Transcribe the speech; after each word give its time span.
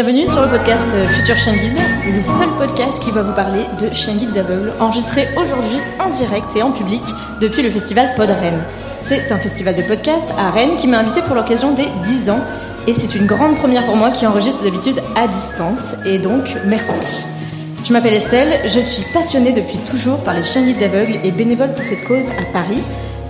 Bienvenue 0.00 0.28
sur 0.28 0.42
le 0.42 0.48
podcast 0.48 0.94
Futur 1.16 1.36
Chien 1.36 1.54
Guide, 1.54 1.80
le 2.14 2.22
seul 2.22 2.48
podcast 2.56 3.02
qui 3.02 3.10
va 3.10 3.22
vous 3.22 3.32
parler 3.32 3.64
de 3.80 3.92
chien 3.92 4.14
guide 4.14 4.30
d'aveugle, 4.30 4.72
enregistré 4.78 5.26
aujourd'hui 5.36 5.80
en 5.98 6.10
direct 6.10 6.54
et 6.54 6.62
en 6.62 6.70
public 6.70 7.02
depuis 7.40 7.62
le 7.62 7.70
festival 7.70 8.14
Pod 8.14 8.30
Rennes. 8.30 8.62
C'est 9.00 9.32
un 9.32 9.38
festival 9.38 9.74
de 9.74 9.82
podcast 9.82 10.28
à 10.38 10.52
Rennes 10.52 10.76
qui 10.76 10.86
m'a 10.86 11.00
invité 11.00 11.20
pour 11.22 11.34
l'occasion 11.34 11.74
des 11.74 11.88
10 12.04 12.30
ans 12.30 12.38
et 12.86 12.94
c'est 12.94 13.16
une 13.16 13.26
grande 13.26 13.56
première 13.56 13.86
pour 13.86 13.96
moi 13.96 14.12
qui 14.12 14.24
enregistre 14.24 14.62
d'habitude 14.62 15.02
à 15.16 15.26
distance 15.26 15.96
et 16.06 16.20
donc 16.20 16.44
merci. 16.64 17.26
Je 17.84 17.92
m'appelle 17.92 18.14
Estelle, 18.14 18.68
je 18.68 18.78
suis 18.78 19.02
passionnée 19.12 19.50
depuis 19.50 19.78
toujours 19.78 20.18
par 20.18 20.34
les 20.34 20.44
chiens 20.44 20.62
guides 20.62 20.78
d'aveugles 20.78 21.18
et 21.24 21.32
bénévole 21.32 21.72
pour 21.72 21.84
cette 21.84 22.04
cause 22.04 22.28
à 22.30 22.44
Paris 22.52 22.84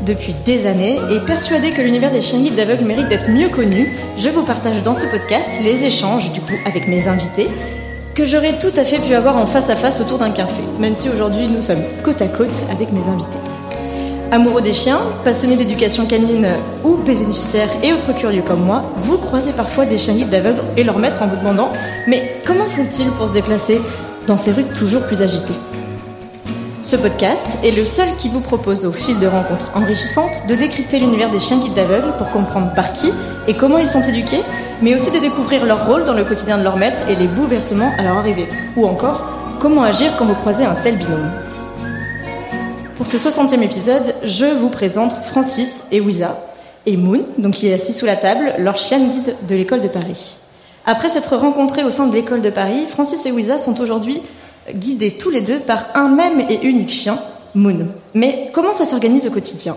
depuis 0.06 0.34
des 0.44 0.66
années 0.66 0.98
et 1.10 1.20
persuadée 1.20 1.72
que 1.72 1.82
l'univers 1.82 2.10
des 2.10 2.20
chiens 2.20 2.40
guides 2.40 2.54
d'aveugles 2.54 2.84
mérite 2.84 3.08
d'être 3.08 3.28
mieux 3.28 3.48
connu, 3.48 3.92
je 4.16 4.28
vous 4.30 4.42
partage 4.42 4.82
dans 4.82 4.94
ce 4.94 5.06
podcast 5.06 5.48
les 5.62 5.84
échanges 5.84 6.30
du 6.32 6.40
coup 6.40 6.54
avec 6.64 6.88
mes 6.88 7.08
invités 7.08 7.48
que 8.14 8.24
j'aurais 8.24 8.58
tout 8.58 8.72
à 8.76 8.84
fait 8.84 8.98
pu 8.98 9.14
avoir 9.14 9.36
en 9.36 9.46
face 9.46 9.70
à 9.70 9.76
face 9.76 10.00
autour 10.00 10.18
d'un 10.18 10.30
café, 10.30 10.62
même 10.80 10.96
si 10.96 11.08
aujourd'hui 11.08 11.46
nous 11.46 11.62
sommes 11.62 11.82
côte 12.02 12.20
à 12.20 12.26
côte 12.26 12.64
avec 12.70 12.92
mes 12.92 13.08
invités. 13.08 13.38
Amoureux 14.32 14.60
des 14.60 14.72
chiens, 14.72 15.00
passionnés 15.24 15.56
d'éducation 15.56 16.04
canine 16.04 16.48
ou 16.84 16.96
bénéficiaires 16.96 17.70
et 17.82 17.92
autres 17.92 18.12
curieux 18.14 18.42
comme 18.42 18.64
moi, 18.64 18.82
vous 18.96 19.18
croisez 19.18 19.52
parfois 19.52 19.86
des 19.86 19.96
chiens 19.96 20.14
guides 20.14 20.30
d'aveugles 20.30 20.62
et 20.76 20.84
leur 20.84 20.98
maître 20.98 21.22
en 21.22 21.28
vous 21.28 21.36
demandant 21.36 21.70
Mais 22.06 22.40
comment 22.44 22.66
font-ils 22.66 23.10
pour 23.12 23.28
se 23.28 23.32
déplacer 23.32 23.80
dans 24.26 24.36
ces 24.36 24.52
rues 24.52 24.66
toujours 24.74 25.02
plus 25.02 25.22
agitées? 25.22 25.54
Ce 26.80 26.96
podcast 26.96 27.46
est 27.64 27.70
le 27.70 27.84
seul 27.84 28.08
qui 28.16 28.28
vous 28.28 28.40
propose, 28.40 28.84
au 28.84 28.92
fil 28.92 29.18
de 29.18 29.26
rencontres 29.26 29.70
enrichissantes, 29.74 30.46
de 30.46 30.54
décrypter 30.54 30.98
l'univers 30.98 31.30
des 31.30 31.38
chiens 31.38 31.58
guides 31.58 31.74
d'aveugles 31.74 32.12
pour 32.16 32.30
comprendre 32.30 32.72
par 32.74 32.92
qui 32.92 33.10
et 33.46 33.54
comment 33.54 33.78
ils 33.78 33.88
sont 33.88 34.02
éduqués, 34.02 34.42
mais 34.80 34.94
aussi 34.94 35.10
de 35.10 35.18
découvrir 35.18 35.64
leur 35.64 35.86
rôle 35.86 36.04
dans 36.04 36.14
le 36.14 36.24
quotidien 36.24 36.56
de 36.58 36.62
leur 36.62 36.76
maître 36.76 37.08
et 37.08 37.16
les 37.16 37.26
bouleversements 37.26 37.92
à 37.98 38.02
leur 38.02 38.16
arrivée. 38.16 38.48
Ou 38.76 38.86
encore, 38.86 39.24
comment 39.60 39.82
agir 39.82 40.16
quand 40.16 40.26
vous 40.26 40.34
croisez 40.34 40.64
un 40.64 40.74
tel 40.74 40.98
binôme. 40.98 41.30
Pour 42.96 43.06
ce 43.06 43.16
60e 43.16 43.62
épisode, 43.62 44.14
je 44.22 44.46
vous 44.46 44.70
présente 44.70 45.12
Francis 45.26 45.84
et 45.90 46.00
Wiza, 46.00 46.38
et 46.86 46.96
Moon, 46.96 47.22
donc 47.38 47.54
qui 47.54 47.68
est 47.68 47.74
assis 47.74 47.92
sous 47.92 48.06
la 48.06 48.16
table, 48.16 48.54
leur 48.58 48.76
chien 48.76 49.00
guide 49.00 49.34
de 49.48 49.54
l'école 49.54 49.82
de 49.82 49.88
Paris. 49.88 50.36
Après 50.86 51.10
s'être 51.10 51.36
rencontrés 51.36 51.84
au 51.84 51.90
sein 51.90 52.06
de 52.06 52.14
l'école 52.14 52.40
de 52.40 52.50
Paris, 52.50 52.86
Francis 52.88 53.26
et 53.26 53.30
Wiza 53.30 53.58
sont 53.58 53.80
aujourd'hui 53.80 54.22
guidés 54.74 55.12
tous 55.12 55.30
les 55.30 55.40
deux 55.40 55.58
par 55.58 55.86
un 55.94 56.08
même 56.08 56.40
et 56.48 56.60
unique 56.62 56.90
chien, 56.90 57.18
Moon. 57.54 57.88
Mais 58.14 58.50
comment 58.52 58.74
ça 58.74 58.84
s'organise 58.84 59.26
au 59.26 59.30
quotidien? 59.30 59.76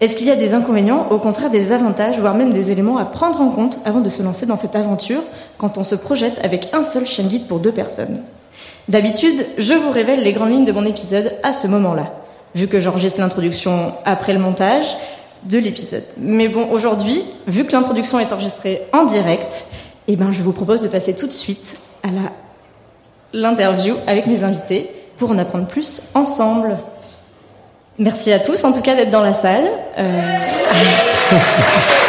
Est-ce 0.00 0.16
qu'il 0.16 0.26
y 0.26 0.32
a 0.32 0.36
des 0.36 0.52
inconvénients, 0.52 1.06
au 1.10 1.18
contraire 1.18 1.48
des 1.48 1.70
avantages, 1.70 2.18
voire 2.18 2.34
même 2.34 2.52
des 2.52 2.72
éléments 2.72 2.98
à 2.98 3.04
prendre 3.04 3.40
en 3.40 3.50
compte 3.50 3.78
avant 3.84 4.00
de 4.00 4.08
se 4.08 4.22
lancer 4.22 4.46
dans 4.46 4.56
cette 4.56 4.74
aventure 4.74 5.22
quand 5.58 5.78
on 5.78 5.84
se 5.84 5.94
projette 5.94 6.40
avec 6.42 6.70
un 6.72 6.82
seul 6.82 7.06
chien 7.06 7.24
guide 7.24 7.46
pour 7.46 7.60
deux 7.60 7.70
personnes? 7.70 8.20
D'habitude, 8.88 9.46
je 9.58 9.74
vous 9.74 9.92
révèle 9.92 10.24
les 10.24 10.32
grandes 10.32 10.50
lignes 10.50 10.64
de 10.64 10.72
mon 10.72 10.84
épisode 10.84 11.34
à 11.44 11.52
ce 11.52 11.68
moment-là, 11.68 12.12
vu 12.56 12.66
que 12.66 12.80
j'enregistre 12.80 13.20
l'introduction 13.20 13.92
après 14.04 14.32
le 14.32 14.40
montage 14.40 14.96
de 15.44 15.58
l'épisode. 15.58 16.04
Mais 16.18 16.48
bon, 16.48 16.68
aujourd'hui, 16.72 17.22
vu 17.46 17.64
que 17.64 17.72
l'introduction 17.72 18.18
est 18.18 18.32
enregistrée 18.32 18.82
en 18.92 19.04
direct, 19.04 19.66
eh 20.08 20.16
ben, 20.16 20.32
je 20.32 20.42
vous 20.42 20.52
propose 20.52 20.82
de 20.82 20.88
passer 20.88 21.14
tout 21.14 21.28
de 21.28 21.32
suite 21.32 21.76
à 22.02 22.08
la 22.08 22.32
l'interview 23.32 23.96
avec 24.06 24.26
mes 24.26 24.44
invités 24.44 24.90
pour 25.18 25.30
en 25.30 25.38
apprendre 25.38 25.66
plus 25.66 26.02
ensemble. 26.14 26.78
Merci 27.98 28.32
à 28.32 28.38
tous 28.38 28.64
en 28.64 28.72
tout 28.72 28.80
cas 28.80 28.94
d'être 28.94 29.10
dans 29.10 29.22
la 29.22 29.32
salle. 29.32 29.68
Euh... 29.98 30.36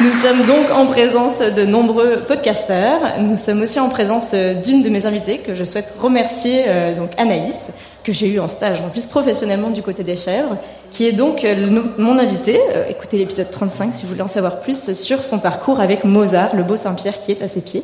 Nous 0.00 0.12
sommes 0.12 0.44
donc 0.44 0.70
en 0.70 0.86
présence 0.86 1.38
de 1.38 1.64
nombreux 1.64 2.16
podcasteurs. 2.16 3.00
Nous 3.20 3.38
sommes 3.38 3.62
aussi 3.62 3.80
en 3.80 3.88
présence 3.88 4.34
d'une 4.34 4.82
de 4.82 4.90
mes 4.90 5.06
invitées 5.06 5.38
que 5.38 5.54
je 5.54 5.64
souhaite 5.64 5.94
remercier, 5.98 6.64
euh, 6.66 6.94
donc 6.94 7.10
Anaïs, 7.16 7.70
que 8.04 8.12
j'ai 8.12 8.28
eu 8.28 8.38
en 8.38 8.48
stage 8.48 8.80
en 8.80 8.90
plus 8.90 9.06
professionnellement 9.06 9.70
du 9.70 9.82
côté 9.82 10.04
des 10.04 10.16
chèvres, 10.16 10.58
qui 10.90 11.06
est 11.06 11.12
donc 11.12 11.42
euh, 11.44 11.82
mon 11.98 12.18
invitée. 12.18 12.60
Euh, 12.74 12.84
écoutez 12.88 13.18
l'épisode 13.18 13.50
35 13.50 13.94
si 13.94 14.02
vous 14.02 14.10
voulez 14.10 14.22
en 14.22 14.28
savoir 14.28 14.60
plus 14.60 14.92
sur 14.92 15.24
son 15.24 15.38
parcours 15.38 15.80
avec 15.80 16.04
Mozart, 16.04 16.54
le 16.54 16.62
beau 16.62 16.76
Saint-Pierre 16.76 17.18
qui 17.20 17.32
est 17.32 17.42
à 17.42 17.48
ses 17.48 17.62
pieds. 17.62 17.82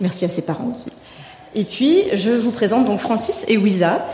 Merci 0.00 0.24
à 0.24 0.28
ses 0.28 0.42
parents 0.42 0.70
aussi. 0.70 0.90
Et 1.54 1.64
puis, 1.64 2.04
je 2.12 2.30
vous 2.30 2.50
présente 2.50 2.84
donc 2.84 3.00
Francis 3.00 3.44
et 3.48 3.56
Wiza, 3.56 4.06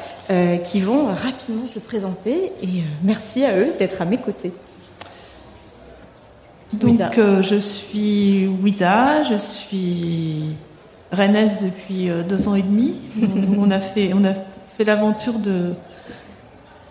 qui 0.63 0.81
vont 0.81 1.07
rapidement 1.07 1.67
se 1.67 1.81
présenter. 1.81 2.53
Et 2.63 2.85
merci 3.03 3.45
à 3.45 3.59
eux 3.59 3.73
d'être 3.79 4.01
à 4.01 4.05
mes 4.05 4.17
côtés. 4.17 4.53
Donc, 6.73 7.19
euh, 7.19 7.43
je 7.43 7.57
suis 7.57 8.47
Wiza, 8.47 9.25
je 9.25 9.37
suis 9.37 10.55
rennaise 11.13 11.59
depuis 11.59 12.09
euh, 12.09 12.23
deux 12.23 12.49
ans 12.49 12.55
et 12.55 12.63
demi. 12.63 12.95
on, 13.59 13.71
a 13.71 13.81
fait, 13.81 14.13
on 14.15 14.25
a 14.25 14.33
fait 14.77 14.85
l'aventure 14.85 15.39
de. 15.39 15.75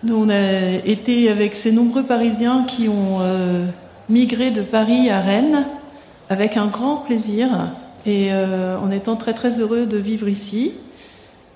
on 0.09 0.29
a 0.29 0.85
été 0.85 1.29
avec 1.29 1.55
ces 1.55 1.71
nombreux 1.71 2.03
Parisiens 2.03 2.63
qui 2.67 2.87
ont 2.87 3.19
euh, 3.21 3.65
migré 4.09 4.51
de 4.51 4.61
Paris 4.61 5.09
à 5.09 5.19
Rennes 5.19 5.65
avec 6.29 6.57
un 6.57 6.67
grand 6.67 6.97
plaisir 6.97 7.49
et 8.05 8.31
en 8.33 8.89
étant 8.89 9.15
très 9.15 9.33
très 9.33 9.59
heureux 9.59 9.85
de 9.85 9.97
vivre 9.97 10.27
ici 10.27 10.73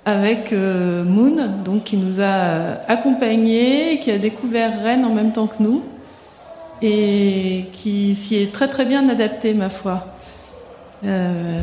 avec 0.03 0.51
Moon, 0.51 1.37
donc 1.63 1.85
qui 1.85 1.97
nous 1.97 2.21
a 2.21 2.83
accompagnés, 2.87 3.99
qui 3.99 4.11
a 4.11 4.19
découvert 4.19 4.83
Rennes 4.83 5.05
en 5.05 5.13
même 5.13 5.31
temps 5.31 5.47
que 5.47 5.63
nous 5.63 5.81
et 6.81 7.65
qui 7.71 8.15
s'y 8.15 8.35
est 8.35 8.51
très 8.51 8.67
très 8.67 8.85
bien 8.85 9.07
adapté, 9.09 9.53
ma 9.53 9.69
foi. 9.69 10.07
Euh, 11.03 11.61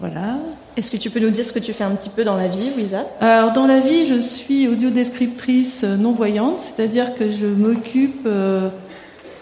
voilà. 0.00 0.38
Est-ce 0.78 0.92
que 0.92 0.96
tu 0.96 1.10
peux 1.10 1.18
nous 1.18 1.30
dire 1.30 1.44
ce 1.44 1.52
que 1.52 1.58
tu 1.58 1.72
fais 1.72 1.82
un 1.82 1.90
petit 1.96 2.08
peu 2.08 2.22
dans 2.22 2.36
la 2.36 2.46
vie, 2.46 2.70
Lisa 2.76 3.04
Alors, 3.18 3.50
dans 3.50 3.66
la 3.66 3.80
vie, 3.80 4.06
je 4.06 4.20
suis 4.20 4.68
audiodescriptrice 4.68 5.82
non-voyante, 5.82 6.60
c'est-à-dire 6.60 7.14
que 7.14 7.28
je 7.28 7.46
m'occupe 7.46 8.20
euh, 8.26 8.68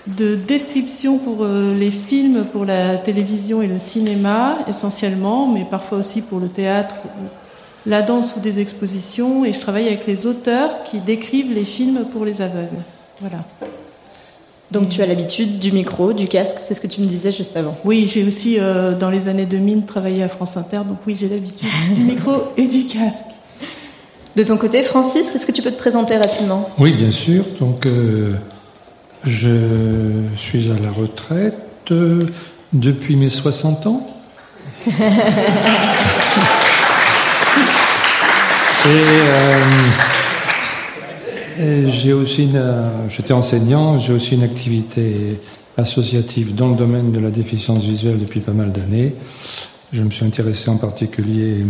de 0.07 0.35
description 0.35 1.19
pour 1.19 1.43
euh, 1.43 1.75
les 1.75 1.91
films, 1.91 2.47
pour 2.47 2.65
la 2.65 2.97
télévision 2.97 3.61
et 3.61 3.67
le 3.67 3.77
cinéma, 3.77 4.61
essentiellement, 4.67 5.47
mais 5.47 5.67
parfois 5.71 5.99
aussi 5.99 6.23
pour 6.23 6.41
le 6.41 6.49
théâtre, 6.49 6.97
la 7.85 8.01
danse 8.01 8.35
ou 8.35 8.41
des 8.41 8.61
expositions. 8.61 9.45
Et 9.45 9.53
je 9.53 9.61
travaille 9.61 9.89
avec 9.89 10.07
les 10.07 10.25
auteurs 10.25 10.85
qui 10.85 11.01
décrivent 11.01 11.53
les 11.53 11.67
films 11.67 12.07
pour 12.11 12.25
les 12.25 12.41
aveugles. 12.41 12.81
Voilà. 13.21 13.45
Donc 14.73 14.89
tu 14.89 15.01
as 15.01 15.07
l'habitude 15.07 15.59
du 15.61 15.71
micro, 15.71 16.13
du 16.13 16.27
casque, 16.27 16.57
c'est 16.61 16.75
ce 16.75 16.81
que 16.81 16.89
tu 16.89 17.01
me 17.01 17.07
disais 17.07 17.31
juste 17.31 17.57
avant. 17.57 17.79
Oui, 17.85 18.11
j'ai 18.13 18.25
aussi 18.25 18.57
euh, 18.59 18.95
dans 18.95 19.11
les 19.11 19.29
années 19.29 19.47
2000 19.47 19.85
travaillé 19.87 20.25
à 20.25 20.29
France 20.29 20.57
Inter, 20.57 20.79
donc 20.79 20.99
oui, 21.07 21.17
j'ai 21.19 21.29
l'habitude 21.29 21.69
du 21.95 22.03
micro 22.03 22.49
et 22.57 22.67
du 22.67 22.87
casque. 22.87 23.27
De 24.35 24.43
ton 24.43 24.57
côté, 24.57 24.83
Francis, 24.83 25.35
est-ce 25.35 25.47
que 25.47 25.53
tu 25.53 25.63
peux 25.63 25.71
te 25.71 25.79
présenter 25.79 26.17
rapidement? 26.17 26.69
Oui, 26.79 26.93
bien 26.93 27.13
sûr. 27.13 27.45
Donc 27.61 27.87
euh, 27.87 28.35
je 29.25 29.51
suis 30.37 30.71
à 30.71 30.75
la 30.83 30.91
retraite 30.91 31.55
euh, 31.93 32.27
depuis 32.73 33.17
mes 33.17 33.31
60 33.31 33.87
ans. 33.87 34.05
et 34.89 34.91
j'ai 41.59 42.13
aussi, 42.13 42.51
j'étais 43.09 43.33
enseignant, 43.33 43.99
j'ai 43.99 44.13
aussi 44.13 44.35
une 44.35 44.43
activité 44.43 45.41
associative 45.77 46.55
dans 46.55 46.69
le 46.69 46.77
domaine 46.77 47.13
de 47.13 47.19
la 47.19 47.31
déficience 47.31 47.85
visuelle 47.85 48.19
depuis 48.19 48.41
pas 48.41 48.53
mal 48.53 48.73
d'années. 48.73 49.15
Je 49.93 50.03
me 50.03 50.11
suis 50.11 50.25
intéressé 50.25 50.71
en 50.71 50.77
particulier 50.77 51.65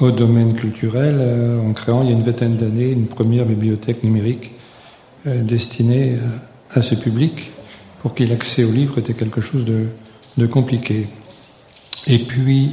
au 0.00 0.10
domaine 0.10 0.54
culturel 0.54 1.16
euh, 1.18 1.60
en 1.60 1.72
créant 1.72 2.02
il 2.02 2.10
y 2.10 2.12
a 2.12 2.16
une 2.16 2.22
vingtaine 2.22 2.56
d'années 2.56 2.90
une 2.90 3.06
première 3.06 3.46
bibliothèque 3.46 4.04
numérique 4.04 4.52
euh, 5.26 5.42
destinée 5.42 6.16
euh, 6.16 6.78
à 6.78 6.82
ce 6.82 6.94
public 6.94 7.50
pour 8.00 8.14
qui 8.14 8.26
l'accès 8.26 8.64
aux 8.64 8.70
livres 8.70 8.98
était 8.98 9.14
quelque 9.14 9.40
chose 9.40 9.64
de, 9.64 9.86
de 10.36 10.46
compliqué. 10.46 11.08
Et 12.06 12.18
puis, 12.18 12.70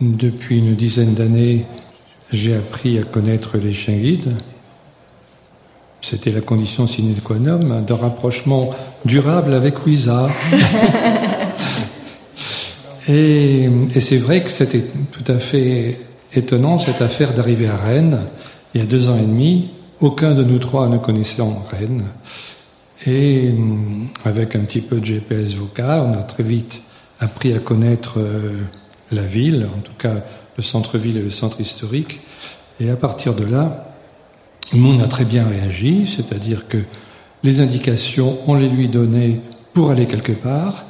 depuis 0.00 0.58
une 0.58 0.74
dizaine 0.74 1.14
d'années, 1.14 1.64
j'ai 2.30 2.54
appris 2.54 2.98
à 2.98 3.02
connaître 3.02 3.56
les 3.56 3.72
chiens 3.72 3.96
guides 3.96 4.36
c'était 6.00 6.32
la 6.32 6.40
condition 6.40 6.86
sine 6.86 7.14
qua 7.22 7.36
non 7.38 7.82
d'un 7.82 7.96
rapprochement 7.96 8.70
durable 9.04 9.54
avec 9.54 9.86
Ouisa. 9.86 10.28
et, 13.08 13.68
et 13.94 14.00
c'est 14.00 14.18
vrai 14.18 14.42
que 14.42 14.50
c'était 14.50 14.86
tout 15.12 15.30
à 15.30 15.38
fait 15.38 16.00
étonnant 16.32 16.78
cette 16.78 17.02
affaire 17.02 17.34
d'arriver 17.34 17.68
à 17.68 17.76
Rennes 17.76 18.26
il 18.74 18.80
y 18.80 18.84
a 18.84 18.86
deux 18.86 19.08
ans 19.08 19.18
et 19.18 19.26
demi. 19.26 19.70
Aucun 20.00 20.34
de 20.34 20.44
nous 20.44 20.58
trois 20.58 20.88
ne 20.88 20.98
connaissant 20.98 21.62
Rennes. 21.70 22.06
Et 23.06 23.52
avec 24.24 24.56
un 24.56 24.60
petit 24.60 24.80
peu 24.80 25.00
de 25.00 25.04
GPS 25.04 25.54
vocal, 25.54 26.00
on 26.00 26.12
a 26.12 26.22
très 26.22 26.42
vite 26.42 26.82
appris 27.18 27.52
à 27.52 27.58
connaître 27.58 28.18
euh, 28.18 28.60
la 29.10 29.22
ville, 29.22 29.68
en 29.76 29.80
tout 29.80 29.94
cas 29.98 30.22
le 30.56 30.62
centre-ville 30.62 31.16
et 31.16 31.22
le 31.22 31.30
centre 31.30 31.60
historique. 31.60 32.20
Et 32.78 32.90
à 32.90 32.96
partir 32.96 33.34
de 33.34 33.44
là, 33.44 33.89
Moon 34.72 35.00
a 35.00 35.08
très 35.08 35.24
bien 35.24 35.44
réagi, 35.44 36.06
c'est-à-dire 36.06 36.68
que 36.68 36.78
les 37.42 37.60
indications, 37.60 38.38
on 38.46 38.54
les 38.54 38.68
lui 38.68 38.88
donnait 38.88 39.40
pour 39.72 39.90
aller 39.90 40.06
quelque 40.06 40.32
part. 40.32 40.84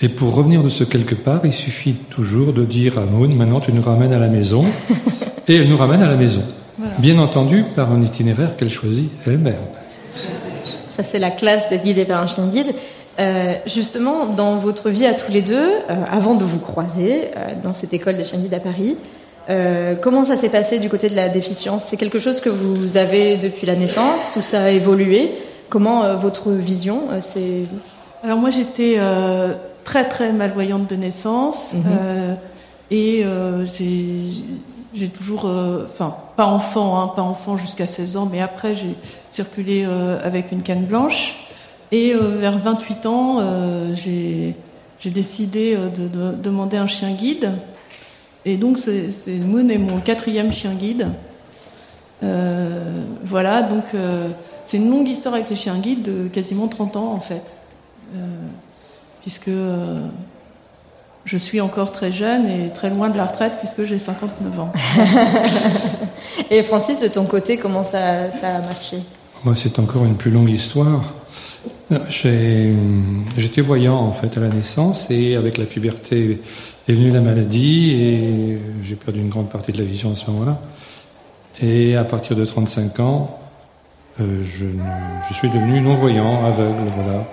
Et 0.00 0.08
pour 0.08 0.34
revenir 0.34 0.62
de 0.62 0.68
ce 0.68 0.84
quelque 0.84 1.14
part, 1.14 1.40
il 1.44 1.52
suffit 1.52 1.94
toujours 2.10 2.52
de 2.52 2.64
dire 2.64 2.98
à 2.98 3.02
Moon, 3.02 3.28
maintenant 3.28 3.60
tu 3.60 3.72
nous 3.72 3.82
ramènes 3.82 4.12
à 4.12 4.18
la 4.18 4.28
maison. 4.28 4.64
et 5.48 5.56
elle 5.56 5.68
nous 5.68 5.76
ramène 5.76 6.02
à 6.02 6.08
la 6.08 6.16
maison. 6.16 6.42
Bien 6.98 7.18
entendu, 7.18 7.64
par 7.76 7.92
un 7.92 8.02
itinéraire 8.02 8.56
qu'elle 8.56 8.70
choisit 8.70 9.10
elle-même. 9.26 9.54
Ça, 10.88 11.02
c'est 11.02 11.18
la 11.18 11.30
classe 11.30 11.70
d'être 11.70 11.84
guidé 11.84 12.04
par 12.04 12.20
un 12.20 12.26
chien 12.26 12.48
guide. 12.48 12.74
Euh, 13.18 13.52
justement, 13.66 14.26
dans 14.26 14.56
votre 14.56 14.90
vie 14.90 15.06
à 15.06 15.14
tous 15.14 15.30
les 15.30 15.42
deux, 15.42 15.70
euh, 15.70 16.04
avant 16.10 16.34
de 16.34 16.44
vous 16.44 16.58
croiser 16.58 17.28
euh, 17.36 17.54
dans 17.62 17.72
cette 17.72 17.92
école 17.94 18.16
des 18.16 18.24
chiens 18.24 18.38
guides 18.38 18.54
à 18.54 18.60
Paris, 18.60 18.96
euh, 19.50 19.94
comment 20.00 20.24
ça 20.24 20.36
s'est 20.36 20.48
passé 20.48 20.78
du 20.78 20.88
côté 20.88 21.08
de 21.08 21.16
la 21.16 21.28
déficience? 21.28 21.86
C'est 21.86 21.96
quelque 21.96 22.18
chose 22.18 22.40
que 22.40 22.48
vous 22.48 22.96
avez 22.96 23.36
depuis 23.36 23.66
la 23.66 23.74
naissance 23.74 24.36
ou 24.36 24.42
ça 24.42 24.64
a 24.64 24.70
évolué? 24.70 25.32
Comment 25.68 26.04
euh, 26.04 26.16
votre 26.16 26.52
vision 26.52 27.08
euh, 27.10 27.18
c'est? 27.20 27.62
Alors 28.22 28.38
moi 28.38 28.50
j'étais 28.50 28.98
très 29.82 30.08
très 30.08 30.32
malvoyante 30.32 30.88
de 30.88 30.94
naissance 30.94 31.74
Mhm. 31.74 32.36
et 32.92 33.24
j'ai 34.94 35.08
toujours, 35.08 35.46
enfin 35.46 36.14
pas 36.36 36.46
enfant, 36.46 37.00
hein, 37.00 37.08
pas 37.16 37.22
enfant 37.22 37.56
jusqu'à 37.56 37.88
16 37.88 38.16
ans, 38.16 38.28
mais 38.30 38.40
après 38.40 38.76
j'ai 38.76 38.94
circulé 39.32 39.84
avec 40.22 40.52
une 40.52 40.62
canne 40.62 40.84
blanche 40.84 41.36
et 41.90 42.14
vers 42.14 42.58
28 42.58 43.06
ans 43.06 43.38
j'ai 43.94 44.54
j'ai 45.00 45.10
décidé 45.10 45.74
de, 45.74 46.06
de 46.06 46.32
demander 46.36 46.76
un 46.76 46.86
chien 46.86 47.10
guide. 47.10 47.50
Et 48.44 48.56
donc, 48.56 48.78
c'est 48.78 49.08
Moon 49.26 49.68
est 49.68 49.78
mon 49.78 50.00
quatrième 50.00 50.52
chien 50.52 50.74
guide. 50.74 51.08
Euh, 52.22 53.02
voilà, 53.24 53.62
donc 53.62 53.84
euh, 53.94 54.28
c'est 54.64 54.76
une 54.76 54.90
longue 54.90 55.08
histoire 55.08 55.34
avec 55.34 55.50
les 55.50 55.56
chiens 55.56 55.78
guides 55.78 56.02
de 56.02 56.28
quasiment 56.28 56.68
30 56.68 56.96
ans 56.96 57.12
en 57.12 57.20
fait. 57.20 57.42
Euh, 58.14 58.18
puisque 59.22 59.48
euh, 59.48 60.00
je 61.24 61.36
suis 61.36 61.60
encore 61.60 61.92
très 61.92 62.12
jeune 62.12 62.46
et 62.48 62.70
très 62.72 62.90
loin 62.90 63.08
de 63.08 63.16
la 63.16 63.24
retraite 63.24 63.54
puisque 63.58 63.84
j'ai 63.84 63.98
59 63.98 64.60
ans. 64.60 64.72
et 66.50 66.62
Francis, 66.62 67.00
de 67.00 67.08
ton 67.08 67.24
côté, 67.24 67.56
comment 67.56 67.84
ça, 67.84 68.30
ça 68.32 68.56
a 68.56 68.60
marché? 68.60 68.98
Moi, 69.44 69.54
c'est 69.56 69.78
encore 69.78 70.04
une 70.04 70.16
plus 70.16 70.30
longue 70.30 70.50
histoire. 70.50 71.02
J'étais 72.08 73.60
voyant 73.60 73.96
en 73.96 74.12
fait 74.12 74.36
à 74.36 74.40
la 74.40 74.48
naissance 74.48 75.10
et 75.10 75.36
avec 75.36 75.58
la 75.58 75.64
puberté 75.64 76.40
est 76.88 76.92
venue 76.92 77.10
la 77.10 77.20
maladie 77.20 77.92
et 77.92 78.58
j'ai 78.82 78.96
perdu 78.96 79.20
une 79.20 79.28
grande 79.28 79.50
partie 79.50 79.72
de 79.72 79.78
la 79.78 79.84
vision 79.84 80.12
à 80.12 80.16
ce 80.16 80.30
moment-là. 80.30 80.60
Et 81.60 81.96
à 81.96 82.04
partir 82.04 82.34
de 82.36 82.44
35 82.44 83.00
ans, 83.00 83.38
euh, 84.20 84.42
je, 84.44 84.66
suis 85.34 85.48
devenu 85.48 85.80
non-voyant, 85.80 86.44
aveugle, 86.44 86.90
voilà. 86.94 87.24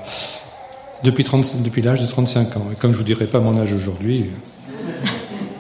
Depuis, 1.04 1.24
30, 1.24 1.62
depuis 1.62 1.82
l'âge 1.82 2.02
de 2.02 2.06
35 2.06 2.58
ans. 2.58 2.68
Et 2.72 2.76
comme 2.76 2.92
je 2.92 2.98
vous 2.98 3.04
dirai 3.04 3.26
pas 3.26 3.40
mon 3.40 3.58
âge 3.58 3.74
aujourd'hui, 3.74 4.32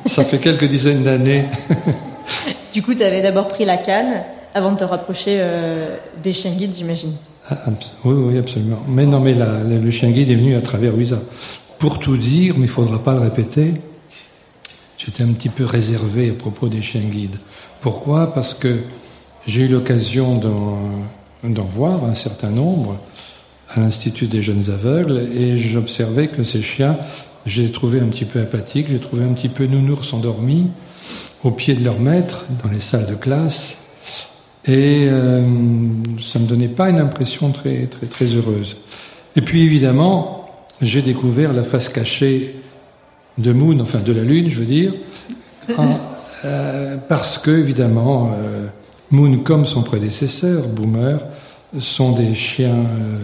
ça 0.05 0.25
fait 0.25 0.39
quelques 0.39 0.65
dizaines 0.65 1.03
d'années. 1.03 1.45
du 2.73 2.81
coup, 2.81 2.93
tu 2.93 3.03
avais 3.03 3.21
d'abord 3.21 3.47
pris 3.47 3.63
la 3.65 3.77
canne 3.77 4.23
avant 4.53 4.73
de 4.73 4.77
te 4.77 4.83
rapprocher 4.83 5.37
euh, 5.39 5.95
des 6.21 6.33
chiens 6.33 6.51
guides, 6.51 6.75
j'imagine. 6.75 7.13
Ah, 7.51 7.63
oui, 8.05 8.13
oui, 8.13 8.37
absolument. 8.37 8.83
Mais 8.87 9.05
non, 9.07 9.19
mais 9.19 9.33
le 9.33 9.91
chien 9.91 10.11
guide 10.11 10.29
est 10.29 10.35
venu 10.35 10.55
à 10.55 10.61
travers. 10.61 10.93
Pour 11.79 11.97
tout 11.97 12.17
dire, 12.17 12.55
mais 12.57 12.65
il 12.65 12.69
faudra 12.69 13.03
pas 13.03 13.13
le 13.13 13.21
répéter, 13.21 13.73
j'étais 14.97 15.23
un 15.23 15.33
petit 15.33 15.49
peu 15.49 15.65
réservé 15.65 16.29
à 16.29 16.33
propos 16.33 16.67
des 16.67 16.81
chiens 16.81 17.01
guides. 17.01 17.37
Pourquoi? 17.81 18.33
Parce 18.33 18.53
que 18.53 18.81
j'ai 19.47 19.63
eu 19.63 19.67
l'occasion 19.67 20.35
d'en 21.43 21.63
voir 21.63 22.03
un 22.05 22.13
certain 22.13 22.49
nombre 22.49 22.99
à 23.69 23.79
l'Institut 23.79 24.27
des 24.27 24.43
jeunes 24.43 24.69
aveugles 24.69 25.17
et 25.33 25.57
j'observais 25.57 26.27
que 26.27 26.43
ces 26.43 26.61
chiens, 26.61 26.97
j'ai 27.47 27.71
trouvé 27.71 27.99
un 27.99 28.07
petit 28.09 28.25
peu 28.25 28.41
apathiques, 28.41 28.89
j'ai 28.91 28.99
trouvé 28.99 29.23
un 29.23 29.33
petit 29.33 29.49
peu 29.49 29.65
nounours 29.65 30.13
endormis 30.13 30.69
au 31.43 31.49
pied 31.49 31.73
de 31.73 31.83
leur 31.83 31.99
maître 31.99 32.45
dans 32.63 32.69
les 32.69 32.79
salles 32.79 33.07
de 33.07 33.15
classe 33.15 33.78
et 34.65 35.05
euh, 35.07 35.41
ça 36.19 36.39
me 36.39 36.45
donnait 36.45 36.67
pas 36.67 36.89
une 36.89 36.99
impression 36.99 37.51
très 37.51 37.87
très 37.87 38.07
très 38.07 38.25
heureuse. 38.25 38.77
Et 39.35 39.41
puis 39.41 39.61
évidemment, 39.61 40.49
j'ai 40.81 41.01
découvert 41.01 41.53
la 41.53 41.63
face 41.63 41.89
cachée 41.89 42.55
de 43.37 43.51
Moon, 43.53 43.79
enfin 43.79 43.99
de 43.99 44.11
la 44.11 44.23
Lune, 44.23 44.49
je 44.49 44.59
veux 44.59 44.65
dire, 44.65 44.93
en, 45.77 45.97
euh, 46.45 46.97
parce 47.07 47.37
que 47.37 47.51
évidemment, 47.51 48.31
euh, 48.33 48.67
Moon, 49.11 49.39
comme 49.39 49.65
son 49.65 49.81
prédécesseur, 49.81 50.67
Boomer, 50.67 51.19
sont 51.77 52.13
des 52.13 52.33
chiens 52.35 52.85
euh, 52.99 53.17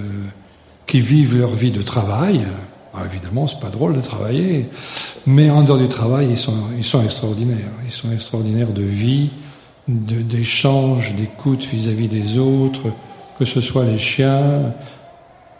qui 0.85 1.01
vivent 1.01 1.37
leur 1.37 1.53
vie 1.53 1.71
de 1.71 1.81
travail. 1.81 2.45
Alors, 2.93 3.05
évidemment, 3.05 3.47
c'est 3.47 3.59
pas 3.59 3.69
drôle 3.69 3.95
de 3.95 4.01
travailler, 4.01 4.69
mais 5.25 5.49
en 5.49 5.63
dehors 5.63 5.77
du 5.77 5.89
travail, 5.89 6.27
ils 6.31 6.37
sont, 6.37 6.55
ils 6.77 6.83
sont 6.83 7.03
extraordinaires. 7.03 7.71
Ils 7.85 7.91
sont 7.91 8.11
extraordinaires 8.11 8.71
de 8.71 8.83
vie, 8.83 9.31
d'échange, 9.87 11.15
d'écoute 11.15 11.63
vis-à-vis 11.65 12.07
des 12.07 12.37
autres, 12.37 12.91
que 13.37 13.45
ce 13.45 13.61
soit 13.61 13.85
les 13.85 13.97
chiens, 13.97 14.73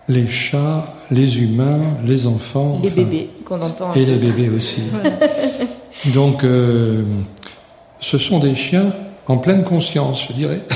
les 0.08 0.28
chats, 0.28 0.86
les 1.12 1.40
humains, 1.40 1.80
les 2.06 2.28
enfants. 2.28 2.80
Les 2.82 2.90
enfin, 2.90 2.96
bébés 2.96 3.30
qu'on 3.46 3.62
entend. 3.62 3.94
Et 3.94 4.06
les 4.06 4.18
bébés 4.18 4.50
aussi. 4.50 4.82
Donc, 6.14 6.44
euh, 6.44 7.04
ce 8.00 8.18
sont 8.18 8.40
des 8.40 8.56
chiens 8.56 8.92
en 9.28 9.38
pleine 9.38 9.64
conscience, 9.64 10.28
je 10.30 10.34
dirais. 10.34 10.62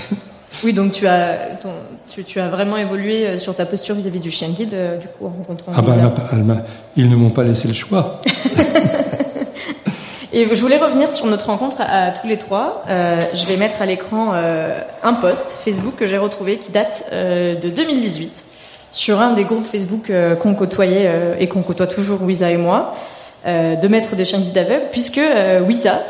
Oui, 0.63 0.73
donc 0.73 0.93
tu 0.93 1.05
as, 1.05 1.57
ton, 1.61 1.69
tu, 2.11 2.23
tu, 2.23 2.39
as 2.39 2.49
vraiment 2.49 2.75
évolué 2.75 3.25
euh, 3.27 3.37
sur 3.37 3.55
ta 3.55 3.67
posture 3.67 3.93
vis-à-vis 3.93 4.17
-vis 4.17 4.23
du 4.23 4.31
chien 4.31 4.49
guide, 4.49 4.73
euh, 4.73 4.97
du 4.97 5.05
coup, 5.07 5.27
en 5.27 5.29
rencontrant. 5.29 5.71
Ah 5.75 5.81
ben, 5.83 6.11
bah, 6.43 6.65
ils 6.97 7.07
ne 7.07 7.15
m'ont 7.15 7.29
pas 7.29 7.43
laissé 7.43 7.67
le 7.67 7.75
choix. 7.75 8.19
Et 10.31 10.47
je 10.47 10.61
voulais 10.61 10.77
revenir 10.77 11.11
sur 11.11 11.25
notre 11.25 11.47
rencontre 11.47 11.77
à, 11.81 12.11
tous 12.11 12.27
les 12.27 12.37
trois. 12.37 12.83
Euh, 12.87 13.19
je 13.33 13.47
vais 13.47 13.57
mettre 13.57 13.81
à 13.81 13.87
l'écran 13.87 14.31
euh, 14.35 14.79
un 15.01 15.13
post 15.13 15.57
Facebook 15.65 15.95
que 15.97 16.05
j'ai 16.05 16.19
retrouvé 16.19 16.57
qui 16.57 16.71
date 16.71 17.05
euh, 17.11 17.55
de 17.55 17.69
2018 17.69 18.45
sur 18.91 19.19
un 19.21 19.33
des 19.33 19.43
groupes 19.43 19.65
Facebook 19.65 20.11
euh, 20.11 20.35
qu'on 20.35 20.53
côtoyait 20.53 21.09
et 21.39 21.47
qu'on 21.47 21.63
côtoie 21.63 21.87
toujours, 21.87 22.21
Wiza 22.21 22.51
et 22.51 22.57
moi, 22.57 22.93
de 23.45 23.87
maître 23.87 24.15
des 24.15 24.25
chiens 24.25 24.39
guides 24.39 24.53
d'aveugles, 24.53 24.87
puisque 24.91 25.21
Wiza 25.67 26.01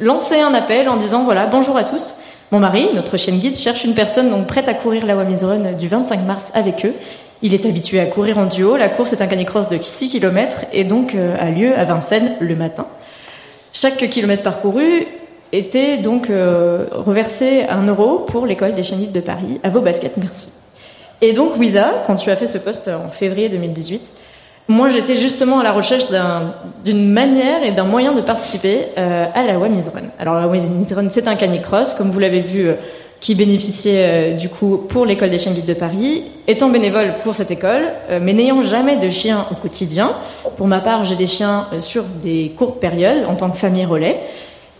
lançait 0.00 0.42
un 0.42 0.52
appel 0.52 0.88
en 0.88 0.96
disant 0.96 1.24
voilà 1.24 1.46
bonjour 1.46 1.76
à 1.76 1.84
tous. 1.84 2.16
Mon 2.50 2.58
mari, 2.58 2.88
notre 2.94 3.16
chien 3.16 3.34
guide, 3.34 3.56
cherche 3.56 3.84
une 3.84 3.94
personne 3.94 4.28
donc 4.28 4.48
prête 4.48 4.68
à 4.68 4.74
courir 4.74 5.06
la 5.06 5.16
Wamiz 5.16 5.44
Run 5.44 5.72
du 5.78 5.88
25 5.88 6.26
mars 6.26 6.50
avec 6.54 6.84
eux. 6.84 6.92
Il 7.42 7.54
est 7.54 7.64
habitué 7.64 8.00
à 8.00 8.06
courir 8.06 8.38
en 8.38 8.46
duo. 8.46 8.76
La 8.76 8.88
course 8.88 9.12
est 9.12 9.22
un 9.22 9.26
canicross 9.26 9.68
de 9.68 9.78
6 9.80 10.08
km 10.10 10.64
et 10.72 10.84
donc 10.84 11.14
a 11.14 11.50
lieu 11.50 11.78
à 11.78 11.84
Vincennes 11.84 12.32
le 12.40 12.56
matin. 12.56 12.86
Chaque 13.72 14.08
kilomètre 14.10 14.42
parcouru 14.42 15.06
était 15.52 15.98
donc 15.98 16.30
euh, 16.30 16.84
reversé 16.90 17.64
un 17.68 17.86
euro 17.86 18.18
pour 18.18 18.46
l'école 18.46 18.74
des 18.74 18.82
chiens 18.82 18.98
guides 18.98 19.12
de 19.12 19.20
Paris. 19.20 19.60
À 19.62 19.68
vos 19.68 19.80
baskets, 19.80 20.16
merci. 20.16 20.50
Et 21.20 21.32
donc, 21.32 21.56
Wiza, 21.58 22.02
quand 22.06 22.14
tu 22.14 22.30
as 22.30 22.36
fait 22.36 22.46
ce 22.46 22.58
poste 22.58 22.88
en 22.88 23.10
février 23.10 23.48
2018, 23.48 24.00
moi 24.68 24.88
j'étais 24.88 25.16
justement 25.16 25.58
à 25.58 25.64
la 25.64 25.72
recherche 25.72 26.08
d'une 26.84 26.96
un, 26.96 27.12
manière 27.12 27.64
et 27.64 27.72
d'un 27.72 27.84
moyen 27.84 28.12
de 28.12 28.20
participer 28.20 28.86
euh, 28.96 29.26
à 29.34 29.42
la 29.42 29.58
Wamiz 29.58 29.88
Run. 29.88 30.08
Alors 30.18 30.36
la 30.36 30.46
Wamiz 30.46 30.92
Run, 30.92 31.08
c'est 31.10 31.26
un 31.26 31.34
canicross, 31.34 31.94
comme 31.94 32.10
vous 32.10 32.20
l'avez 32.20 32.40
vu, 32.40 32.68
euh, 32.68 32.74
qui 33.20 33.34
bénéficiait 33.34 34.32
du 34.32 34.48
coup 34.48 34.78
pour 34.88 35.04
l'école 35.04 35.30
des 35.30 35.38
chiens 35.38 35.52
guides 35.52 35.66
de 35.66 35.74
Paris. 35.74 36.24
Étant 36.48 36.70
bénévole 36.70 37.14
pour 37.22 37.34
cette 37.34 37.50
école, 37.50 37.92
mais 38.20 38.32
n'ayant 38.32 38.62
jamais 38.62 38.96
de 38.96 39.10
chiens 39.10 39.46
au 39.50 39.54
quotidien, 39.54 40.12
pour 40.56 40.66
ma 40.66 40.80
part 40.80 41.04
j'ai 41.04 41.16
des 41.16 41.26
chiens 41.26 41.66
sur 41.80 42.04
des 42.04 42.52
courtes 42.56 42.80
périodes 42.80 43.26
en 43.28 43.34
tant 43.34 43.50
que 43.50 43.58
famille 43.58 43.84
relais, 43.84 44.20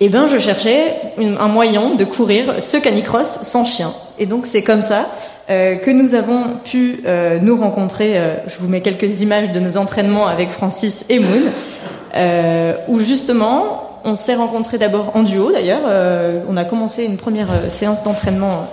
et 0.01 0.09
ben 0.09 0.27
je 0.27 0.39
cherchais 0.39 0.97
une, 1.19 1.37
un 1.37 1.49
moyen 1.49 1.95
de 1.95 2.05
courir 2.05 2.55
ce 2.59 2.79
canicross 2.79 3.41
sans 3.43 3.67
chien. 3.67 3.93
Et 4.19 4.25
donc 4.25 4.47
c'est 4.47 4.63
comme 4.63 4.81
ça 4.81 5.11
euh, 5.51 5.77
que 5.77 5.91
nous 5.91 6.15
avons 6.15 6.57
pu 6.65 7.03
euh, 7.05 7.39
nous 7.41 7.57
rencontrer. 7.57 8.17
Euh, 8.17 8.37
je 8.47 8.57
vous 8.59 8.69
mets 8.69 8.81
quelques 8.81 9.21
images 9.21 9.53
de 9.53 9.61
nos 9.61 9.77
entraînements 9.77 10.27
avec 10.27 10.51
Francis 10.51 11.05
et 11.11 11.19
Moon, 11.19 11.43
euh, 12.17 12.73
où 12.89 12.99
justement 12.99 13.90
on 14.05 14.17
s'est 14.17 14.35
rencontrés 14.35 14.79
d'abord 14.79 15.17
en 15.17 15.23
duo 15.23 15.53
d'ailleurs. 15.53 15.83
on 16.49 16.57
a 16.57 16.65
commencé 16.65 17.05
une 17.05 17.17
première 17.17 17.49
séance 17.71 18.03
d'entraînement 18.03 18.69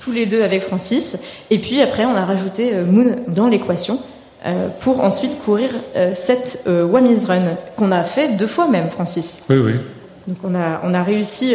tous 0.00 0.12
les 0.12 0.26
deux 0.26 0.42
avec 0.42 0.62
Francis. 0.62 1.16
Et 1.50 1.58
puis 1.58 1.80
après, 1.80 2.04
on 2.04 2.14
a 2.14 2.24
rajouté 2.24 2.72
Moon 2.86 3.16
dans 3.28 3.46
l'équation. 3.46 3.98
pour 4.80 5.00
ensuite 5.00 5.42
courir 5.42 5.70
cette 6.14 6.64
Wamiz 6.66 7.24
Run 7.24 7.56
qu'on 7.76 7.90
a 7.90 8.04
fait 8.04 8.36
deux 8.36 8.46
fois 8.46 8.68
même, 8.68 8.90
Francis. 8.90 9.42
Oui, 9.50 9.56
oui. 9.56 9.72
Donc 10.26 10.38
on 10.44 10.54
a, 10.54 10.80
on 10.84 10.94
a 10.94 11.02
réussi 11.02 11.54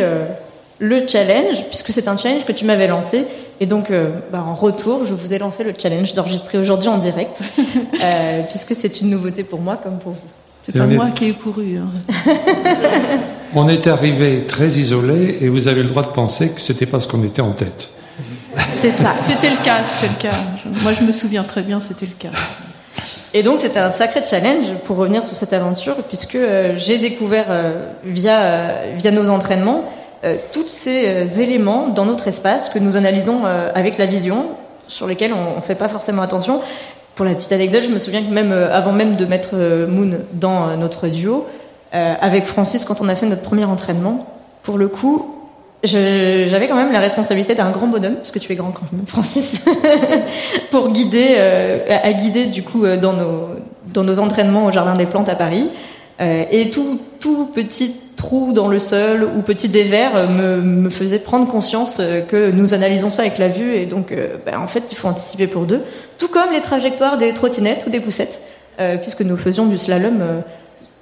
le 0.81 1.07
challenge, 1.07 1.65
puisque 1.67 1.93
c'est 1.93 2.07
un 2.07 2.17
challenge 2.17 2.43
que 2.43 2.51
tu 2.51 2.65
m'avais 2.65 2.87
lancé. 2.87 3.25
Et 3.59 3.67
donc, 3.67 3.91
euh, 3.91 4.09
bah, 4.31 4.43
en 4.45 4.55
retour, 4.55 5.05
je 5.05 5.13
vous 5.13 5.31
ai 5.31 5.37
lancé 5.37 5.63
le 5.63 5.73
challenge 5.77 6.15
d'enregistrer 6.15 6.57
aujourd'hui 6.57 6.89
en 6.89 6.97
direct, 6.97 7.43
euh, 8.03 8.41
puisque 8.49 8.73
c'est 8.73 8.99
une 8.99 9.11
nouveauté 9.11 9.43
pour 9.43 9.61
moi 9.61 9.77
comme 9.81 9.99
pour 9.99 10.13
vous. 10.13 10.27
C'est 10.63 10.77
pas 10.77 10.85
moi 10.85 11.09
qui 11.09 11.29
ai 11.29 11.33
couru. 11.33 11.77
Hein. 11.77 11.89
on 13.55 13.67
est 13.67 13.87
arrivé 13.87 14.43
très 14.47 14.67
isolé 14.67 15.39
et 15.41 15.49
vous 15.49 15.67
avez 15.67 15.83
le 15.83 15.89
droit 15.89 16.03
de 16.03 16.09
penser 16.09 16.49
que 16.49 16.61
c'était 16.61 16.85
parce 16.85 17.07
qu'on 17.07 17.23
était 17.23 17.41
en 17.41 17.51
tête. 17.51 17.89
C'est 18.69 18.91
ça. 18.91 19.15
C'était 19.21 19.49
le 19.49 19.63
cas, 19.63 19.83
c'était 19.83 20.11
le 20.13 20.21
cas. 20.21 20.37
Moi, 20.83 20.93
je 20.93 21.03
me 21.03 21.11
souviens 21.11 21.43
très 21.43 21.61
bien, 21.61 21.79
c'était 21.79 22.05
le 22.05 22.11
cas. 22.17 22.37
Et 23.33 23.43
donc 23.43 23.61
c'était 23.61 23.79
un 23.79 23.91
sacré 23.91 24.21
challenge 24.25 24.65
pour 24.83 24.97
revenir 24.97 25.23
sur 25.23 25.35
cette 25.35 25.53
aventure, 25.53 25.95
puisque 26.03 26.35
euh, 26.35 26.73
j'ai 26.77 26.97
découvert 26.97 27.45
via 28.03 28.93
via 28.97 29.11
nos 29.11 29.29
entraînements 29.29 29.85
euh, 30.23 30.37
tous 30.51 30.67
ces 30.67 31.07
euh, 31.07 31.25
éléments 31.25 31.87
dans 31.87 32.05
notre 32.05 32.27
espace 32.27 32.69
que 32.69 32.77
nous 32.77 32.95
analysons 32.95 33.41
euh, 33.45 33.71
avec 33.73 33.97
la 33.97 34.05
vision, 34.05 34.49
sur 34.85 35.07
lesquels 35.07 35.33
on 35.33 35.55
ne 35.55 35.61
fait 35.61 35.73
pas 35.73 35.89
forcément 35.89 36.21
attention. 36.21 36.61
Pour 37.21 37.29
la 37.29 37.35
petite 37.35 37.51
anecdote, 37.51 37.83
je 37.83 37.91
me 37.91 37.99
souviens 37.99 38.23
que 38.23 38.33
même 38.33 38.51
avant 38.51 38.93
même 38.93 39.15
de 39.15 39.25
mettre 39.25 39.53
Moon 39.87 40.21
dans 40.33 40.75
notre 40.75 41.07
duo, 41.07 41.45
avec 41.91 42.47
Francis, 42.47 42.83
quand 42.83 42.99
on 42.99 43.07
a 43.09 43.13
fait 43.13 43.27
notre 43.27 43.43
premier 43.43 43.63
entraînement, 43.63 44.17
pour 44.63 44.79
le 44.79 44.87
coup, 44.87 45.35
j'avais 45.83 46.67
quand 46.67 46.75
même 46.75 46.91
la 46.91 46.99
responsabilité 46.99 47.53
d'un 47.53 47.69
grand 47.69 47.85
bonhomme, 47.85 48.15
parce 48.15 48.31
que 48.31 48.39
tu 48.39 48.51
es 48.51 48.55
grand 48.55 48.71
quand 48.71 48.91
même, 48.91 49.03
Francis, 49.05 49.61
pour 50.71 50.89
guider, 50.89 51.37
à 51.89 52.11
guider 52.13 52.47
du 52.47 52.63
coup 52.63 52.87
dans 52.99 53.13
nos 53.13 53.49
dans 53.93 54.03
nos 54.03 54.17
entraînements 54.17 54.65
au 54.65 54.71
Jardin 54.71 54.95
des 54.95 55.05
Plantes 55.05 55.29
à 55.29 55.35
Paris. 55.35 55.69
Et 56.21 56.69
tout 56.69 56.99
tout 57.21 57.49
petit 57.53 57.95
trou 58.17 58.51
dans 58.51 58.67
le 58.67 58.79
sol 58.79 59.23
ou 59.23 59.41
petit 59.41 59.69
dévers 59.69 60.29
me, 60.29 60.57
me 60.61 60.89
faisait 60.89 61.19
prendre 61.19 61.47
conscience 61.47 61.97
euh, 61.99 62.21
que 62.21 62.51
nous 62.51 62.73
analysons 62.73 63.09
ça 63.09 63.21
avec 63.23 63.37
la 63.37 63.47
vue 63.47 63.73
et 63.73 63.85
donc 63.85 64.11
euh, 64.11 64.35
ben, 64.45 64.59
en 64.59 64.67
fait 64.67 64.91
il 64.91 64.95
faut 64.95 65.07
anticiper 65.07 65.47
pour 65.47 65.63
deux. 65.63 65.81
Tout 66.17 66.27
comme 66.27 66.51
les 66.51 66.61
trajectoires 66.61 67.17
des 67.17 67.33
trottinettes 67.33 67.85
ou 67.87 67.89
des 67.89 67.99
poussettes, 67.99 68.41
euh, 68.79 68.97
puisque 68.97 69.21
nous 69.21 69.37
faisions 69.37 69.65
du 69.65 69.77
slalom 69.77 70.43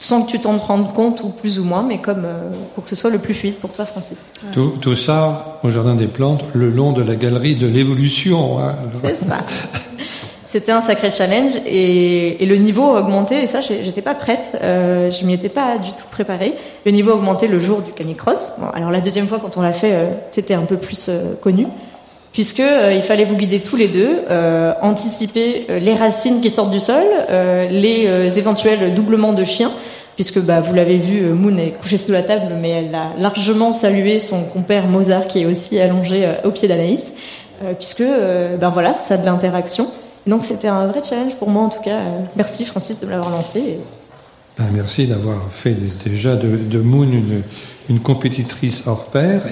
sans 0.01 0.21
que 0.21 0.31
tu 0.31 0.39
t'en 0.39 0.57
rendes 0.57 0.93
compte 0.93 1.21
ou 1.23 1.29
plus 1.29 1.59
ou 1.59 1.65
moins, 1.65 1.83
mais 1.83 1.97
comme 1.97 2.25
pour 2.73 2.85
que 2.85 2.89
ce 2.89 2.95
soit 2.95 3.09
le 3.09 3.19
plus 3.19 3.33
fluide 3.33 3.55
pour 3.55 3.73
toi, 3.73 3.85
Francis. 3.85 4.31
Tout, 4.53 4.75
tout, 4.79 4.95
ça 4.95 5.59
au 5.61 5.69
Jardin 5.69 5.95
des 5.95 6.07
Plantes, 6.07 6.45
le 6.53 6.69
long 6.69 6.93
de 6.93 7.03
la 7.03 7.15
galerie 7.15 7.57
de 7.57 7.67
l'évolution. 7.67 8.59
Hein. 8.59 8.75
C'est 9.03 9.15
ça. 9.15 9.39
C'était 10.51 10.71
un 10.71 10.81
sacré 10.81 11.11
challenge 11.11 11.57
et, 11.67 12.43
le 12.43 12.55
niveau 12.55 12.95
a 12.95 13.01
augmenté 13.01 13.43
et 13.43 13.45
ça 13.45 13.61
j'étais 13.61 14.01
pas 14.01 14.15
prête, 14.15 14.57
euh, 14.63 15.11
je 15.11 15.23
m'y 15.23 15.35
étais 15.35 15.47
pas 15.47 15.77
du 15.77 15.91
tout 15.91 16.05
préparée. 16.09 16.55
Le 16.87 16.91
niveau 16.91 17.11
a 17.11 17.13
augmenté 17.13 17.47
le 17.47 17.59
jour 17.59 17.83
du 17.83 17.91
canicross. 17.91 18.53
Bon, 18.57 18.65
alors 18.73 18.89
la 18.89 18.99
deuxième 18.99 19.27
fois 19.27 19.37
quand 19.37 19.57
on 19.57 19.61
l'a 19.61 19.73
fait, 19.73 19.91
euh, 19.93 20.09
c'était 20.31 20.55
un 20.55 20.63
peu 20.63 20.77
plus 20.77 21.05
euh, 21.07 21.35
connu 21.39 21.67
puisque 22.31 22.63
il 22.63 23.03
fallait 23.03 23.25
vous 23.25 23.35
guider 23.35 23.59
tous 23.59 23.75
les 23.75 23.87
deux, 23.87 24.21
anticiper 24.81 25.65
les 25.67 25.95
racines 25.95 26.41
qui 26.41 26.51
sortent 26.51 26.69
du 26.69 26.79
sol, 26.79 27.03
les 27.71 28.37
éventuels 28.37 28.93
doublements 28.93 29.33
de 29.33 29.43
chiens, 29.43 29.71
puisque 30.15 30.39
bah, 30.39 30.61
vous 30.61 30.75
l'avez 30.75 30.99
vu, 30.99 31.21
Moon 31.21 31.57
est 31.57 31.71
couchée 31.71 31.97
sous 31.97 32.11
la 32.11 32.21
table, 32.21 32.53
mais 32.61 32.69
elle 32.69 32.93
a 32.93 33.19
largement 33.19 33.73
salué 33.73 34.19
son 34.19 34.43
compère 34.43 34.87
Mozart 34.87 35.25
qui 35.25 35.41
est 35.41 35.45
aussi 35.47 35.79
allongé 35.79 36.31
au 36.43 36.51
pied 36.51 36.67
d'Anaïs, 36.67 37.15
puisque 37.79 38.03
ben 38.03 38.69
voilà, 38.69 38.95
ça 38.95 39.15
a 39.15 39.17
de 39.17 39.25
l'interaction. 39.25 39.89
Donc 40.27 40.43
c'était 40.43 40.67
un 40.67 40.87
vrai 40.87 41.01
challenge 41.03 41.35
pour 41.35 41.49
moi 41.49 41.63
en 41.63 41.69
tout 41.69 41.81
cas. 41.81 41.99
Merci 42.35 42.65
Francis 42.65 42.99
de 42.99 43.07
l'avoir 43.07 43.29
lancé. 43.29 43.79
Ben, 44.57 44.65
merci 44.73 45.07
d'avoir 45.07 45.51
fait 45.51 45.75
déjà 46.05 46.35
de, 46.35 46.79
Moon 46.79 47.09
une, 47.87 47.99
compétitrice 48.01 48.83
hors 48.87 49.05
pair. 49.05 49.43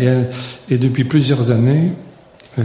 Et, 0.69 0.77
depuis 0.77 1.05
plusieurs 1.05 1.49
années, 1.49 1.93
euh, 2.59 2.63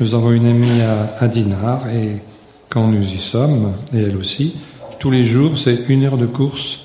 nous 0.00 0.14
avons 0.14 0.32
une 0.32 0.46
amie 0.46 0.80
à, 1.20 1.28
Dinard 1.28 1.88
et 1.90 2.22
quand 2.70 2.86
nous 2.86 3.02
y 3.02 3.18
sommes, 3.18 3.74
et 3.92 3.98
elle 3.98 4.16
aussi, 4.16 4.56
tous 4.98 5.10
les 5.10 5.24
jours 5.24 5.58
c'est 5.58 5.90
une 5.90 6.04
heure 6.04 6.16
de 6.16 6.26
course 6.26 6.80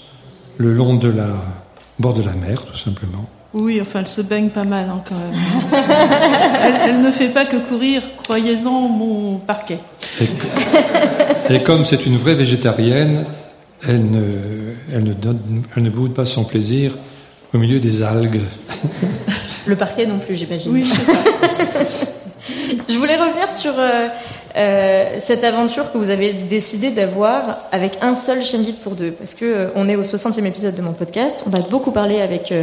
le 0.58 0.74
long 0.74 0.96
de 0.96 1.08
la 1.08 1.30
bord 1.98 2.14
de 2.14 2.24
la 2.24 2.34
mer 2.34 2.66
tout 2.66 2.76
simplement. 2.76 3.30
Oui, 3.60 3.80
enfin, 3.82 4.00
elle 4.00 4.08
se 4.08 4.22
baigne 4.22 4.50
pas 4.50 4.64
mal 4.64 4.88
hein, 4.90 5.02
quand 5.08 5.16
même. 5.16 5.34
elle, 6.86 7.02
ne 7.02 7.12
fait 7.12 7.30
pas 7.30 7.46
que 7.46 7.58
courir, 7.58 8.02
croyez-en, 8.24 8.88
mon 8.88 9.38
parquet. 9.38 9.80
Et, 11.50 11.64
comme 11.64 11.86
c'est 11.86 12.06
une 12.06 12.18
vraie 12.18 12.36
végétarienne, 12.36 13.26
elle 13.88 14.10
ne, 14.10 14.24
elle 14.94 15.04
ne, 15.04 15.14
donne, 15.14 15.64
elle 15.76 15.84
ne 15.84 15.90
boude 15.90 16.14
pas 16.14 16.26
son 16.26 16.44
plaisir 16.44 16.98
au 17.54 17.58
milieu 17.58 17.80
des 17.80 18.04
algues. 18.04 18.42
Le 19.66 19.76
parquet 19.76 20.06
non 20.06 20.20
plus, 20.20 20.36
j'imagine. 20.36 20.72
Oui, 20.72 20.86
c'est 20.86 21.06
ça. 21.06 21.18
Je 22.90 22.98
voulais 22.98 23.18
revenir 23.18 23.52
sur 23.52 23.74
euh, 23.78 24.08
euh, 24.56 25.16
cette 25.20 25.44
aventure 25.44 25.92
que 25.92 25.98
vous 25.98 26.10
avez 26.10 26.34
décidé 26.34 26.90
d'avoir 26.90 27.60
avec 27.72 27.98
un 28.02 28.16
seul 28.16 28.42
chien 28.42 28.62
guide 28.62 28.78
pour 28.78 28.96
deux, 28.96 29.12
parce 29.12 29.34
que 29.34 29.46
euh, 29.46 29.68
on 29.76 29.90
est 29.90 29.96
au 29.96 30.04
60e 30.04 30.46
épisode 30.46 30.76
de 30.76 30.82
mon 30.82 30.94
podcast. 30.94 31.44
On 31.50 31.54
a 31.54 31.60
beaucoup 31.60 31.92
parlé 31.92 32.22
avec 32.22 32.54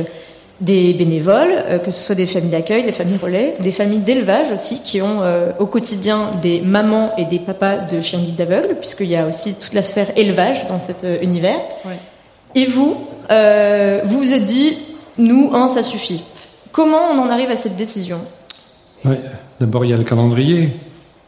des 0.61 0.93
bénévoles, 0.95 1.53
euh, 1.67 1.79
que 1.79 1.91
ce 1.91 2.01
soit 2.01 2.15
des 2.15 2.27
familles 2.27 2.51
d'accueil, 2.51 2.85
des 2.85 2.93
familles 2.93 3.19
relais, 3.21 3.55
des 3.61 3.71
familles 3.71 4.01
d'élevage 4.01 4.53
aussi, 4.53 4.81
qui 4.83 5.03
ont 5.03 5.23
euh, 5.23 5.51
au 5.59 5.67
quotidien 5.67 6.31
des 6.41 6.61
mamans 6.61 7.13
et 7.19 7.25
des 7.25 7.39
papas 7.39 7.79
de 7.79 8.01
chiens 8.01 8.21
guides 8.21 8.37
d'aveugles, 8.37 8.77
puisqu'il 8.77 9.09
y 9.09 9.17
a 9.17 9.27
aussi 9.27 9.55
toute 9.55 9.75
la 9.75 9.83
sphère 9.83 10.17
élevage 10.17 10.67
dans 10.67 10.79
cet 10.79 11.05
euh, 11.05 11.19
univers. 11.23 11.59
Et 12.55 12.67
vous, 12.67 12.97
vous 13.29 14.19
vous 14.19 14.33
êtes 14.33 14.45
dit, 14.45 14.79
nous, 15.19 15.51
un, 15.55 15.67
ça 15.67 15.83
suffit. 15.83 16.23
Comment 16.71 17.11
on 17.13 17.19
en 17.19 17.29
arrive 17.29 17.51
à 17.51 17.57
cette 17.57 17.75
décision? 17.75 18.21
D'abord, 19.59 19.85
il 19.85 19.91
y 19.91 19.95
a 19.95 19.97
le 19.97 20.05
calendrier. 20.05 20.71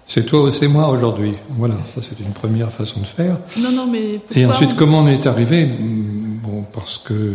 C'est 0.07 0.25
toi 0.25 0.43
ou 0.43 0.51
c'est 0.53 0.69
moi 0.69 0.89
aujourd'hui. 0.89 1.35
Voilà, 1.51 1.75
ça 1.93 2.01
c'est 2.01 2.21
une 2.21 2.33
première 2.33 2.71
façon 2.71 3.01
de 3.01 3.07
faire. 3.07 3.39
Non, 3.59 3.73
non, 3.73 3.87
mais 3.89 4.21
Et 4.37 4.47
ensuite, 4.47 4.77
comment 4.77 5.01
on 5.01 5.09
est 5.09 5.27
arrivé? 5.27 5.67
Bon, 5.67 6.65
parce 6.73 6.97
que 6.99 7.35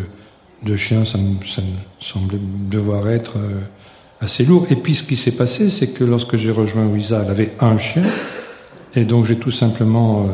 de 0.64 0.76
chiens, 0.76 1.06
ça 1.06 1.18
me, 1.18 1.44
ça 1.46 1.62
semblait 2.00 2.40
devoir 2.70 3.10
être 3.10 3.38
euh, 3.38 3.62
assez 4.20 4.46
lourd. 4.46 4.68
Et 4.70 4.76
puis 4.76 4.96
ce 4.96 5.04
qui 5.04 5.16
s'est 5.16 5.32
passé, 5.32 5.70
c'est 5.70 5.88
que 5.88 6.04
lorsque 6.04 6.38
j'ai 6.38 6.52
rejoint 6.52 6.86
Wisa, 6.86 7.22
elle 7.24 7.32
avait 7.32 7.54
un 7.60 7.78
chien, 7.78 8.04
et 8.96 9.06
donc 9.06 9.26
j'ai 9.26 9.38
tout 9.38 9.52
simplement 9.52 10.24
euh, 10.24 10.28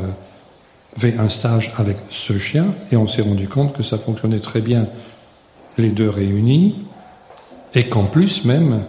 fait 0.97 1.17
un 1.17 1.29
stage 1.29 1.73
avec 1.77 1.97
ce 2.09 2.37
chien, 2.37 2.65
et 2.91 2.97
on 2.97 3.07
s'est 3.07 3.21
rendu 3.21 3.47
compte 3.47 3.75
que 3.75 3.83
ça 3.83 3.97
fonctionnait 3.97 4.39
très 4.39 4.61
bien, 4.61 4.87
les 5.77 5.91
deux 5.91 6.09
réunis, 6.09 6.75
et 7.73 7.87
qu'en 7.87 8.05
plus 8.05 8.43
même, 8.45 8.83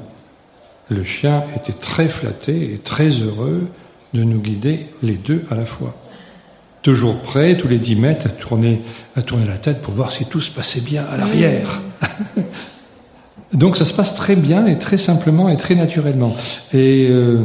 le 0.89 1.05
chien 1.05 1.45
était 1.55 1.75
très 1.75 2.09
flatté 2.09 2.73
et 2.73 2.79
très 2.79 3.11
heureux 3.11 3.69
de 4.15 4.25
nous 4.25 4.41
guider 4.41 4.89
les 5.03 5.17
deux 5.17 5.45
à 5.51 5.55
la 5.55 5.67
fois 5.67 5.95
toujours 6.83 7.21
prêt, 7.21 7.57
tous 7.57 7.69
les 7.69 7.79
10 7.79 7.97
mètres, 7.97 8.27
à 8.27 8.31
tourner, 8.31 8.83
à 9.17 9.23
tourner 9.23 9.47
la 9.47 9.59
tête 9.59 9.81
pour 9.81 9.95
voir 9.95 10.11
si 10.11 10.27
tout 10.27 10.41
se 10.41 10.51
passait 10.51 10.81
bien 10.81 11.05
à 11.05 11.17
l'arrière. 11.17 11.83
Donc 13.53 13.77
ça 13.77 13.85
se 13.85 13.95
passe 13.95 14.15
très 14.15 14.37
bien 14.37 14.67
et 14.67 14.79
très 14.79 14.99
simplement 14.99 15.49
et 15.49 15.57
très 15.57 15.75
naturellement. 15.75 16.37
Et 16.73 17.09
euh, 17.11 17.43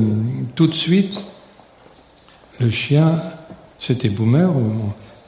tout 0.56 0.68
de 0.68 0.74
suite, 0.74 1.24
le 2.60 2.70
chien, 2.70 3.22
c'était 3.80 4.10
Boomer, 4.10 4.52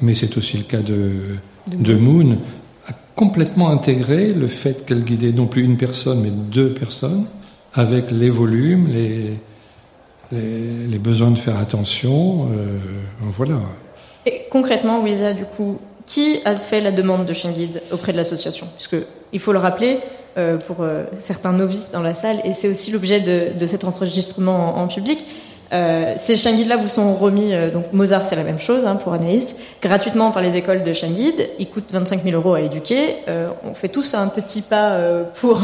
mais 0.02 0.14
c'est 0.14 0.38
aussi 0.38 0.58
le 0.58 0.64
cas 0.64 0.82
de, 0.82 1.38
de 1.72 1.96
Moon, 1.96 2.38
a 2.88 2.92
complètement 3.16 3.70
intégré 3.70 4.34
le 4.34 4.48
fait 4.48 4.86
qu'elle 4.86 5.04
guidait 5.04 5.32
non 5.32 5.48
plus 5.48 5.64
une 5.64 5.78
personne, 5.78 6.22
mais 6.22 6.32
deux 6.32 6.74
personnes, 6.74 7.26
avec 7.74 8.12
les 8.12 8.30
volumes, 8.30 8.88
les, 8.88 9.40
les, 10.32 11.00
besoins 11.00 11.32
de 11.32 11.38
faire 11.38 11.58
attention. 11.58 12.50
Euh, 12.52 12.80
voilà. 13.22 13.62
Concrètement, 14.56 15.02
Wisa, 15.02 15.34
du 15.34 15.44
coup, 15.44 15.80
qui 16.06 16.40
a 16.46 16.56
fait 16.56 16.80
la 16.80 16.94
demande 16.94 17.26
de 17.26 17.34
chien 17.34 17.52
guide 17.52 17.82
auprès 17.92 18.14
de 18.14 18.18
l'association? 18.18 18.68
Puisque 18.78 18.96
il 19.34 19.40
faut 19.42 19.52
le 19.52 19.60
rappeler 19.60 20.00
euh, 20.38 20.56
pour 20.56 20.78
euh, 20.80 21.04
certains 21.14 21.52
novices 21.52 21.92
dans 21.92 22.02
la 22.02 22.14
salle, 22.14 22.40
et 22.46 22.54
c'est 22.54 22.70
aussi 22.70 22.90
l'objet 22.90 23.20
de, 23.20 23.50
de, 23.60 23.66
cet 23.66 23.84
enregistrement 23.84 24.78
en, 24.78 24.88
public. 24.88 25.26
Euh, 25.74 26.14
ces 26.16 26.38
chiens 26.38 26.56
guides-là 26.56 26.78
vous 26.78 26.88
sont 26.88 27.16
remis, 27.16 27.54
euh, 27.54 27.70
donc 27.70 27.92
Mozart 27.92 28.26
c'est 28.26 28.38
la 28.38 28.44
même 28.44 28.58
chose 28.58 28.86
hein, 28.86 28.96
pour 28.96 29.12
Anaïs, 29.12 29.58
gratuitement 29.82 30.32
par 30.32 30.42
les 30.42 30.56
écoles 30.56 30.86
de 30.86 30.94
chiens 30.94 31.12
guides. 31.12 31.50
Ils 31.60 31.70
coûtent 31.70 31.92
25 31.92 32.24
000 32.24 32.38
euros 32.38 32.54
à 32.54 32.62
éduquer. 32.62 33.26
On 33.70 33.74
fait 33.74 33.90
tous 33.90 34.14
un 34.14 34.30
petit 34.30 34.62
pas 34.62 34.98
pour 35.42 35.64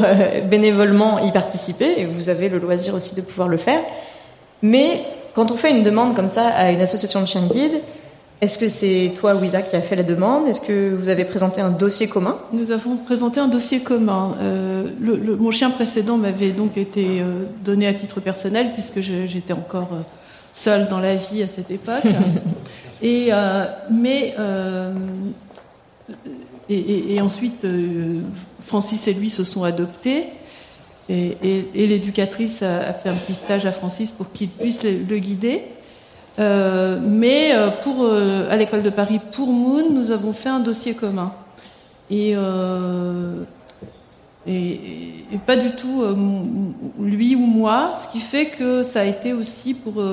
bénévolement 0.50 1.20
y 1.20 1.32
participer, 1.32 1.94
et 1.96 2.06
vous 2.08 2.28
avez 2.28 2.50
le 2.50 2.60
loisir 2.60 2.94
aussi 2.94 3.16
de 3.16 3.22
pouvoir 3.22 3.48
le 3.48 3.56
faire. 3.56 3.80
Mais 4.62 5.06
quand 5.34 5.50
on 5.54 5.56
fait 5.56 5.72
une 5.72 5.84
demande 5.84 6.14
comme 6.14 6.28
ça 6.28 6.48
à 6.48 6.72
une 6.72 6.82
association 6.82 7.22
de 7.22 7.26
chiens 7.26 7.48
guides, 7.50 7.82
Est-ce 8.42 8.58
que 8.58 8.70
c'est 8.70 9.14
toi, 9.16 9.36
Wiza, 9.36 9.62
qui 9.62 9.76
a 9.76 9.82
fait 9.82 9.96
la 9.96 10.02
demande? 10.02 10.48
Est-ce 10.48 10.62
que 10.62 10.96
vous 10.96 11.10
avez 11.10 11.26
présenté 11.26 11.62
un 11.62 11.70
dossier 11.70 12.08
commun? 12.08 12.40
Nous 12.52 12.72
avons 12.72 12.98
présenté 12.98 13.40
un 13.40 13.48
dossier 13.48 13.82
commun. 13.82 14.36
Euh, 14.42 14.88
le, 15.00 15.36
mon 15.36 15.52
chien 15.52 15.70
précédent 15.70 16.18
m'avait 16.18 16.50
donc 16.50 16.76
été 16.76 17.22
euh, 17.22 17.44
donné 17.64 17.86
à 17.86 17.94
titre 17.94 18.20
personnel 18.20 18.74
puisque 18.74 19.00
j'étais 19.00 19.54
encore 19.54 19.90
euh, 19.94 20.02
seule 20.54 20.90
dans 20.90 21.00
la 21.00 21.14
vie 21.14 21.44
à 21.44 21.48
cette 21.48 21.70
époque. 21.70 22.02
et, 23.04 23.30
mais 23.92 24.34
et, 26.68 26.76
et, 26.80 27.14
et, 27.14 27.22
ensuite, 27.22 27.68
Francis 28.66 29.08
et 29.08 29.14
lui 29.14 29.30
se 29.30 29.44
sont 29.44 29.64
adoptés. 29.64 30.30
Et, 31.10 31.68
l'éducatrice 31.76 32.64
a, 32.64 32.80
a, 32.80 32.94
fait 32.94 33.10
un 33.10 33.16
petit 33.16 33.36
stage 33.36 33.68
à 33.68 33.72
Francis 33.72 34.10
pour 34.10 34.32
qu'il 34.32 34.50
puisse 34.50 34.84
le, 34.84 35.04
le 35.08 35.20
guider. 35.20 35.62
Euh, 36.40 36.98
mais 37.02 37.54
euh, 37.54 37.70
pour, 37.70 38.04
euh, 38.04 38.50
à 38.50 38.56
l'école 38.56 38.84
de 38.84 38.90
Paris, 38.90 39.20
pour 39.32 39.48
Moon, 39.48 39.90
nous 39.92 40.12
avons 40.12 40.34
fait 40.34 40.50
un 40.50 40.60
dossier 40.60 40.94
commun. 40.94 41.34
Et, 42.10 42.36
pas 45.46 45.56
du 45.56 45.72
tout 45.72 46.04
lui 47.00 47.36
ou 47.36 47.40
moi, 47.40 47.94
ce 47.96 48.08
qui 48.12 48.20
fait 48.20 48.48
que 48.48 48.84
ça 48.84 49.02
a 49.02 49.06
été 49.06 49.34
aussi 49.34 49.74
pour, 49.74 50.04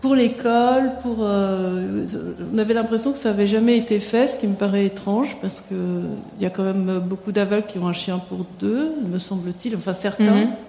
pour 0.00 0.14
l'école, 0.14 0.92
on 1.06 2.58
avait 2.58 2.74
l'impression 2.74 3.12
que 3.12 3.18
ça 3.18 3.30
n'avait 3.30 3.46
jamais 3.46 3.76
été 3.76 4.00
fait, 4.00 4.28
ce 4.28 4.36
qui 4.36 4.46
me 4.48 4.54
paraît 4.54 4.86
étrange, 4.86 5.36
parce 5.40 5.60
qu'il 5.60 6.40
y 6.40 6.46
a 6.46 6.50
quand 6.50 6.64
même 6.64 6.98
beaucoup 6.98 7.32
d'aveugles 7.32 7.66
qui 7.66 7.78
ont 7.78 7.86
un 7.86 7.92
chien 7.92 8.18
pour 8.18 8.44
deux, 8.58 8.92
me 9.06 9.18
semble-t-il, 9.18 9.76
enfin 9.76 9.94
certains. 9.94 10.24
Mm 10.24 10.44
-hmm 10.44 10.66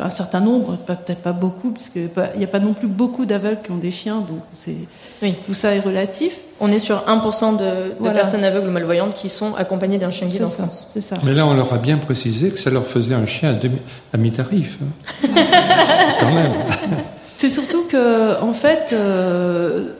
un 0.00 0.10
certain 0.10 0.40
nombre, 0.40 0.76
peut-être 0.76 1.20
pas 1.20 1.32
beaucoup, 1.32 1.70
puisqu'il 1.70 2.10
n'y 2.36 2.44
a 2.44 2.48
pas 2.48 2.58
non 2.58 2.74
plus 2.74 2.88
beaucoup 2.88 3.24
d'aveugles 3.26 3.60
qui 3.62 3.70
ont 3.70 3.76
des 3.76 3.90
chiens, 3.90 4.16
donc 4.16 4.40
c'est 4.52 4.76
oui. 5.22 5.34
tout 5.46 5.54
ça 5.54 5.74
est 5.74 5.80
relatif. 5.80 6.40
On 6.58 6.72
est 6.72 6.78
sur 6.78 7.04
1% 7.06 7.56
de, 7.56 7.64
de 7.64 7.94
voilà. 7.98 8.14
personnes 8.14 8.44
aveugles 8.44 8.68
ou 8.68 8.72
malvoyantes 8.72 9.14
qui 9.14 9.28
sont 9.28 9.54
accompagnées 9.54 9.98
d'un 9.98 10.10
chien 10.10 10.26
guide 10.26 10.42
en 10.42 10.48
France. 10.48 10.88
C'est 10.92 11.00
ça. 11.00 11.18
Mais 11.22 11.34
là, 11.34 11.46
on 11.46 11.54
leur 11.54 11.72
a 11.72 11.78
bien 11.78 11.98
précisé 11.98 12.50
que 12.50 12.58
ça 12.58 12.70
leur 12.70 12.86
faisait 12.86 13.14
un 13.14 13.26
chien 13.26 13.50
à, 13.50 13.52
demi, 13.52 13.78
à 14.12 14.16
mi-tarif. 14.16 14.78
Hein. 14.82 15.28
Quand 16.20 16.34
même. 16.34 16.52
C'est 17.36 17.50
surtout 17.50 17.84
que, 17.84 18.40
en 18.40 18.54
fait, 18.54 18.88
euh, 18.92 19.90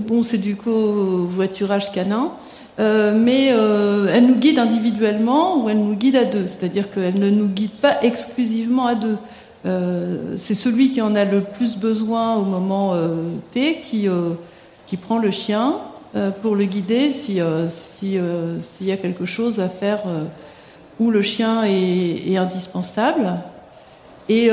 bon, 0.00 0.22
c'est 0.22 0.38
du 0.38 0.56
covoiturage 0.56 1.92
canin. 1.92 2.32
Euh, 2.78 3.12
mais 3.16 3.48
euh, 3.50 4.06
elle 4.12 4.26
nous 4.26 4.36
guide 4.36 4.58
individuellement 4.58 5.62
ou 5.62 5.68
elle 5.68 5.80
nous 5.80 5.96
guide 5.96 6.14
à 6.14 6.24
deux, 6.24 6.46
c'est-à-dire 6.46 6.90
qu'elle 6.90 7.18
ne 7.18 7.28
nous 7.28 7.48
guide 7.48 7.72
pas 7.72 8.02
exclusivement 8.02 8.86
à 8.86 8.94
deux. 8.94 9.16
Euh, 9.66 10.34
c'est 10.36 10.54
celui 10.54 10.90
qui 10.92 11.02
en 11.02 11.16
a 11.16 11.24
le 11.24 11.40
plus 11.40 11.76
besoin 11.76 12.36
au 12.36 12.44
moment 12.44 12.94
T 13.52 13.80
qui, 13.80 14.06
qui 14.86 14.96
prend 14.96 15.18
le 15.18 15.32
chien 15.32 15.74
pour 16.40 16.54
le 16.54 16.64
guider 16.64 17.10
si 17.10 17.40
s'il 17.66 18.22
si, 18.60 18.84
y 18.84 18.92
a 18.92 18.96
quelque 18.96 19.24
chose 19.24 19.58
à 19.58 19.68
faire 19.68 20.02
où 21.00 21.10
le 21.10 21.22
chien 21.22 21.64
est, 21.64 22.36
indispensable. 22.36 23.34
Et, 24.28 24.50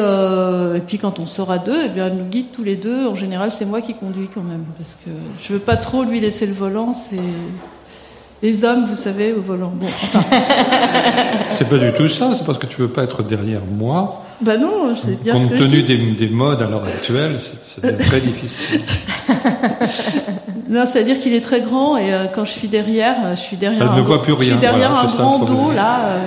puis 0.87 0.97
quand 0.97 1.19
on 1.19 1.27
sort 1.27 1.51
à 1.51 1.59
deux, 1.59 1.79
eh 1.85 1.89
bien, 1.89 2.07
elle 2.07 2.17
nous 2.17 2.25
guide 2.25 2.47
tous 2.51 2.63
les 2.63 2.75
deux. 2.75 3.05
En 3.05 3.15
général, 3.15 3.51
c'est 3.51 3.65
moi 3.65 3.81
qui 3.81 3.93
conduis 3.93 4.29
quand 4.33 4.41
même 4.43 4.65
parce 4.79 4.97
que 5.05 5.11
je 5.39 5.53
veux 5.53 5.59
pas 5.59 5.77
trop 5.77 6.03
lui 6.03 6.19
laisser 6.19 6.47
le 6.47 6.53
volant. 6.53 6.93
Les 8.45 8.63
hommes, 8.63 8.85
vous 8.87 8.95
savez, 8.95 9.33
au 9.33 9.41
volant. 9.41 9.73
Bon, 9.75 9.87
enfin. 10.03 10.23
c'est 11.49 11.67
pas 11.67 11.79
du 11.79 11.91
tout 11.93 12.07
ça, 12.07 12.29
c'est 12.35 12.45
parce 12.45 12.59
que 12.59 12.67
tu 12.67 12.79
veux 12.79 12.89
pas 12.89 13.03
être 13.03 13.23
derrière 13.23 13.61
moi. 13.65 14.23
Bah 14.39 14.57
non, 14.57 14.93
c'est 14.93 15.19
bien 15.21 15.33
Compte 15.33 15.43
ce 15.43 15.47
que 15.47 15.57
tenu 15.57 15.77
je 15.77 15.81
dis. 15.81 15.97
Des, 15.97 16.27
des 16.27 16.29
modes 16.29 16.61
à 16.61 16.67
l'heure 16.67 16.83
actuelle, 16.83 17.39
c'est 17.65 17.97
très 17.97 18.21
difficile. 18.21 18.81
non, 20.69 20.85
c'est-à-dire 20.85 21.19
qu'il 21.19 21.33
est 21.33 21.41
très 21.41 21.61
grand 21.61 21.97
et 21.97 22.13
euh, 22.13 22.27
quand 22.27 22.45
je 22.45 22.51
suis 22.51 22.67
derrière, 22.67 23.15
euh, 23.25 23.35
je 23.35 23.41
suis 23.41 23.57
derrière. 23.57 23.81
Elle 23.81 23.87
un, 23.87 23.97
ne 23.97 24.01
voit 24.01 24.21
plus 24.21 24.33
rien. 24.33 24.49
Je 24.49 24.51
suis 24.51 24.61
derrière 24.61 24.91
voilà, 24.91 25.09
un 25.09 25.15
grand 25.15 25.39
dos 25.39 25.71
là. 25.73 26.01
Euh, 26.03 26.19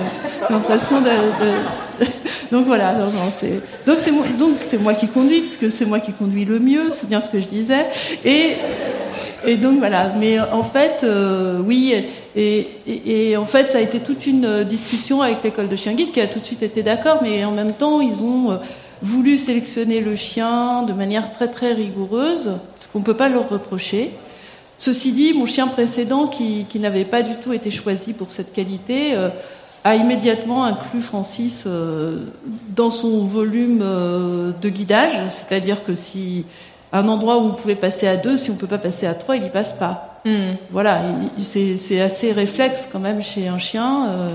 l'impression 0.49 0.99
de, 0.99 1.05
de... 1.05 2.05
donc 2.51 2.65
voilà, 2.65 2.93
non, 2.93 3.05
non, 3.05 3.31
c'est 3.31 3.61
donc 3.85 3.99
c'est 3.99 4.11
moi, 4.11 4.25
donc 4.37 4.55
c'est 4.57 4.81
moi 4.81 4.93
qui 4.93 5.07
conduis 5.07 5.39
puisque 5.39 5.71
c'est 5.71 5.85
moi 5.85 5.99
qui 6.01 6.11
conduis 6.11 6.43
le 6.43 6.59
mieux, 6.59 6.91
c'est 6.91 7.07
bien 7.07 7.21
ce 7.21 7.29
que 7.29 7.39
je 7.39 7.47
disais 7.47 7.85
et 8.25 8.55
et 9.45 9.55
donc 9.57 9.79
voilà, 9.79 10.11
mais 10.19 10.39
en 10.39 10.63
fait, 10.63 11.03
euh, 11.03 11.59
oui, 11.59 11.93
et, 12.35 12.67
et, 12.87 13.31
et, 13.31 13.37
en 13.37 13.45
fait, 13.45 13.69
ça 13.69 13.79
a 13.79 13.81
été 13.81 13.99
toute 13.99 14.27
une 14.27 14.63
discussion 14.63 15.21
avec 15.21 15.43
l'école 15.43 15.67
de 15.67 15.75
chien 15.75 15.93
guide 15.93 16.11
qui 16.11 16.21
a 16.21 16.27
tout 16.27 16.39
de 16.39 16.45
suite 16.45 16.63
été 16.63 16.83
d'accord, 16.83 17.19
mais 17.21 17.43
en 17.43 17.51
même 17.51 17.73
temps, 17.73 18.01
ils 18.01 18.21
ont 18.21 18.59
voulu 19.01 19.37
sélectionner 19.37 20.01
le 20.01 20.15
chien 20.15 20.83
de 20.83 20.93
manière 20.93 21.31
très 21.31 21.49
très 21.49 21.73
rigoureuse, 21.73 22.51
ce 22.75 22.87
qu'on 22.87 23.01
peut 23.01 23.15
pas 23.15 23.29
leur 23.29 23.49
reprocher. 23.49 24.11
Ceci 24.77 25.11
dit, 25.11 25.33
mon 25.33 25.45
chien 25.45 25.67
précédent, 25.67 26.27
qui, 26.27 26.65
qui 26.69 26.79
n'avait 26.79 27.05
pas 27.05 27.21
du 27.21 27.35
tout 27.35 27.51
été 27.51 27.69
choisi 27.69 28.13
pour 28.13 28.31
cette 28.31 28.53
qualité, 28.53 29.13
euh, 29.13 29.29
a 29.83 29.95
immédiatement 29.95 30.63
inclus 30.63 31.01
Francis 31.01 31.65
euh, 31.65 32.25
dans 32.75 32.89
son 32.89 33.25
volume 33.25 33.81
euh, 33.81 34.51
de 34.61 34.69
guidage, 34.69 35.17
c'est-à-dire 35.29 35.83
que 35.83 35.95
si 35.95 36.45
un 36.91 37.07
endroit 37.07 37.37
où 37.37 37.41
on 37.41 37.51
pouvait 37.51 37.75
passer 37.75 38.07
à 38.07 38.17
deux, 38.17 38.37
si 38.37 38.51
on 38.51 38.55
peut 38.55 38.67
pas 38.67 38.77
passer 38.77 39.05
à 39.05 39.13
trois, 39.13 39.35
il 39.35 39.45
y 39.45 39.49
passe 39.49 39.73
pas. 39.73 40.21
Mm. 40.25 40.55
Voilà, 40.71 41.01
c'est 41.39 42.01
assez 42.01 42.31
réflexe 42.31 42.89
quand 42.91 42.99
même 42.99 43.21
chez 43.21 43.47
un 43.47 43.57
chien. 43.57 44.09
Euh, 44.09 44.29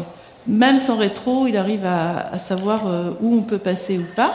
même 0.47 0.79
sans 0.79 0.97
rétro, 0.97 1.47
il 1.47 1.57
arrive 1.57 1.85
à, 1.85 2.29
à 2.33 2.39
savoir 2.39 2.87
euh, 2.87 3.11
où 3.21 3.35
on 3.35 3.43
peut 3.43 3.59
passer 3.59 3.99
ou 3.99 4.05
pas. 4.15 4.35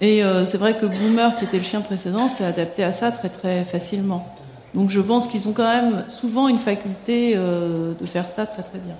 Et 0.00 0.22
euh, 0.22 0.44
c'est 0.44 0.58
vrai 0.58 0.76
que 0.76 0.86
Boomer, 0.86 1.34
qui 1.36 1.44
était 1.44 1.56
le 1.56 1.64
chien 1.64 1.80
précédent, 1.80 2.28
s'est 2.28 2.44
adapté 2.44 2.84
à 2.84 2.92
ça 2.92 3.10
très 3.10 3.28
très 3.28 3.64
facilement. 3.64 4.26
Donc 4.74 4.90
je 4.90 5.00
pense 5.00 5.28
qu'ils 5.28 5.48
ont 5.48 5.52
quand 5.52 5.68
même 5.68 6.04
souvent 6.08 6.46
une 6.46 6.58
faculté 6.58 7.32
euh, 7.36 7.94
de 8.00 8.06
faire 8.06 8.28
ça 8.28 8.46
très 8.46 8.62
très 8.62 8.78
bien. 8.78 8.94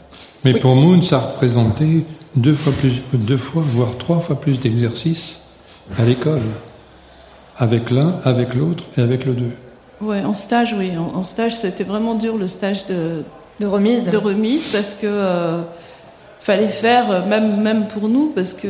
Mais 0.44 0.54
oui. 0.54 0.60
pour 0.60 0.74
Moon, 0.74 1.00
ça 1.02 1.18
représentait 1.18 2.04
deux 2.34 2.54
fois 2.54 2.72
plus, 2.72 3.02
deux 3.12 3.36
fois, 3.36 3.62
voire 3.66 3.96
trois 3.96 4.18
fois 4.18 4.40
plus 4.40 4.58
d'exercices 4.60 5.40
à 5.98 6.04
l'école, 6.04 6.42
avec 7.58 7.90
l'un, 7.90 8.16
avec 8.24 8.54
l'autre 8.54 8.84
et 8.96 9.00
avec 9.02 9.24
le 9.24 9.34
deux. 9.34 9.52
Ouais, 10.00 10.22
en 10.22 10.34
stage, 10.34 10.74
oui. 10.78 10.92
En, 10.96 11.16
en 11.18 11.22
stage, 11.22 11.56
c'était 11.56 11.84
vraiment 11.84 12.14
dur 12.14 12.36
le 12.36 12.46
stage 12.46 12.86
de 12.86 13.24
de 13.60 13.66
remise. 13.66 14.08
De 14.10 14.16
remise 14.16 14.66
parce 14.68 14.94
que 14.94 15.06
euh, 15.06 15.62
fallait 16.38 16.68
faire 16.68 17.26
même 17.26 17.60
même 17.60 17.88
pour 17.88 18.08
nous 18.08 18.28
parce 18.34 18.54
que 18.54 18.68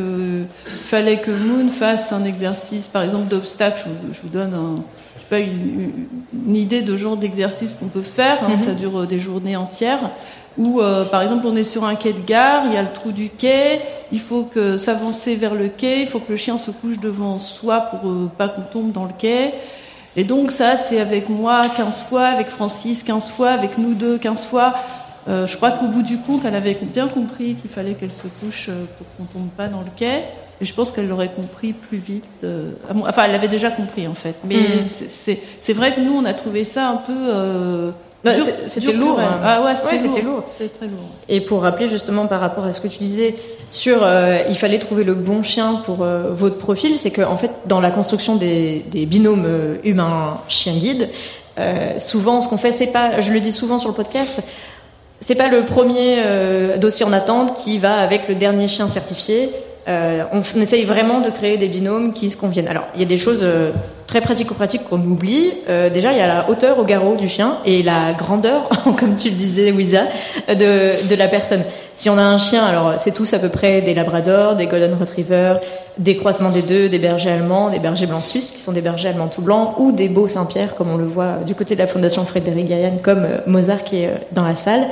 fallait 0.85 1.18
que 1.18 1.31
Moon 1.31 1.68
fasse 1.68 2.12
un 2.12 2.24
exercice, 2.24 2.87
par 2.88 3.03
exemple 3.03 3.29
d'obstacle. 3.29 3.83
Je, 3.85 4.14
je, 4.14 4.22
vous 4.22 4.29
donne 4.29 4.55
un, 4.55 4.77
je 5.16 5.20
sais 5.22 5.29
pas 5.29 5.40
une, 5.40 6.07
une 6.46 6.57
idée 6.57 6.81
de 6.81 6.96
genre 6.96 7.18
d'exercice 7.18 7.77
qu'on 7.79 7.88
peut 7.88 8.03
faire. 8.03 8.38
Hein, 8.42 8.48
mm 8.48 8.55
-hmm. 8.55 8.64
Ça 8.64 8.72
dure 8.72 9.07
des 9.07 9.20
journées 9.20 9.57
entières. 9.57 10.11
Où 10.57 10.81
euh, 10.81 11.05
par 11.05 11.20
exemple 11.22 11.46
on 11.46 11.57
est 11.57 11.70
sur 11.74 11.85
un 11.85 11.94
quai 11.94 12.12
de 12.14 12.24
gare, 12.27 12.62
il 12.68 12.72
y 12.72 12.79
a 12.79 12.83
le 12.83 12.92
trou 12.92 13.12
du 13.12 13.29
quai, 13.29 13.81
il 14.12 14.20
faut 14.20 14.44
que 14.44 14.76
s'avancer 14.76 15.36
vers 15.36 15.54
le 15.54 15.68
quai, 15.68 16.02
il 16.02 16.06
faut 16.06 16.20
que 16.20 16.30
le 16.30 16.36
chien 16.36 16.58
se 16.58 16.70
couche 16.70 16.98
devant 16.98 17.38
soi 17.38 17.80
pour 17.80 18.10
euh, 18.10 18.30
pas 18.36 18.48
qu'on 18.48 18.62
tombe 18.62 18.92
dans 18.92 19.04
le 19.04 19.12
quai. 19.16 19.52
Et 20.16 20.24
donc 20.24 20.50
ça, 20.50 20.76
c'est 20.76 21.00
avec 21.00 21.28
moi 21.28 21.64
15 21.76 22.02
fois, 22.02 22.26
avec 22.26 22.48
Francis 22.48 23.02
15 23.02 23.30
fois, 23.30 23.50
avec 23.50 23.78
nous 23.78 23.94
deux 23.94 24.18
15 24.18 24.46
fois. 24.46 24.74
Euh, 25.28 25.46
je 25.46 25.56
crois 25.56 25.72
qu'au 25.72 25.86
bout 25.86 26.02
du 26.02 26.18
compte, 26.18 26.44
elle 26.44 26.54
avait 26.54 26.76
bien 26.80 27.08
compris 27.08 27.54
qu'il 27.54 27.70
fallait 27.70 27.94
qu'elle 27.94 28.12
se 28.12 28.26
couche 28.40 28.70
pour 28.96 29.06
qu'on 29.16 29.38
tombe 29.38 29.50
pas 29.50 29.68
dans 29.68 29.80
le 29.80 29.90
quai. 29.94 30.24
Et 30.60 30.64
je 30.64 30.74
pense 30.74 30.90
qu'elle 30.90 31.06
l'aurait 31.06 31.30
compris 31.30 31.72
plus 31.72 31.98
vite. 31.98 32.24
Euh, 32.42 32.72
enfin, 33.06 33.24
elle 33.26 33.32
l'avait 33.32 33.48
déjà 33.48 33.70
compris 33.70 34.08
en 34.08 34.14
fait. 34.14 34.34
Mais 34.44 34.56
mmh. 34.56 35.38
c'est 35.60 35.72
vrai 35.72 35.94
que 35.94 36.00
nous, 36.00 36.12
on 36.12 36.24
a 36.24 36.34
trouvé 36.34 36.64
ça 36.64 36.88
un 36.88 36.96
peu... 36.96 37.92
Bah, 38.24 38.33
c'était 38.66 38.92
lourd. 38.92 39.20
Hein. 39.20 39.40
Ah 39.44 39.62
ouais, 39.62 39.76
c'était 39.76 40.09
ouais, 40.09 40.22
lourd. 40.22 40.35
lourd. 40.35 40.44
très 40.57 40.87
lourd. 40.87 40.98
Et 41.28 41.40
pour 41.40 41.62
rappeler 41.62 41.87
justement 41.87 42.26
par 42.26 42.40
rapport 42.40 42.64
à 42.64 42.72
ce 42.72 42.81
que 42.81 42.88
tu 42.88 42.98
disais 42.98 43.37
sur 43.70 43.98
euh, 44.02 44.38
il 44.48 44.57
fallait 44.57 44.78
trouver 44.78 45.04
le 45.04 45.14
bon 45.14 45.42
chien 45.42 45.83
pour 45.85 46.02
euh, 46.02 46.33
votre 46.33 46.59
profil, 46.59 46.98
c'est 46.98 47.11
que 47.11 47.22
en 47.22 47.37
fait 47.37 47.50
dans 47.66 47.81
la 47.81 47.90
construction 47.90 48.35
des, 48.37 48.85
des 48.90 49.07
binômes 49.07 49.44
euh, 49.46 49.76
humain 49.85 50.38
chien 50.48 50.74
guide, 50.74 51.11
souvent 51.98 52.40
ce 52.40 52.48
qu'on 52.48 52.57
fait 52.57 52.70
c'est 52.70 52.87
pas, 52.87 53.20
je 53.20 53.33
le 53.33 53.40
dis 53.40 53.50
souvent 53.50 53.78
sur 53.78 53.88
le 53.88 53.94
podcast, 53.94 54.40
c'est 55.18 55.35
pas 55.35 55.48
le 55.48 55.62
premier 55.62 56.22
dossier 56.78 57.04
en 57.04 57.12
attente 57.12 57.57
qui 57.57 57.78
va 57.78 57.96
avec 57.96 58.28
le 58.28 58.37
dernier 58.37 58.68
chien 58.68 58.87
certifié. 58.87 59.50
Euh, 59.88 60.24
on, 60.33 60.61
essaye 60.61 60.85
vraiment 60.85 61.20
de 61.20 61.31
créer 61.31 61.57
des 61.57 61.68
binômes 61.68 62.12
qui 62.12 62.29
se 62.29 62.37
conviennent. 62.37 62.68
Alors, 62.68 62.85
il 62.94 63.01
y 63.01 63.05
a 63.05 63.07
des 63.07 63.16
choses 63.16 63.40
euh, 63.42 63.70
très 64.07 64.20
pratico-pratiques 64.20 64.85
qu'on 64.85 65.01
oublie. 65.01 65.51
Euh, 65.70 65.88
déjà, 65.88 66.12
il 66.12 66.18
y 66.18 66.20
a 66.20 66.27
la 66.27 66.51
hauteur 66.51 66.79
au 66.79 66.85
garrot 66.85 67.16
du 67.16 67.27
chien 67.27 67.57
et 67.64 67.83
la 67.83 68.12
grandeur, 68.12 68.68
comme 68.98 69.14
tu 69.14 69.31
le 69.31 69.37
disais, 69.37 69.72
Wiza, 69.72 70.03
de, 70.48 71.09
de 71.09 71.14
la 71.14 71.29
personne. 71.29 71.62
Si 71.94 72.11
on 72.11 72.18
a 72.18 72.22
un 72.22 72.37
chien, 72.37 72.64
alors 72.66 72.94
c'est 72.98 73.14
tous 73.14 73.33
à 73.33 73.38
peu 73.38 73.48
près 73.48 73.81
des 73.81 73.94
labradors, 73.94 74.57
des 74.57 74.66
golden 74.66 74.94
retrievers, 74.94 75.59
des 75.96 76.16
croisements 76.16 76.51
des 76.51 76.62
deux, 76.62 76.90
des 76.90 76.98
bergers 76.98 77.31
allemands, 77.31 77.70
des 77.70 77.79
bergers 77.79 78.07
blancs 78.07 78.24
suisses, 78.24 78.51
qui 78.51 78.61
sont 78.61 78.72
des 78.72 78.83
bergers 78.83 79.09
allemands 79.09 79.29
tout 79.29 79.42
blancs, 79.42 79.74
ou 79.79 79.90
des 79.90 80.09
beaux 80.09 80.29
Saint-Pierre, 80.29 80.74
comme 80.74 80.90
on 80.92 80.98
le 80.98 81.07
voit 81.07 81.38
du 81.46 81.55
côté 81.55 81.74
de 81.74 81.81
la 81.81 81.87
fondation 81.87 82.24
Frédéric 82.27 82.66
Gaillan, 82.66 82.98
comme 83.03 83.27
Mozart 83.46 83.85
qui 83.85 84.03
est 84.03 84.11
dans 84.33 84.44
la 84.44 84.55
salle 84.55 84.88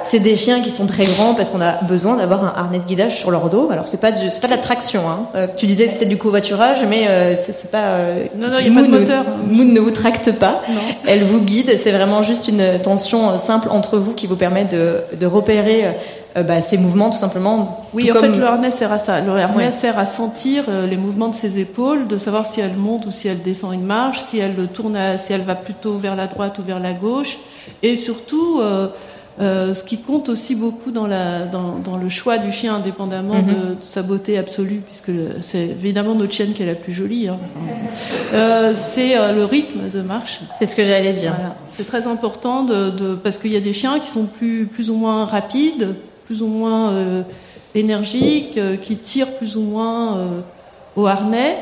c'est 0.00 0.20
des 0.20 0.36
chiens 0.36 0.62
qui 0.62 0.70
sont 0.70 0.86
très 0.86 1.04
grands 1.04 1.34
parce 1.34 1.50
qu'on 1.50 1.60
a 1.60 1.82
besoin 1.82 2.16
d'avoir 2.16 2.44
un 2.44 2.52
harnais 2.56 2.78
de 2.78 2.84
guidage 2.84 3.18
sur 3.18 3.30
leur 3.30 3.50
dos. 3.50 3.68
Alors 3.70 3.86
c'est 3.86 4.00
pas 4.00 4.16
c'est 4.16 4.40
pas 4.40 4.46
de 4.46 4.52
la 4.52 4.58
traction. 4.58 5.02
Hein. 5.08 5.22
Euh, 5.34 5.46
tu 5.54 5.66
disais 5.66 5.86
c'était 5.86 6.06
du 6.06 6.16
covoiturage, 6.16 6.84
mais 6.88 7.08
euh, 7.08 7.36
c'est 7.36 7.70
pas. 7.70 7.94
Euh, 7.96 8.24
non 8.38 8.48
non, 8.48 8.58
il 8.58 8.72
n'y 8.72 8.78
a 8.78 8.80
pas 8.80 8.88
de 8.88 8.92
moteur. 8.92 9.24
Moon 9.46 9.64
ne 9.64 9.80
vous 9.80 9.90
tracte 9.90 10.32
pas. 10.32 10.62
Non. 10.68 10.80
Elle 11.06 11.22
vous 11.24 11.40
guide. 11.40 11.76
C'est 11.76 11.92
vraiment 11.92 12.22
juste 12.22 12.48
une 12.48 12.80
tension 12.82 13.36
simple 13.36 13.68
entre 13.70 13.98
vous 13.98 14.12
qui 14.14 14.26
vous 14.26 14.36
permet 14.36 14.64
de, 14.64 15.00
de 15.18 15.26
repérer. 15.26 15.96
Bah, 16.34 16.62
ces 16.62 16.78
mouvements 16.78 17.10
tout 17.10 17.18
simplement. 17.18 17.86
Oui, 17.92 18.10
en 18.10 18.14
fait, 18.14 18.28
le 18.28 18.42
harnais 18.42 18.70
sert 18.70 18.90
à 18.90 18.96
ça. 18.96 19.20
Le 19.20 19.32
harnais 19.32 19.70
sert 19.70 19.98
à 19.98 20.06
sentir 20.06 20.64
les 20.88 20.96
mouvements 20.96 21.28
de 21.28 21.34
ses 21.34 21.58
épaules, 21.58 22.06
de 22.08 22.16
savoir 22.16 22.46
si 22.46 22.62
elle 22.62 22.72
monte 22.72 23.04
ou 23.04 23.10
si 23.10 23.28
elle 23.28 23.42
descend 23.42 23.74
une 23.74 23.84
marche, 23.84 24.18
si 24.18 24.38
elle 24.38 24.54
tourne, 24.72 24.96
si 25.18 25.34
elle 25.34 25.42
va 25.42 25.54
plutôt 25.54 25.98
vers 25.98 26.16
la 26.16 26.28
droite 26.28 26.58
ou 26.58 26.62
vers 26.62 26.80
la 26.80 26.94
gauche, 26.94 27.36
et 27.82 27.96
surtout 27.96 28.62
euh, 29.40 29.72
ce 29.72 29.82
qui 29.82 29.98
compte 29.98 30.28
aussi 30.28 30.54
beaucoup 30.54 30.90
dans, 30.90 31.06
la, 31.06 31.46
dans, 31.46 31.78
dans 31.78 31.96
le 31.96 32.10
choix 32.10 32.36
du 32.36 32.52
chien, 32.52 32.74
indépendamment 32.74 33.40
de, 33.40 33.52
mhm. 33.52 33.76
sa 33.80 34.02
beauté 34.02 34.36
absolue, 34.36 34.82
puisque 34.84 35.10
c'est 35.40 35.68
évidemment 35.68 36.14
notre 36.14 36.32
chienne 36.32 36.52
qui 36.52 36.62
est 36.62 36.66
la 36.66 36.74
plus 36.74 36.92
jolie, 36.92 37.28
hein. 37.28 37.38
euh, 38.34 38.72
c'est 38.74 39.16
euh, 39.16 39.32
le 39.32 39.44
rythme 39.44 39.88
de 39.88 40.02
marche. 40.02 40.40
C'est 40.58 40.66
ce 40.66 40.76
que 40.76 40.84
j'allais 40.84 41.14
dire. 41.14 41.32
C'est 41.66 41.86
très 41.86 42.06
important 42.06 42.64
de, 42.64 42.90
de 42.90 43.14
parce 43.14 43.38
qu'il 43.38 43.52
y 43.52 43.56
a 43.56 43.60
des 43.60 43.72
chiens 43.72 43.98
qui 43.98 44.08
sont 44.08 44.26
plus, 44.26 44.66
plus 44.66 44.90
ou 44.90 44.94
moins 44.94 45.24
rapides, 45.24 45.94
plus 46.26 46.42
ou 46.42 46.46
moins 46.46 47.24
énergiques, 47.74 48.58
qui 48.82 48.96
tirent 48.96 49.32
plus 49.32 49.56
ou 49.56 49.62
moins 49.62 50.44
au 50.94 51.06
harnais. 51.06 51.56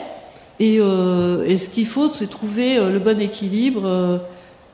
Et, 0.59 0.76
et 0.76 1.59
ce 1.59 1.68
qu'il 1.68 1.87
faut, 1.87 2.12
c'est 2.12 2.28
trouver 2.28 2.76
le 2.76 2.98
bon 2.98 3.20
équilibre 3.20 4.20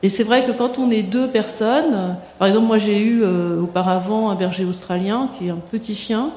et 0.03 0.09
c'est 0.09 0.23
vrai 0.23 0.45
que 0.45 0.51
quand 0.51 0.77
on 0.77 0.91
est 0.91 1.01
deux 1.01 1.27
personnes, 1.27 2.17
par 2.37 2.47
exemple, 2.47 2.67
moi 2.67 2.77
j'ai 2.77 2.99
eu 2.99 3.23
euh, 3.23 3.61
auparavant 3.61 4.29
un 4.29 4.35
berger 4.35 4.63
australien 4.63 5.29
qui 5.37 5.47
est 5.47 5.49
un 5.49 5.55
petit 5.71 5.95
chien. 5.95 6.29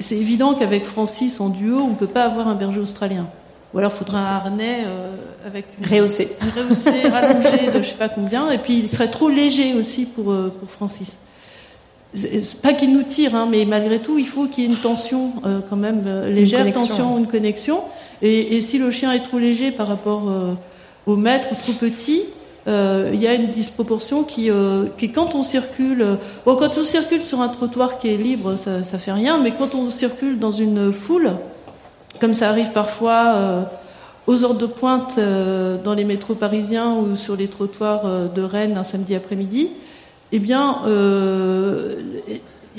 C'est 0.00 0.16
évident 0.16 0.54
qu'avec 0.54 0.84
Francis 0.84 1.40
en 1.40 1.50
duo, 1.50 1.78
on 1.78 1.90
ne 1.90 1.94
peut 1.94 2.08
pas 2.08 2.24
avoir 2.24 2.48
un 2.48 2.56
berger 2.56 2.80
australien. 2.80 3.28
Ou 3.72 3.78
alors 3.78 3.92
il 3.94 3.98
faudrait 3.98 4.18
un 4.18 4.24
harnais 4.24 4.78
euh, 4.86 5.14
avec 5.46 5.66
une, 5.78 5.86
rehaussé, 5.86 6.36
rehaussé, 6.56 7.08
rallongé 7.08 7.70
de 7.72 7.82
je 7.82 7.90
sais 7.90 7.94
pas 7.94 8.08
combien. 8.08 8.50
Et 8.50 8.58
puis 8.58 8.78
il 8.78 8.88
serait 8.88 9.08
trop 9.08 9.28
léger 9.28 9.74
aussi 9.74 10.04
pour 10.04 10.32
euh, 10.32 10.52
pour 10.58 10.68
Francis. 10.68 11.18
Pas 12.62 12.72
qu'il 12.72 12.92
nous 12.94 13.02
tire, 13.02 13.36
hein, 13.36 13.46
mais 13.48 13.64
malgré 13.64 14.00
tout, 14.00 14.18
il 14.18 14.26
faut 14.26 14.46
qu'il 14.46 14.64
y 14.64 14.66
ait 14.66 14.70
une 14.70 14.76
tension 14.76 15.34
quand 15.68 15.76
même 15.76 16.24
légère, 16.24 16.72
tension, 16.72 17.18
une 17.18 17.26
connexion. 17.26 17.82
Et, 18.22 18.56
et, 18.56 18.62
si 18.62 18.78
le 18.78 18.90
chien 18.90 19.12
est 19.12 19.22
trop 19.22 19.38
léger 19.38 19.72
par 19.72 19.88
rapport 19.88 20.26
au 21.06 21.16
maître 21.16 21.50
ou 21.52 21.54
trop 21.54 21.74
petit, 21.74 22.22
euh, 22.22 22.37
il 22.68 23.20
y 23.20 23.26
a 23.26 23.34
une 23.34 23.46
disproportion 23.46 24.24
qui, 24.24 24.50
euh, 24.50 24.86
quand 25.14 25.34
on 25.34 25.42
circule, 25.42 26.02
euh, 26.02 26.16
bon, 26.44 26.56
quand 26.56 26.76
on 26.76 26.84
circule 26.84 27.22
sur 27.22 27.40
un 27.40 27.48
trottoir 27.48 27.98
qui 27.98 28.08
est 28.08 28.16
libre, 28.16 28.56
ça, 28.56 28.82
ça 28.82 28.98
fait 28.98 29.12
rien, 29.12 29.38
mais 29.38 29.52
quand 29.52 29.74
on 29.74 29.88
circule 29.90 30.38
dans 30.38 30.50
une 30.50 30.92
foule, 30.92 31.32
comme 32.20 32.34
ça 32.34 32.48
arrive 32.48 32.72
parfois 32.72 33.68
aux 34.26 34.44
heures 34.44 34.54
de 34.54 34.66
pointe 34.66 35.20
dans 35.84 35.94
les 35.94 36.04
métros 36.04 36.34
parisiens 36.34 36.94
ou 36.94 37.14
sur 37.14 37.36
les 37.36 37.46
trottoirs 37.46 38.30
de 38.34 38.42
Rennes 38.42 38.76
un 38.76 38.82
samedi 38.82 39.14
après-midi, 39.14 39.70
eh 40.32 40.40
bien, 40.40 40.78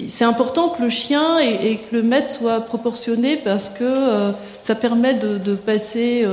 c'est 0.08 0.26
important 0.26 0.70
que 0.70 0.82
le 0.82 0.90
chien 0.90 1.40
et, 1.40 1.78
que 1.78 1.96
le 1.96 2.04
maître 2.04 2.30
soient 2.30 2.60
proportionnés 2.60 3.38
parce 3.38 3.70
que 3.70 4.34
ça 4.62 4.76
permet 4.76 5.14
de 5.14 5.56
passer 5.56 6.28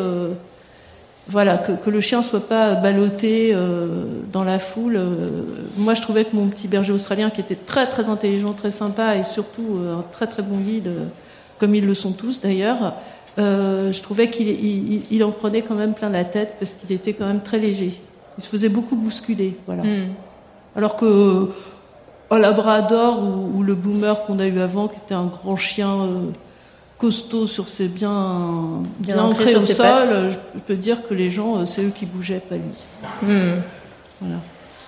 voilà, 1.28 1.58
que, 1.58 1.72
que, 1.72 1.90
le 1.90 2.00
chien 2.00 2.22
soit 2.22 2.46
pas 2.46 2.74
ballotté 2.74 3.50
euh, 3.52 4.04
dans 4.32 4.44
la 4.44 4.58
foule. 4.58 4.96
Euh, 4.96 5.42
moi, 5.76 5.94
je 5.94 6.02
trouvais 6.02 6.24
que 6.24 6.36
mon 6.36 6.46
petit 6.46 6.68
berger 6.68 6.92
australien, 6.92 7.30
qui 7.30 7.40
était 7.40 7.56
très 7.56 7.86
très 7.86 8.08
intelligent, 8.08 8.52
très 8.52 8.70
sympa 8.70 9.16
et 9.16 9.24
surtout 9.24 9.78
euh, 9.80 9.98
un 9.98 10.04
très 10.12 10.28
très 10.28 10.42
bon 10.42 10.58
guide, 10.58 10.90
comme 11.58 11.74
ils 11.74 11.84
le 11.84 11.94
sont 11.94 12.12
tous 12.12 12.40
d'ailleurs, 12.40 12.94
je 13.38 14.00
trouvais 14.02 14.30
qu'il 14.30 14.48
il, 14.48 15.02
il 15.10 15.24
en 15.24 15.30
prenait 15.30 15.60
quand 15.60 15.74
même 15.74 15.92
plein 15.92 16.08
la 16.08 16.24
tête 16.24 16.54
parce 16.58 16.74
qu'il 16.74 16.92
était 16.92 17.12
quand 17.12 17.26
même 17.26 17.42
très 17.42 17.58
léger. 17.58 18.00
Il 18.38 18.44
se 18.44 18.48
faisait 18.48 18.70
beaucoup 18.70 18.96
bousculer, 18.96 19.58
voilà. 19.66 19.82
Hmm. 19.82 20.08
Alors 20.74 20.96
que 20.96 21.50
au 22.30 22.36
Labrador 22.36 23.22
ou, 23.22 23.58
ou 23.58 23.62
le 23.62 23.74
Boomer 23.74 24.22
qu'on 24.24 24.38
a 24.38 24.46
eu 24.46 24.58
avant, 24.60 24.88
qui 24.88 24.96
était 24.96 25.14
un 25.14 25.26
grand 25.26 25.56
chien 25.56 26.08
costaud 26.98 27.46
sur 27.46 27.68
ses 27.68 27.88
bien, 27.88 28.82
bien, 28.98 29.22
ancré 29.22 29.54
au 29.54 29.60
sol, 29.60 30.32
je 30.54 30.60
peux 30.60 30.76
dire 30.76 31.06
que 31.06 31.14
les 31.14 31.30
gens, 31.30 31.58
euh, 31.58 31.66
c'est 31.66 31.82
eux 31.82 31.92
qui 31.94 32.06
bougeaient, 32.06 32.40
pas 32.40 32.56
lui. 32.56 32.64
Hmm. 33.22 33.60
Voilà. 34.20 34.36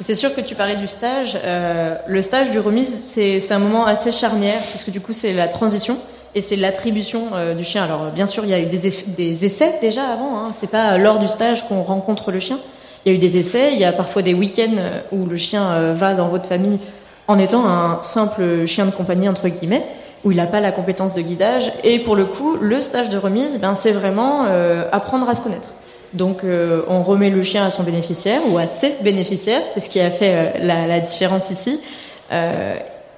C'est 0.01 0.15
sûr 0.15 0.35
que 0.35 0.41
tu 0.41 0.55
parlais 0.55 0.77
du 0.77 0.87
stage. 0.87 1.39
Euh, 1.45 1.97
le 2.07 2.23
stage 2.23 2.51
du 2.51 2.61
remise, 2.61 3.03
c'est 3.03 3.53
un 3.53 3.59
moment 3.59 3.85
assez 3.85 4.13
charnière, 4.13 4.63
puisque 4.71 4.91
du 4.91 5.01
coup, 5.01 5.13
c'est 5.13 5.33
la 5.33 5.49
transition 5.49 5.99
et 6.35 6.41
c'est 6.41 6.57
l'attribution 6.57 7.31
euh, 7.35 7.55
du 7.55 7.65
chien. 7.65 7.85
Alors, 7.85 8.11
bien 8.15 8.27
sûr, 8.27 8.45
il 8.45 8.51
y 8.51 8.55
a 8.55 8.61
eu 8.61 8.67
des, 8.67 8.93
des 9.09 9.45
essais 9.45 9.75
déjà 9.81 10.05
avant. 10.05 10.39
Hein. 10.39 10.53
C'est 10.61 10.71
pas 10.71 10.97
lors 10.99 11.19
du 11.19 11.27
stage 11.27 11.67
qu'on 11.67 11.83
rencontre 11.83 12.31
le 12.31 12.39
chien. 12.39 12.61
Il 13.05 13.13
y 13.13 13.15
a 13.15 13.17
eu 13.17 13.21
des 13.21 13.39
essais. 13.39 13.73
Il 13.73 13.79
y 13.79 13.85
a 13.85 13.93
parfois 13.93 14.23
des 14.23 14.35
week-ends 14.35 14.77
où 15.13 15.27
le 15.27 15.37
chien 15.37 15.93
va 15.95 16.15
dans 16.15 16.29
votre 16.29 16.47
famille 16.47 16.79
en 17.27 17.39
étant 17.39 17.67
un 17.67 18.03
simple 18.03 18.67
chien 18.67 18.87
de 18.87 18.91
compagnie 18.91 19.29
entre 19.29 19.49
guillemets 19.49 19.85
où 20.25 20.31
il 20.31 20.37
n'a 20.37 20.47
pas 20.47 20.61
la 20.61 20.73
compétence 20.73 21.15
de 21.15 21.23
guidage. 21.23 21.73
Et 21.85 22.01
pour 22.01 22.17
le 22.17 22.25
coup, 22.25 22.57
le 22.61 22.81
stage 22.81 23.11
de 23.11 23.19
remise, 23.19 23.59
ben, 23.59 23.75
c'est 23.75 23.93
vraiment 23.93 24.45
euh, 24.47 24.85
apprendre 24.93 25.29
à 25.29 25.35
se 25.35 25.43
connaître. 25.43 25.69
Donc 26.15 26.43
euh, 26.43 26.83
on 26.89 27.03
remet 27.03 27.31
le 27.31 27.43
chien 27.43 27.67
à 27.67 27.71
son 27.71 27.83
bénéficiaire 27.83 28.41
ou 28.51 28.57
à 28.57 28.67
ses 28.67 28.95
bénéficiaires, 29.03 29.63
c'est 29.75 29.81
ce 29.81 29.91
qui 29.91 30.01
a 30.01 30.11
fait 30.11 30.33
euh, 30.35 30.65
la, 30.65 30.87
la, 30.87 31.01
différence 31.01 31.51
ici. 31.51 31.81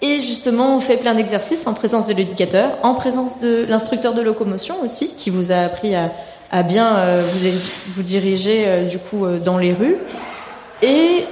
et 0.02 0.20
justement, 0.20 0.76
on 0.76 0.80
fait 0.80 0.96
plein 0.96 1.14
d'exercices 1.14 1.66
en 1.66 1.74
présence 1.74 2.08
de 2.08 2.14
l'éducateur, 2.14 2.70
en 2.82 2.94
présence 2.94 3.38
de 3.38 3.64
l'instructeur 3.68 4.12
de 4.12 4.22
locomotion 4.22 4.76
aussi, 4.82 5.14
qui 5.14 5.30
vous 5.30 5.52
a 5.52 5.58
appris 5.58 5.94
à, 5.94 6.10
à 6.50 6.62
bien 6.62 6.96
vous, 7.20 7.48
vous, 7.94 8.02
diriger 8.02 8.86
du 8.90 8.98
coup 8.98 9.26
dans 9.44 9.58
les 9.58 9.72
rues. 9.72 9.98
Et 10.82 11.26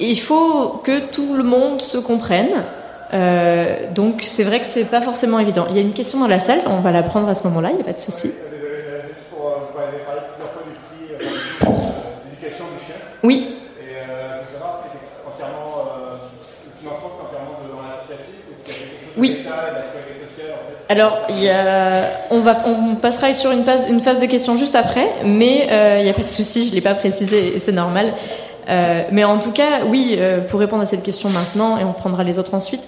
il 0.00 0.18
faut 0.18 0.80
que 0.82 1.00
tout 1.00 1.34
le 1.34 1.42
monde 1.44 1.80
se 1.80 1.98
comprenne. 1.98 2.64
Euh, 3.14 3.92
donc 3.94 4.22
c'est 4.24 4.44
vrai 4.44 4.60
que 4.60 4.66
c'est 4.66 4.84
pas 4.84 5.00
forcément 5.00 5.38
évident. 5.38 5.66
Il 5.70 5.76
y 5.76 5.78
a 5.78 5.82
une 5.82 5.94
question 5.94 6.20
dans 6.20 6.26
la 6.26 6.40
salle, 6.40 6.60
on 6.66 6.80
va 6.80 6.90
la 6.90 7.02
prendre 7.02 7.28
à 7.28 7.34
ce 7.34 7.44
moment-là, 7.44 7.70
il 7.70 7.76
n'y 7.76 7.82
a 7.82 7.84
pas 7.84 7.92
de 7.92 7.98
souci. 7.98 8.30
Oui. 13.22 13.56
Euh, 13.80 13.94
euh, 13.94 14.42
Oui. 19.16 19.46
Alors, 20.88 21.18
il 21.30 21.42
y 21.42 21.48
a, 21.48 22.04
on, 22.30 22.40
va, 22.40 22.58
on 22.64 22.94
passera 22.94 23.34
sur 23.34 23.50
une 23.50 23.64
phase, 23.64 23.86
une 23.88 24.00
phase 24.00 24.20
de 24.20 24.26
questions 24.26 24.56
juste 24.56 24.76
après, 24.76 25.08
mais 25.24 25.66
euh, 25.70 25.96
il 25.98 26.04
n'y 26.04 26.10
a 26.10 26.12
pas 26.12 26.22
de 26.22 26.28
souci, 26.28 26.64
je 26.64 26.70
ne 26.70 26.74
l'ai 26.76 26.80
pas 26.80 26.94
précisé 26.94 27.56
et 27.56 27.58
c'est 27.58 27.72
normal. 27.72 28.12
Euh, 28.68 29.02
mais 29.12 29.24
en 29.24 29.38
tout 29.38 29.52
cas, 29.52 29.84
oui, 29.86 30.16
euh, 30.18 30.40
pour 30.40 30.60
répondre 30.60 30.82
à 30.82 30.86
cette 30.86 31.02
question 31.02 31.28
maintenant, 31.28 31.78
et 31.78 31.84
on 31.84 31.92
prendra 31.92 32.24
les 32.24 32.38
autres 32.38 32.54
ensuite, 32.54 32.82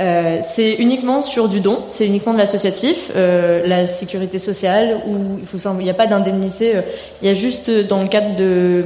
euh, 0.00 0.38
c'est 0.42 0.74
uniquement 0.74 1.22
sur 1.22 1.48
du 1.48 1.60
don, 1.60 1.80
c'est 1.90 2.06
uniquement 2.06 2.32
de 2.32 2.38
l'associatif, 2.38 3.10
la 3.14 3.86
sécurité 3.86 4.38
sociale, 4.38 5.00
où 5.06 5.40
il 5.80 5.84
n'y 5.84 5.90
a 5.90 5.94
pas 5.94 6.06
d'indemnité, 6.06 6.74
il 7.20 7.28
y 7.28 7.30
a 7.30 7.34
juste 7.34 7.68
dans 7.70 8.00
le 8.00 8.06
cadre 8.06 8.36
de... 8.36 8.84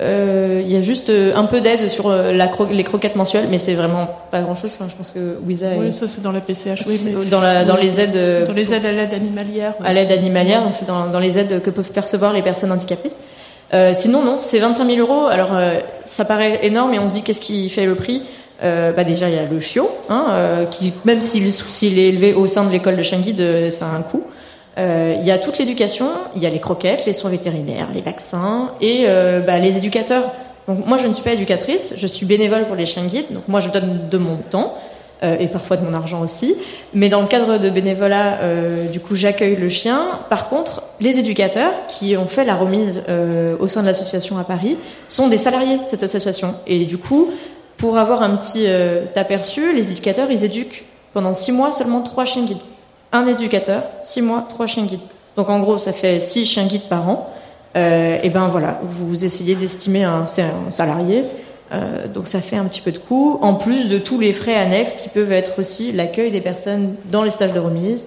il 0.00 0.70
y 0.70 0.76
a 0.76 0.82
juste 0.82 1.10
un 1.10 1.44
peu 1.44 1.62
d'aide 1.62 1.88
sur 1.88 2.10
la 2.10 2.50
les 2.70 2.84
croquettes 2.84 3.16
mensuelles, 3.16 3.46
mais 3.50 3.56
c'est 3.56 3.74
vraiment 3.74 4.08
pas 4.30 4.42
grand-chose. 4.42 4.76
je 4.78 4.94
pense 4.94 5.10
que 5.10 5.38
Wiza. 5.46 5.68
Oui, 5.78 5.90
ça 5.90 6.06
c'est 6.06 6.22
dans 6.22 6.32
la 6.32 6.42
PCH. 6.42 6.84
Oui, 6.86 7.14
dans, 7.30 7.40
la, 7.40 7.64
dans 7.64 7.76
les 7.76 7.98
aides. 7.98 8.46
Dans 8.46 8.52
les 8.52 8.74
aides 8.74 8.84
à 8.84 8.92
l'aide 8.92 9.14
animalière. 9.14 9.72
À 9.82 9.94
l'aide 9.94 10.12
animalière, 10.12 10.62
donc 10.64 10.74
c'est 10.74 10.86
dans, 10.86 11.06
dans 11.06 11.20
les 11.20 11.38
aides 11.38 11.62
que 11.62 11.70
peuvent 11.70 11.92
percevoir 11.92 12.34
les 12.34 12.42
personnes 12.42 12.72
handicapées. 12.72 13.10
Euh, 13.74 13.92
sinon, 13.94 14.22
non, 14.22 14.38
c'est 14.38 14.58
25 14.58 14.86
000 14.86 14.98
euros. 14.98 15.26
Alors, 15.26 15.50
euh, 15.52 15.80
ça 16.04 16.24
paraît 16.24 16.60
énorme 16.62 16.94
et 16.94 16.98
on 16.98 17.08
se 17.08 17.12
dit 17.12 17.22
qu'est-ce 17.22 17.40
qui 17.40 17.68
fait 17.68 17.86
le 17.86 17.94
prix? 17.94 18.22
Euh, 18.64 18.90
bah 18.90 19.04
déjà 19.04 19.28
il 19.28 19.36
y 19.36 19.38
a 19.38 19.44
le 19.44 19.60
chiot, 19.60 19.88
hein, 20.08 20.26
euh, 20.30 20.64
qui 20.64 20.92
même 21.04 21.20
s'il 21.20 21.46
est 21.46 22.08
élevé 22.08 22.34
au 22.34 22.48
sein 22.48 22.64
de 22.64 22.72
l'école 22.72 22.96
de 22.96 23.02
chien 23.02 23.20
guide, 23.20 23.70
ça 23.70 23.86
a 23.86 23.90
un 23.90 24.02
coût. 24.02 24.24
il 24.76 25.24
y 25.24 25.30
a 25.30 25.38
toute 25.38 25.58
l'éducation, 25.58 26.08
il 26.34 26.42
y 26.42 26.46
a 26.46 26.50
les 26.50 26.58
croquettes, 26.58 27.06
les 27.06 27.12
soins 27.12 27.30
vétérinaires, 27.30 27.86
les 27.94 28.00
vaccins 28.00 28.70
et 28.80 29.06
bah, 29.46 29.60
les 29.60 29.76
éducateurs. 29.76 30.32
Donc 30.66 30.86
moi 30.86 30.96
je 30.96 31.06
ne 31.06 31.12
suis 31.12 31.22
pas 31.22 31.34
éducatrice, 31.34 31.94
je 31.96 32.06
suis 32.08 32.26
bénévole 32.26 32.66
pour 32.66 32.74
les 32.74 32.84
chiens 32.84 33.04
guides, 33.04 33.26
donc 33.30 33.46
moi 33.46 33.60
je 33.60 33.68
donne 33.68 34.08
de 34.10 34.18
mon 34.18 34.34
temps. 34.38 34.74
Euh, 35.24 35.36
et 35.40 35.48
parfois 35.48 35.76
de 35.76 35.84
mon 35.84 35.94
argent 35.94 36.20
aussi. 36.20 36.54
Mais 36.94 37.08
dans 37.08 37.20
le 37.20 37.26
cadre 37.26 37.58
de 37.58 37.70
bénévolat, 37.70 38.38
euh, 38.40 38.86
du 38.86 39.00
coup, 39.00 39.16
j'accueille 39.16 39.56
le 39.56 39.68
chien. 39.68 40.00
Par 40.30 40.48
contre, 40.48 40.84
les 41.00 41.18
éducateurs 41.18 41.72
qui 41.88 42.16
ont 42.16 42.28
fait 42.28 42.44
la 42.44 42.54
remise 42.54 43.02
euh, 43.08 43.56
au 43.58 43.66
sein 43.66 43.80
de 43.80 43.86
l'association 43.86 44.38
à 44.38 44.44
Paris 44.44 44.76
sont 45.08 45.26
des 45.26 45.36
salariés 45.36 45.78
de 45.78 45.82
cette 45.88 46.04
association. 46.04 46.54
Et 46.68 46.84
du 46.84 46.98
coup, 46.98 47.30
pour 47.76 47.98
avoir 47.98 48.22
un 48.22 48.36
petit 48.36 48.66
aperçu, 49.16 49.72
les 49.72 49.90
éducateurs, 49.90 50.30
ils 50.30 50.44
éduquent 50.44 50.84
pendant 51.12 51.34
six 51.34 51.52
mois 51.52 51.72
seulement 51.72 52.00
trois 52.00 52.24
chiens 52.24 52.44
guides. 52.44 52.58
Un 53.12 53.26
éducateur, 53.26 53.82
six 54.00 54.22
mois, 54.22 54.46
trois 54.48 54.66
chiens 54.66 54.84
guides. 54.84 55.00
Donc 55.36 55.48
en 55.48 55.58
gros, 55.60 55.78
ça 55.78 55.92
fait 55.92 56.20
six 56.20 56.44
chiens 56.44 56.66
guides 56.66 56.88
par 56.88 57.08
an. 57.08 57.30
et 57.76 58.30
ben 58.30 58.48
voilà, 58.48 58.80
vous 58.82 59.24
essayez 59.24 59.54
d'estimer 59.54 60.02
un, 60.02 60.24
un 60.24 60.70
salarié 60.70 61.24
donc 62.14 62.28
ça 62.28 62.40
fait 62.40 62.56
un 62.56 62.64
petit 62.64 62.80
peu 62.80 62.92
de 62.92 62.98
coût, 62.98 63.38
en 63.42 63.54
plus 63.54 63.88
de 63.88 63.98
tous 63.98 64.18
les 64.18 64.32
frais 64.32 64.54
annexes 64.54 64.94
qui 64.94 65.08
peuvent 65.08 65.32
être 65.32 65.58
aussi 65.58 65.92
l'accueil 65.92 66.30
des 66.30 66.40
personnes 66.40 66.94
dans 67.10 67.22
les 67.22 67.30
stages 67.30 67.52
de 67.52 67.58
remise. 67.58 68.06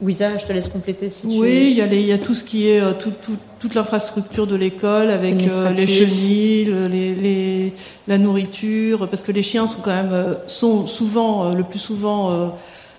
Ouisa, 0.00 0.36
je 0.36 0.44
te 0.44 0.52
laisse 0.52 0.68
compléter 0.68 1.08
si 1.08 1.28
tu 1.28 1.38
Oui, 1.38 1.68
il 1.70 1.76
y, 1.76 1.80
a 1.80 1.86
il 1.86 2.00
y 2.00 2.12
a 2.12 2.18
tout 2.18 2.34
ce 2.34 2.42
qui 2.42 2.68
est 2.68 2.80
toute 3.60 3.74
l'infrastructure 3.74 4.48
de 4.48 4.56
l'école 4.56 5.10
avec 5.10 5.40
les 5.40 5.48
chenilles, 5.48 6.72
les, 6.90 7.14
les, 7.14 7.72
la 8.08 8.18
nourriture, 8.18 9.08
parce 9.08 9.22
que 9.22 9.30
les 9.30 9.42
chiens 9.44 9.68
sont 9.68 9.80
quand 9.80 9.94
même 9.94 10.36
sont 10.46 10.86
souvent 10.86 11.54
le 11.54 11.62
plus 11.62 11.78
souvent 11.78 12.52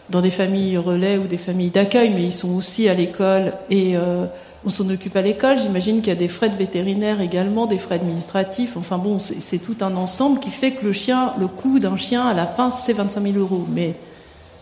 dans 0.09 0.21
des 0.21 0.31
familles 0.31 0.77
relais 0.77 1.17
ou 1.17 1.27
des 1.27 1.37
familles 1.37 1.69
d'accueil, 1.69 2.11
mais 2.13 2.23
ils 2.23 2.31
sont 2.31 2.55
aussi 2.55 2.89
à 2.89 2.93
l'école 2.93 3.53
et 3.69 3.95
euh, 3.95 4.25
on 4.65 4.69
s'en 4.69 4.89
occupe 4.89 5.15
à 5.15 5.21
l'école. 5.21 5.59
J'imagine 5.59 5.97
qu'il 5.97 6.09
y 6.09 6.15
a 6.15 6.19
des 6.19 6.27
frais 6.27 6.49
de 6.49 6.55
vétérinaire 6.55 7.21
également, 7.21 7.65
des 7.65 7.77
frais 7.77 7.95
administratifs. 7.95 8.77
Enfin 8.77 8.97
bon, 8.97 9.19
c'est 9.19 9.59
tout 9.59 9.75
un 9.81 9.95
ensemble 9.95 10.39
qui 10.39 10.51
fait 10.51 10.71
que 10.71 10.85
le 10.85 10.91
chien, 10.91 11.33
le 11.39 11.47
coût 11.47 11.79
d'un 11.79 11.97
chien 11.97 12.25
à 12.25 12.33
la 12.33 12.45
fin, 12.45 12.71
c'est 12.71 12.93
25 12.93 13.23
000 13.23 13.37
euros. 13.37 13.65
Mais 13.73 13.95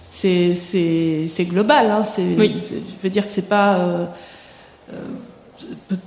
c'est 0.10 1.46
global. 1.46 1.92
Hein, 1.92 2.02
oui. 2.38 2.56
Je 2.60 3.04
veux 3.04 3.10
dire 3.10 3.26
que 3.26 3.32
c'est 3.32 3.48
pas. 3.48 3.76
Euh, 3.76 4.06
euh, 4.94 4.96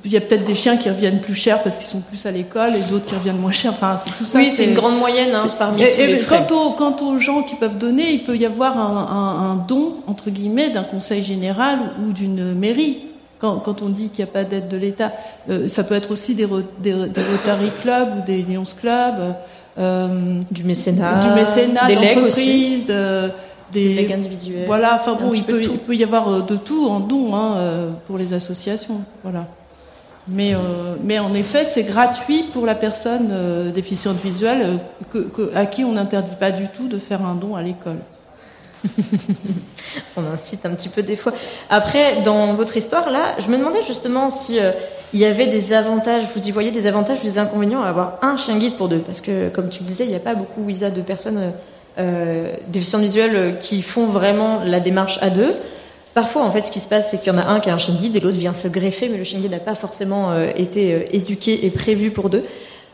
il 0.04 0.12
y 0.12 0.16
a 0.16 0.20
peut-être 0.20 0.44
des 0.44 0.56
chiens 0.56 0.76
qui 0.76 0.90
reviennent 0.90 1.20
plus 1.20 1.34
cher 1.34 1.62
parce 1.62 1.78
qu'ils 1.78 1.86
sont 1.86 2.00
plus 2.00 2.26
à 2.26 2.30
l'école 2.30 2.74
et 2.74 2.80
d'autres 2.90 3.06
qui 3.06 3.14
reviennent 3.14 3.38
moins 3.38 3.52
cher. 3.52 3.72
Enfin, 3.72 3.98
c'est 4.02 4.10
tout 4.10 4.26
ça. 4.26 4.38
Oui, 4.38 4.50
c'est 4.50 4.66
une 4.66 4.74
grande 4.74 4.98
moyenne 4.98 5.34
hein, 5.34 5.46
parmi 5.58 5.82
et, 5.82 5.92
tous 5.92 5.98
les 5.98 6.18
frais. 6.18 6.44
Quant, 6.48 6.72
quant, 6.72 6.96
aux 7.06 7.18
gens 7.18 7.44
qui 7.44 7.54
peuvent 7.54 7.78
donner, 7.78 8.10
il 8.12 8.24
peut 8.24 8.36
y 8.36 8.44
avoir 8.44 8.76
un, 8.76 9.52
un, 9.52 9.54
don 9.56 10.02
entre 10.06 10.30
guillemets 10.30 10.70
d'un 10.70 10.82
conseil 10.82 11.22
général 11.22 11.78
ou 12.04 12.12
d'une 12.12 12.52
mairie. 12.54 13.04
Quand, 13.44 13.58
quand, 13.58 13.82
on 13.82 13.90
dit 13.90 14.08
qu'il 14.08 14.24
n'y 14.24 14.30
a 14.30 14.32
pas 14.32 14.44
d'aide 14.44 14.68
de 14.68 14.78
l'État, 14.78 15.12
euh, 15.50 15.68
ça 15.68 15.84
peut 15.84 15.94
être 15.94 16.10
aussi 16.10 16.34
des, 16.34 16.46
des, 16.78 16.92
des, 16.92 17.20
Rotary 17.20 17.70
Club 17.82 18.08
ou 18.16 18.26
des 18.26 18.40
Lions 18.40 18.62
Club, 18.80 19.36
euh, 19.78 20.40
du 20.50 20.64
mécénat, 20.64 21.20
du 21.20 21.28
mécénat 21.28 21.94
d'entreprise, 21.94 22.86
de, 22.86 23.28
des 23.70 23.96
legs 23.96 24.14
individuels. 24.14 24.64
Voilà, 24.64 24.98
enfin 24.98 25.18
bon, 25.20 25.34
il 25.34 25.44
peut, 25.44 25.60
il 25.60 25.76
peut, 25.76 25.94
y 25.94 26.02
avoir 26.02 26.28
euh, 26.28 26.40
de 26.40 26.56
tout 26.56 26.88
en 26.88 27.00
don 27.00 27.34
hein, 27.34 27.88
pour 28.06 28.16
les 28.16 28.32
associations. 28.32 29.02
Voilà. 29.22 29.46
Mais, 30.26 30.54
euh, 30.54 30.94
mais 31.04 31.18
en 31.18 31.34
effet, 31.34 31.66
c'est 31.66 31.84
gratuit 31.84 32.44
pour 32.50 32.64
la 32.64 32.74
personne 32.74 33.30
déficiente 33.74 34.16
visuelle 34.24 34.78
que, 35.10 35.50
à 35.54 35.66
qui 35.66 35.84
on 35.84 35.92
n'interdit 35.92 36.36
pas 36.40 36.50
du 36.50 36.68
tout 36.68 36.88
de 36.88 36.96
faire 36.96 37.20
un 37.20 37.34
don 37.34 37.56
à 37.56 37.62
l'école. 37.62 37.98
on 40.16 40.22
incite 40.32 40.66
un 40.66 40.70
petit 40.70 40.88
peu 40.88 41.02
des 41.02 41.16
fois. 41.16 41.32
Après, 41.70 42.22
dans 42.22 42.54
votre 42.54 42.76
histoire, 42.76 43.10
là, 43.10 43.34
je 43.38 43.48
me 43.48 43.56
demandais 43.56 43.82
justement 43.82 44.30
si 44.30 44.58
il 45.14 45.20
y 45.20 45.24
avait 45.24 45.46
des 45.46 45.72
avantages, 45.72 46.24
vous 46.34 46.48
y 46.48 46.50
voyez 46.50 46.72
des 46.72 46.88
avantages 46.88 47.20
ou 47.20 47.24
des 47.24 47.38
inconvénients 47.38 47.82
à 47.82 47.88
avoir 47.88 48.18
un 48.22 48.36
chien 48.36 48.58
guide 48.58 48.76
pour 48.76 48.88
deux? 48.88 48.98
Parce 48.98 49.20
que, 49.20 49.48
comme 49.48 49.68
tu 49.68 49.84
le 49.84 49.86
disais, 49.86 50.04
il 50.04 50.10
n'y 50.10 50.16
a 50.16 50.20
pas 50.20 50.34
beaucoup, 50.34 50.68
Isa, 50.68 50.90
de 50.90 51.02
personnes 51.02 51.52
euh, 51.96 52.52
déficients 52.66 52.98
visuels 52.98 53.36
euh, 53.36 53.52
qui 53.52 53.80
font 53.80 54.06
vraiment 54.06 54.58
la 54.64 54.80
démarche 54.80 55.20
à 55.22 55.30
deux. 55.30 55.54
Parfois, 56.14 56.42
en 56.42 56.50
fait, 56.50 56.64
ce 56.64 56.72
qui 56.72 56.80
se 56.80 56.88
passe, 56.88 57.12
c'est 57.12 57.18
qu'il 57.18 57.32
y 57.32 57.36
en 57.36 57.38
a 57.38 57.44
un 57.44 57.60
qui 57.60 57.70
a 57.70 57.74
un 57.74 57.78
chien 57.78 57.94
guide 57.94 58.16
et 58.16 58.20
l'autre 58.20 58.38
vient 58.38 58.54
se 58.54 58.66
greffer, 58.66 59.08
mais 59.08 59.16
le 59.16 59.22
chien 59.22 59.38
guide 59.38 59.52
n'a 59.52 59.60
pas 59.60 59.76
forcément 59.76 60.32
euh, 60.32 60.48
été 60.56 61.14
éduqué 61.16 61.64
et 61.64 61.70
prévu 61.70 62.10
pour 62.10 62.28
deux. 62.28 62.42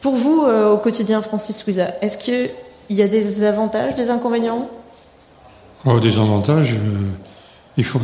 Pour 0.03 0.17
vous, 0.17 0.47
au 0.47 0.79
quotidien, 0.79 1.21
Francis 1.21 1.63
Wiza, 1.67 1.89
est-ce 2.01 2.17
qu'il 2.17 2.51
y 2.89 3.03
a 3.03 3.09
des 3.09 3.43
avantages, 3.43 3.95
des 3.95 4.09
inconvénients? 4.09 4.67
Oh, 5.85 6.01
Des 6.01 6.19
avantages, 6.19 6.77
ils 7.77 7.85
font 7.85 8.01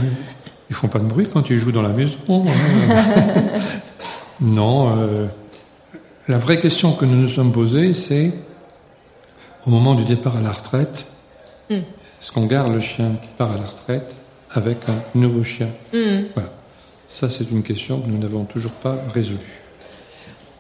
ils 0.69 0.75
font 0.75 0.89
pas 0.89 0.99
de 0.99 1.05
bruit 1.05 1.29
quand 1.33 1.49
ils 1.49 1.59
jouent 1.59 1.71
dans 1.71 1.83
la 1.83 1.91
maison. 1.91 2.19
Hein. 2.29 2.43
non, 4.41 5.29
la 6.29 6.39
vraie 6.39 6.59
question 6.59 6.93
que 6.93 7.05
nous 7.05 7.15
nous 7.15 7.29
sommes 7.29 7.53
posée, 7.53 7.95
c'est 7.95 8.33
au 9.67 9.71
moment 9.71 9.95
du 9.95 10.05
départ 10.05 10.37
à 10.37 10.41
la 10.41 10.51
retraite, 10.51 11.07
hmm. 11.71 11.75
est-ce 11.75 12.33
qu'on 12.33 12.47
garde 12.47 12.73
le 12.73 12.79
chien 12.79 13.13
qui 13.21 13.29
part 13.37 13.53
à 13.53 13.59
la 13.59 13.65
retraite 13.65 14.17
avec 14.51 14.79
un 14.89 15.19
nouveau 15.19 15.45
chien? 15.45 15.69
Hmm. 15.93 16.25
Voilà. 16.35 16.51
Ça, 17.09 17.31
c'est 17.31 17.51
une 17.51 17.63
question 17.63 18.01
que 18.01 18.09
nous 18.09 18.19
n'avons 18.19 18.45
toujours 18.45 18.73
pas 18.73 18.97
résolue. 19.15 19.39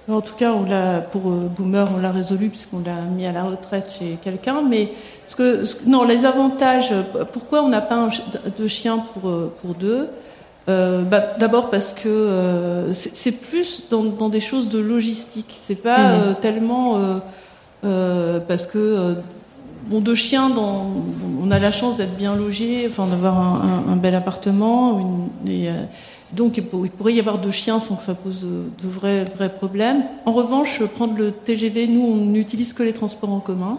En 0.08 0.20
tout 0.20 0.34
cas, 0.34 0.52
on 0.52 0.64
l'a, 0.64 1.00
pour 1.00 1.30
euh, 1.30 1.50
Boomer, 1.56 1.88
on 1.96 2.00
l'a 2.00 2.12
résolu 2.12 2.48
puisqu'on 2.48 2.80
l'a 2.84 3.00
mis 3.16 3.26
à 3.26 3.32
la 3.32 3.42
retraite 3.42 3.92
chez 3.98 4.18
quelqu'un. 4.22 4.62
Mais 4.62 4.92
ce 5.26 5.34
que, 5.34 5.64
non, 5.86 6.04
les 6.04 6.24
avantages. 6.24 6.94
Pourquoi 7.32 7.62
on 7.62 7.68
n'a 7.68 7.80
pas 7.80 8.08
de 8.56 8.66
chien 8.68 8.98
pour 8.98 9.28
euh, 9.28 9.52
pour 9.60 9.74
deux? 9.74 10.08
Euh, 10.68 11.02
bah, 11.02 11.34
D'abord 11.38 11.70
parce 11.70 11.92
que 11.92 12.90
c'est, 12.92 13.32
plus 13.32 13.84
dans, 13.90 14.28
des 14.28 14.40
choses 14.40 14.68
de 14.68 14.78
logistique. 14.78 15.58
C'est 15.60 15.82
pas 15.82 16.16
hmm. 16.16 16.34
tellement 16.40 17.20
euh, 17.86 18.40
parce 18.40 18.66
que 18.66 18.78
euh, 18.78 19.14
bon, 19.86 20.00
deux 20.00 20.14
chiens, 20.14 20.50
dans, 20.50 20.90
on 21.42 21.50
a 21.50 21.58
la 21.58 21.70
chance 21.70 21.96
d'être 21.96 22.16
bien 22.16 22.34
logé, 22.34 22.86
enfin 22.88 23.06
d'avoir 23.06 23.38
un, 23.38 23.96
bel 23.96 24.14
appartement. 24.14 25.28
Euh, 25.48 25.84
donc 26.32 26.56
il, 26.56 26.64
pourrait 26.64 27.14
y 27.14 27.20
avoir 27.20 27.38
deux 27.38 27.50
chiens 27.50 27.78
sans 27.78 27.96
que 27.96 28.02
ça 28.02 28.14
pose 28.14 28.42
de, 28.42 28.88
vrais, 28.88 29.24
vrais 29.24 29.48
problèmes. 29.48 30.04
En 30.24 30.32
revanche, 30.32 30.82
prendre 30.84 31.16
le 31.16 31.32
TGV, 31.32 31.86
nous 31.86 32.02
on 32.02 32.16
n'utilise 32.16 32.72
que 32.72 32.82
les 32.82 32.92
transports 32.92 33.32
en 33.32 33.40
commun. 33.40 33.78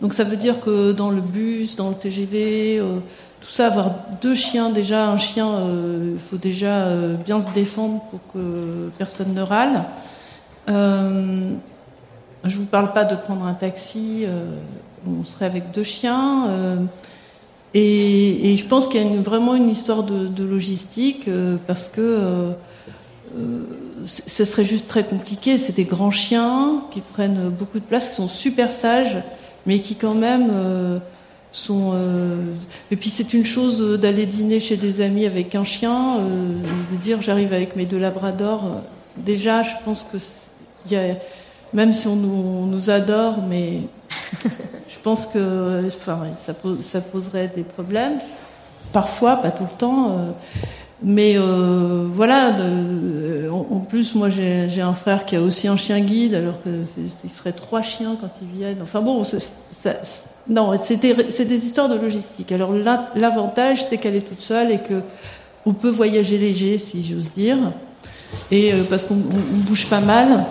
Donc 0.00 0.12
ça 0.12 0.24
veut 0.24 0.36
dire 0.36 0.60
que 0.60 0.92
dans 0.92 1.10
le 1.10 1.20
bus, 1.20 1.76
dans 1.76 1.88
le 1.88 1.94
TGV, 1.94 2.82
tout 3.40 3.50
ça, 3.50 3.68
avoir 3.68 3.92
deux 4.20 4.34
chiens 4.34 4.70
déjà, 4.70 5.08
un 5.08 5.18
chien, 5.18 5.48
il 6.12 6.18
faut 6.18 6.36
déjà 6.36 6.88
bien 7.24 7.40
se 7.40 7.50
défendre 7.52 8.02
pour 8.10 8.20
que 8.32 8.90
personne 8.98 9.32
ne 9.32 9.42
râle. 9.42 9.84
Je 12.44 12.58
vous 12.58 12.66
parle 12.66 12.92
pas 12.92 13.04
de 13.04 13.16
prendre 13.16 13.46
un 13.46 13.54
taxi, 13.54 14.24
euh, 14.26 14.58
on 15.06 15.24
serait 15.24 15.46
avec 15.46 15.70
deux 15.70 15.82
chiens. 15.82 16.46
Euh, 17.76 17.78
et, 17.78 18.56
je 18.56 18.66
pense 18.66 18.86
qu'il 18.86 19.02
y 19.02 19.04
a 19.04 19.20
vraiment 19.20 19.54
une 19.54 19.68
histoire 19.68 20.02
de, 20.02 20.44
logistique 20.44 21.28
euh, 21.28 21.56
parce 21.66 21.88
que 21.88 22.52
ce 24.04 24.44
serait 24.44 24.64
juste 24.64 24.86
très 24.86 25.04
compliqué. 25.04 25.58
C'est 25.58 25.74
des 25.74 25.84
grands 25.84 26.10
chiens 26.10 26.84
qui 26.90 27.00
prennent 27.00 27.48
beaucoup 27.48 27.80
de 27.80 27.84
place, 27.84 28.10
qui 28.10 28.14
sont 28.16 28.28
super 28.28 28.72
sages, 28.72 29.18
mais 29.66 29.80
qui 29.80 29.96
quand 29.96 30.14
même 30.14 30.52
sont. 31.50 31.94
Et 32.92 32.96
puis 32.96 33.10
c'est 33.10 33.34
une 33.34 33.44
chose 33.44 33.98
d'aller 33.98 34.26
dîner 34.26 34.60
chez 34.60 34.76
des 34.76 35.00
amis 35.00 35.26
avec 35.26 35.56
un 35.56 35.64
chien, 35.64 36.18
de 36.92 36.96
dire 36.96 37.22
j'arrive 37.22 37.52
avec 37.52 37.74
mes 37.74 37.86
deux 37.86 37.98
labradors. 37.98 38.82
Déjà, 39.16 39.62
je 39.64 39.72
pense 39.84 40.04
que 40.04 40.18
y 40.92 40.96
a 40.96 41.16
même 41.74 41.92
si 41.92 42.06
on 42.06 42.16
nous, 42.16 42.90
adore, 42.90 43.42
mais 43.48 43.80
pense 45.04 45.26
que 45.26 45.86
enfin, 45.86 46.20
ça, 46.36 47.00
poserait 47.00 47.52
des 47.54 47.62
problèmes. 47.62 48.18
Parfois, 48.92 49.36
pas 49.36 49.50
tout 49.50 49.64
le 49.70 49.78
temps. 49.78 50.10
Euh, 50.10 50.30
mais 51.02 51.34
euh, 51.36 52.06
voilà, 52.10 52.52
de, 52.52 53.50
en, 53.50 53.80
plus, 53.80 54.14
moi 54.14 54.30
j'ai 54.30 54.80
un 54.80 54.94
frère 54.94 55.26
qui 55.26 55.36
a 55.36 55.42
aussi 55.42 55.68
un 55.68 55.76
chien 55.76 56.00
guide, 56.00 56.34
alors 56.34 56.54
qu'il 56.62 57.30
serait 57.30 57.52
trois 57.52 57.82
chiens 57.82 58.16
quand 58.18 58.30
ils 58.40 58.58
viennent. 58.58 58.80
Enfin 58.82 59.02
bon, 59.02 59.22
non, 60.48 60.72
c'est 60.80 60.96
des 60.96 61.66
histoires 61.66 61.90
de 61.90 61.96
logistique. 61.96 62.52
Alors 62.52 62.72
l'avantage, 63.14 63.84
c'est 63.84 63.98
qu'elle 63.98 64.16
est 64.16 64.26
toute 64.26 64.40
seule 64.40 64.72
et 64.72 64.78
que 64.78 65.02
on 65.66 65.74
peut 65.74 65.90
voyager 65.90 66.38
léger, 66.38 66.78
si 66.78 67.02
j'ose 67.02 67.30
dire, 67.32 67.58
et 68.50 68.72
euh, 68.72 68.84
parce 68.88 69.04
qu'on 69.04 69.16
bouge 69.16 69.86
pas 69.86 70.00
mal. 70.00 70.46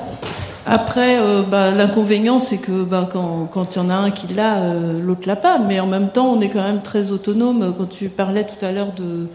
Après, 0.66 1.20
euh, 1.20 1.42
bah, 1.42 1.72
l'inconvénient, 1.72 2.40
c'est 2.40 2.58
que 2.58 2.84
bah, 2.84 3.10
quand 3.12 3.76
il 3.76 3.78
y 3.78 3.82
en 3.82 3.90
a 3.90 3.96
un 3.96 4.12
qui 4.12 4.28
l'a, 4.28 4.62
euh, 4.62 5.02
l'autre 5.02 5.28
l'a 5.28 5.36
pas. 5.36 5.60
Mais 5.60 5.80
en 5.80 5.88
même 5.88 6.10
temps, 6.10 6.28
on 6.28 6.42
est 6.42 6.50
quand 6.50 6.64
même 6.64 6.82
très 6.82 7.12
autonome. 7.12 7.74
Quand 7.78 7.90
tu 7.90 8.10
parlais 8.10 8.46
tout 8.46 8.66
à 8.66 8.72
l'heure 8.72 8.94
de, 8.94 9.28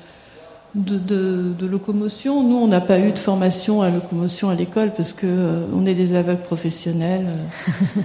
locomotion, 1.66 2.42
nous, 2.42 2.56
on 2.56 2.66
n'a 2.66 2.80
pas 2.80 2.98
eu 2.98 3.12
de 3.12 3.18
formation 3.18 3.82
à 3.82 3.90
locomotion 3.90 4.48
à 4.48 4.54
l'école 4.54 4.92
parce 4.96 5.12
que 5.12 5.26
euh, 5.26 5.66
on 5.74 5.84
est 5.84 5.94
des 5.94 6.14
aveugles 6.14 6.42
professionnels, 6.42 7.26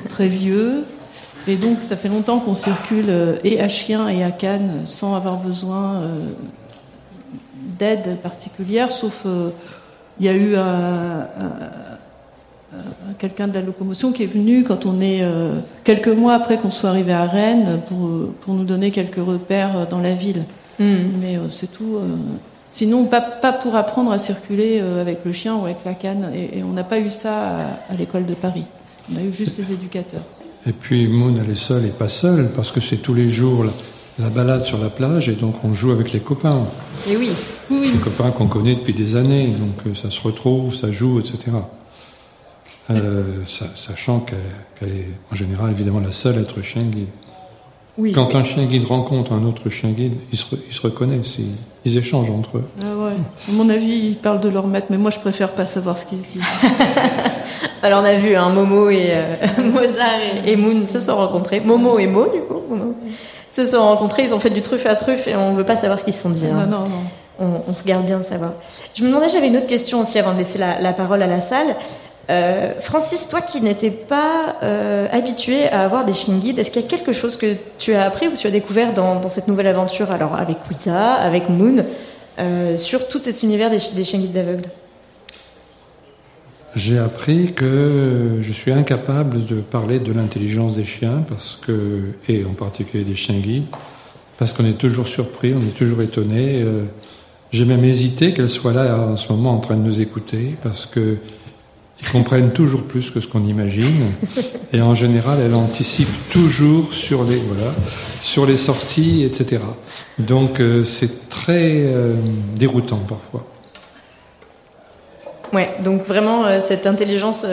très 0.10 0.28
vieux. 0.28 0.84
Et 1.48 1.56
donc, 1.56 1.78
ça 1.82 1.96
fait 1.96 2.10
longtemps 2.10 2.40
qu'on 2.40 2.54
circule 2.54 3.06
et 3.44 3.62
à 3.62 3.68
chien 3.68 4.08
et 4.08 4.24
à 4.24 4.32
canne 4.32 4.84
sans 4.86 5.14
avoir 5.14 5.36
besoin 5.36 6.04
d'aide 7.78 8.18
particulière, 8.22 8.94
sauf 8.94 9.26
il 10.20 10.26
y 10.26 10.30
a 10.30 10.34
eu 10.34 10.56
un 10.56 10.60
euh, 10.60 11.93
quelqu'un 13.18 13.48
de 13.48 13.54
la 13.54 13.62
locomotion 13.62 14.12
qui 14.12 14.24
est 14.24 14.28
venu 14.28 14.64
quand 14.64 14.86
on 14.86 15.02
est 15.02 15.20
euh, 15.22 15.60
quelques 15.84 16.08
mois 16.08 16.34
après 16.34 16.58
qu'on 16.58 16.72
soit 16.72 16.90
arrivé 16.90 17.14
à 17.14 17.26
Rennes 17.26 17.82
pour, 17.88 18.34
pour 18.42 18.54
nous 18.54 18.64
donner 18.64 18.92
quelques 18.92 19.24
repères 19.24 19.88
dans 19.88 20.00
la 20.00 20.14
ville. 20.14 20.46
Hmm. 20.80 20.96
Mais 21.22 21.38
euh, 21.38 21.50
c'est 21.50 21.72
tout. 21.72 22.00
Sinon, 22.72 23.06
pas, 23.06 23.22
pas 23.22 23.54
pour 23.54 23.76
apprendre 23.76 24.12
à 24.12 24.18
circuler 24.18 24.80
avec 24.80 25.20
le 25.26 25.32
chien 25.32 25.56
ou 25.56 25.66
avec 25.66 25.78
la 25.86 25.94
canne. 25.94 26.32
Et, 26.36 26.64
on 26.64 26.74
n'a 26.74 26.84
pas 26.84 27.00
eu 27.00 27.12
ça 27.12 27.38
à, 27.90 27.96
l'école 27.96 28.26
de 28.26 28.34
Paris. 28.34 28.66
On 29.14 29.18
a 29.18 29.22
eu 29.22 29.32
juste 29.32 29.60
les 29.60 29.74
éducateurs. 29.74 30.24
Et 30.66 30.72
puis 30.72 31.08
Moon, 31.08 31.36
elle 31.40 31.52
est 31.52 31.56
seule 31.56 31.86
et 31.86 31.90
pas 31.90 32.08
seule, 32.08 32.50
parce 32.56 32.72
que 32.72 32.80
c'est 32.80 32.98
tous 32.98 33.14
les 33.14 33.28
jours 33.28 33.66
la, 34.18 34.30
balade 34.30 34.64
sur 34.64 34.80
la 34.80 34.90
plage, 34.90 35.30
et 35.30 35.34
donc 35.34 35.56
on 35.64 35.74
joue 35.74 35.92
avec 35.92 36.14
les 36.14 36.20
copains. 36.20 36.66
Et 37.08 37.16
oui. 37.16 37.32
oui. 37.70 37.92
Les 37.94 38.00
copains 38.00 38.32
qu'on 38.32 38.48
connaît 38.48 38.76
depuis 38.76 38.94
des 38.94 39.16
années, 39.16 39.48
donc 39.48 39.96
ça 39.96 40.10
se 40.10 40.22
retrouve, 40.22 40.74
ça 40.74 40.90
joue, 40.90 41.20
etc. 41.20 41.52
sachant 43.48 44.20
qu'elle 44.20 44.90
est 44.90 45.08
en 45.32 45.36
général 45.36 45.72
évidemment 45.72 46.00
la 46.00 46.12
seule 46.12 46.38
à 46.38 46.42
être 46.42 46.62
chien 46.62 46.84
guide. 46.84 47.08
Quand 48.16 48.34
un 48.34 48.44
chien 48.44 48.66
guide 48.66 48.86
rencontre 48.86 49.34
un 49.34 49.44
autre 49.44 49.70
chien 49.70 49.92
guide, 49.92 50.14
ils 50.32 50.38
se, 50.38 50.48
ils 50.68 50.74
se 50.74 50.82
reconnaissent, 50.82 51.38
ils, 51.86 51.98
échangent 51.98 52.32
entre 52.32 52.58
eux. 52.58 52.64
Ah 52.82 53.06
ouais. 53.06 53.12
À 53.50 53.52
mon 53.52 53.70
avis, 53.70 54.08
ils 54.08 54.18
parlent 54.18 54.40
de 54.40 54.50
leur 54.50 54.66
maître, 54.66 54.88
mais 54.90 54.98
moi 54.98 55.12
je 55.12 55.20
préfère 55.20 55.52
pas 55.52 55.68
savoir 55.68 56.00
ce 56.00 56.08
qu'ils 56.08 56.18
se 56.18 56.28
disent. 56.34 56.42
Alors 57.84 58.02
on 58.02 58.06
a 58.06 58.16
vu 58.16 58.34
un 58.34 58.46
hein, 58.46 58.50
Momo 58.50 58.90
et 58.90 59.10
euh, 59.12 59.36
Mozart 59.72 60.08
et, 60.46 60.56
Moon 60.56 60.88
se 60.88 61.00
sont 61.00 61.16
rencontrés. 61.16 61.60
Momo 61.60 62.00
et 62.00 62.08
Mo, 62.08 62.26
du 62.34 62.42
coup, 62.42 62.62
se 63.52 63.66
sont 63.66 63.82
rencontrés. 63.82 64.24
Ils 64.24 64.34
ont 64.34 64.40
fait 64.40 64.50
du 64.50 64.64
truffe 64.64 64.88
à 64.88 64.96
truffe 64.96 65.28
et 65.28 65.36
on 65.36 65.54
veut 65.54 65.66
pas 65.66 65.76
savoir 65.76 66.00
ce 66.00 66.04
qu'ils 66.04 66.14
se 66.14 66.24
sont 66.24 66.32
dit. 66.32 66.48
Hein. 66.48 66.66
Non, 66.66 66.80
non, 66.80 66.90
non. 66.90 67.64
On, 67.68 67.74
se 67.74 67.84
garde 67.84 68.06
bien 68.06 68.20
de 68.20 68.24
savoir. 68.24 68.54
Je 68.94 69.04
me 69.04 69.10
demandais, 69.10 69.28
j'avais 69.28 69.48
une 69.48 69.58
autre 69.58 69.68
question 69.68 70.02
aussi 70.02 70.18
avant 70.18 70.34
de 70.34 70.38
laisser 70.38 70.58
la, 70.58 70.80
la 70.80 70.94
parole 70.94 71.22
à 71.22 71.28
la 71.28 71.42
salle. 71.42 71.76
Euh, 72.30 72.72
Francis, 72.80 73.28
toi 73.28 73.42
qui 73.42 73.60
n'étais 73.60 73.90
pas 73.90 74.56
euh, 74.64 75.08
habitué 75.12 75.68
à 75.68 75.84
avoir 75.84 76.06
des 76.06 76.14
chiens 76.14 76.38
guides, 76.38 76.58
est-ce 76.58 76.72
qu'il 76.72 76.82
y 76.82 76.86
a 76.86 76.88
quelque 76.88 77.12
chose 77.12 77.36
que 77.36 77.58
tu 77.78 77.94
as 77.94 78.06
appris 78.06 78.28
ou 78.30 78.38
tu 78.38 78.48
as 78.48 78.52
découvert 78.52 78.94
dans, 78.94 79.28
cette 79.28 79.50
nouvelle 79.50 79.68
aventure, 79.68 80.10
alors 80.10 80.36
avec 80.36 80.58
Wiza, 80.70 81.14
avec 81.16 81.50
Moon, 81.50 81.84
euh, 82.40 82.78
sur 82.78 83.10
tout 83.10 83.20
cet 83.22 83.44
univers 83.44 83.70
des, 83.70 83.80
des 83.94 84.04
chiens 84.06 84.20
guides 84.20 84.32
d'aveugles 84.32 84.70
J'ai 86.78 86.98
appris 86.98 87.52
que 87.52 88.38
je 88.40 88.54
suis 88.54 88.72
incapable 88.72 89.44
de 89.44 89.56
parler 89.56 90.00
de 90.00 90.14
l'intelligence 90.14 90.78
des 90.78 90.86
chiens, 90.86 91.26
parce 91.28 91.60
que, 91.62 92.00
et 92.30 92.46
en 92.46 92.54
particulier 92.54 93.04
des 93.04 93.16
chiens 93.16 93.38
guides, 93.38 93.66
parce 94.38 94.54
qu'on 94.54 94.66
est 94.66 94.78
toujours 94.78 95.08
surpris, 95.08 95.54
on 95.54 95.62
est 95.62 95.78
toujours 95.78 96.02
étonné. 96.02 96.66
J'ai 97.52 97.66
même 97.66 97.84
hésité 97.84 98.34
qu'elle 98.34 98.50
soit 98.50 98.74
là 98.74 98.98
en 98.98 99.16
ce 99.16 99.32
moment 99.32 99.52
en 99.52 99.60
train 99.60 99.76
de 99.76 99.82
nous 99.84 100.02
écouter, 100.02 100.56
parce 100.64 100.86
que 100.86 101.18
comprennent 102.12 102.52
toujours 102.52 102.84
plus 102.84 103.12
que 103.12 103.20
ce 103.20 103.28
qu'on 103.28 103.44
imagine. 103.46 104.12
Et 104.72 104.82
en 104.82 104.96
général, 104.96 105.40
elle 105.44 105.56
anticipe 105.56 106.30
toujours 106.30 106.94
sur 106.94 107.24
les, 107.24 107.38
voilà, 107.38 107.74
sur 108.22 108.46
les 108.46 108.58
sorties, 108.58 109.24
etc. 109.24 109.62
Donc 110.20 110.60
euh, 110.60 110.84
c'est 110.84 111.30
très 111.30 111.84
euh, 111.84 112.14
déroutant 112.56 113.00
parfois. 113.08 113.46
Ouais, 115.52 115.70
donc 115.84 116.04
vraiment 116.04 116.46
euh, 116.46 116.60
cette 116.60 116.88
intelligence, 116.88 117.46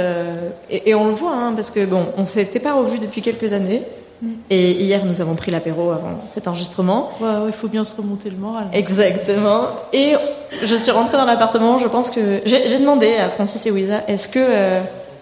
et, 0.71 0.95
on 0.95 1.09
le 1.09 1.15
voit, 1.15 1.35
hein, 1.35 1.53
parce 1.55 1.71
que 1.71 1.85
bon, 1.85 2.07
on 2.17 2.25
s'était 2.25 2.61
pas 2.61 2.73
revu 2.73 2.99
depuis 2.99 3.21
quelques 3.21 3.53
années. 3.53 3.83
Et 4.51 4.73
hier, 4.73 5.05
nous 5.07 5.21
avons 5.21 5.35
pris 5.35 5.51
l'apéro 5.51 5.91
avant 5.91 6.21
cet 6.35 6.47
enregistrement. 6.47 7.11
Ouais, 7.21 7.29
il 7.47 7.53
faut 7.53 7.69
bien 7.69 7.85
se 7.85 7.95
remonter 7.97 8.31
le 8.31 8.37
moral. 8.37 8.67
Exactement. 8.73 9.63
Et 9.93 10.15
je 10.63 10.75
suis 10.75 10.91
rentrée 10.91 11.17
dans 11.17 11.25
l'appartement. 11.25 11.79
Je 11.79 11.87
pense 11.87 12.11
que 12.11 12.43
j'ai 12.45 12.79
demandé 12.79 13.15
à 13.15 13.31
Francis 13.31 13.65
et 13.67 13.71
Wiza, 13.71 14.03
est-ce 14.09 14.29
que 14.29 14.39
euh, 14.39 14.81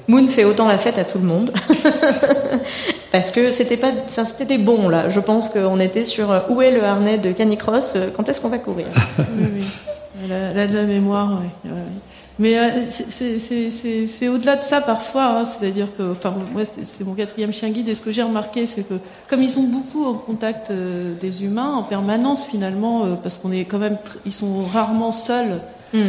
Moon 0.09 0.27
fait 0.27 0.45
autant 0.45 0.67
la 0.67 0.79
fête 0.79 0.99
à 0.99 1.05
tout 1.05 1.19
le 1.19 1.25
monde? 1.27 1.53
Parce 3.13 3.31
que 3.31 3.51
c'était 3.51 3.77
pas, 3.77 3.93
c'était 4.07 4.45
des 4.45 4.59
bons 4.59 4.89
là. 4.89 5.09
Je 5.09 5.21
pense 5.21 5.49
qu'on 5.49 5.79
était 5.81 6.05
sur 6.05 6.31
euh, 6.31 6.41
où 6.49 6.61
est 6.61 6.73
le 6.73 6.83
harnais 6.83 7.19
de 7.19 7.33
Canicross 7.33 7.95
euh, 7.97 8.09
Quand 8.15 8.29
est-ce 8.29 8.41
qu'on 8.41 8.49
va 8.49 8.59
courir? 8.59 8.87
Oui, 9.19 9.47
oui. 9.61 9.65
La, 10.29 10.67
de 10.67 10.75
la 10.75 10.83
mémoire, 10.83 11.39
oui. 11.41 11.71
Mais 12.39 12.57
euh, 12.57 12.87
c'est 12.89 14.29
au-delà 14.29 14.57
de 14.57 14.63
ça 14.63 14.81
parfois, 14.81 15.41
hein, 15.41 15.45
c'est-à-dire 15.45 15.89
que, 15.97 16.13
enfin, 16.13 16.33
moi 16.53 16.63
c'est 16.65 17.05
mon 17.05 17.15
quatrième 17.15 17.53
chien 17.53 17.71
guide 17.71 17.89
et 17.89 17.95
ce 17.95 18.01
que 18.01 18.13
j'ai 18.13 18.23
remarqué, 18.23 18.67
c'est 18.69 18.85
que 18.85 18.95
comme 19.27 19.43
ils 19.43 19.51
sont 19.51 19.65
beaucoup 19.65 20.05
en 20.05 20.15
contact 20.15 20.71
euh, 20.71 21.15
des 21.21 21.43
humains 21.43 21.73
en 21.73 21.83
permanence 21.83 22.47
finalement, 22.47 23.05
euh, 23.05 23.15
parce 23.21 23.39
qu'on 23.39 23.51
est 23.51 23.65
quand 23.65 23.79
même, 23.79 23.99
ils 24.25 24.33
sont 24.33 24.65
rarement 24.65 25.13
seuls. 25.13 25.61
Mm. 25.95 26.01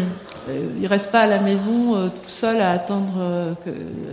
ils 0.81 0.87
restent 0.87 1.09
pas 1.09 1.21
à 1.21 1.27
la 1.27 1.39
maison 1.39 1.93
tout 2.09 2.29
seuls 2.29 2.59
à 2.59 2.71
attendre 2.71 3.55
que, 3.63 3.69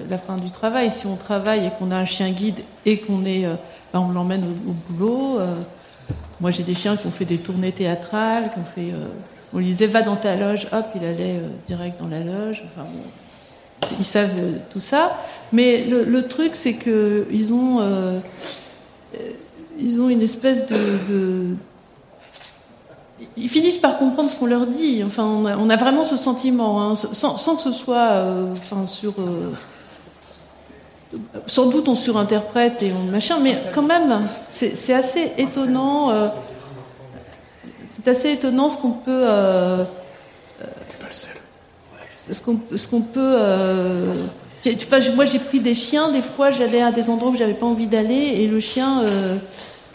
la 0.08 0.16
fin 0.16 0.36
du 0.36 0.52
travail. 0.52 0.92
Si 0.92 1.08
on 1.08 1.16
travaille 1.16 1.66
et 1.66 1.70
qu'on 1.76 1.90
a 1.90 1.96
un 1.96 2.04
chien 2.04 2.30
guide 2.30 2.60
et 2.84 2.98
qu'on 2.98 3.24
est, 3.24 3.46
ben, 3.92 3.98
on 3.98 4.12
l'emmène 4.12 4.44
au, 4.44 4.70
au, 4.70 4.74
boulot. 4.88 5.40
moi 6.40 6.52
j'ai 6.52 6.62
des 6.62 6.74
chiens 6.74 6.96
qui 6.96 7.08
ont 7.08 7.10
fait 7.10 7.24
des 7.24 7.38
tournées 7.38 7.72
théâtrales, 7.72 8.44
qui 8.52 8.60
ont 8.60 8.72
fait 8.76 8.92
on 9.56 9.58
lui 9.58 9.68
disait 9.68 9.86
va 9.86 10.02
dans 10.02 10.16
ta 10.16 10.36
loge, 10.36 10.68
hop, 10.70 10.84
il 10.94 11.02
allait 11.02 11.38
euh, 11.38 11.48
direct 11.66 11.98
dans 11.98 12.08
la 12.08 12.20
loge. 12.20 12.62
Ils 13.98 14.04
savent 14.04 14.38
euh, 14.38 14.52
tout 14.70 14.80
ça. 14.80 15.16
Mais 15.50 15.82
le, 15.84 16.28
truc, 16.28 16.54
c'est 16.54 16.74
que 16.74 17.26
ils 17.32 17.54
ont, 17.54 17.80
euh, 17.80 18.18
ils 19.80 19.98
ont 19.98 20.10
une 20.10 20.20
espèce 20.20 20.66
de, 20.66 21.54
ils 23.38 23.48
finissent 23.48 23.78
par 23.78 23.96
comprendre 23.96 24.28
ce 24.28 24.36
qu'on 24.36 24.44
leur 24.44 24.66
dit. 24.66 25.02
Enfin, 25.02 25.24
on 25.24 25.70
a, 25.70 25.76
vraiment 25.76 26.04
ce 26.04 26.18
sentiment, 26.18 26.82
hein, 26.82 26.94
sans, 26.94 27.56
que 27.56 27.62
ce 27.62 27.72
soit, 27.72 28.26
enfin, 28.52 28.84
sur. 28.84 29.14
sans 31.46 31.70
doute 31.70 31.88
on 31.88 31.94
surinterprète 31.94 32.82
et 32.82 32.92
on 32.92 33.10
machin, 33.10 33.38
mais 33.40 33.56
quand 33.74 33.84
même, 33.84 34.22
c'est 34.50 34.92
assez 34.92 35.32
étonnant 35.38 36.10
c'est 38.06 38.10
assez 38.10 38.32
étonnant 38.32 38.68
ce 38.68 38.76
qu'on 38.76 38.92
peut. 38.92 39.24
Euh, 39.24 39.84
ce 42.30 42.40
qu'on 42.40 42.60
ce 42.74 42.86
qu'on 42.86 43.00
peut. 43.00 43.20
Euh, 43.20 44.14
moi, 45.16 45.24
j'ai 45.24 45.38
pris 45.40 45.58
des 45.58 45.74
chiens. 45.74 46.10
Des 46.12 46.22
fois, 46.22 46.52
j'allais 46.52 46.82
à 46.82 46.92
des 46.92 47.10
endroits 47.10 47.32
où 47.32 47.36
j'avais 47.36 47.54
pas 47.54 47.66
envie 47.66 47.86
d'aller, 47.86 48.14
et 48.14 48.46
le 48.46 48.60
chien. 48.60 49.00
Euh, 49.02 49.36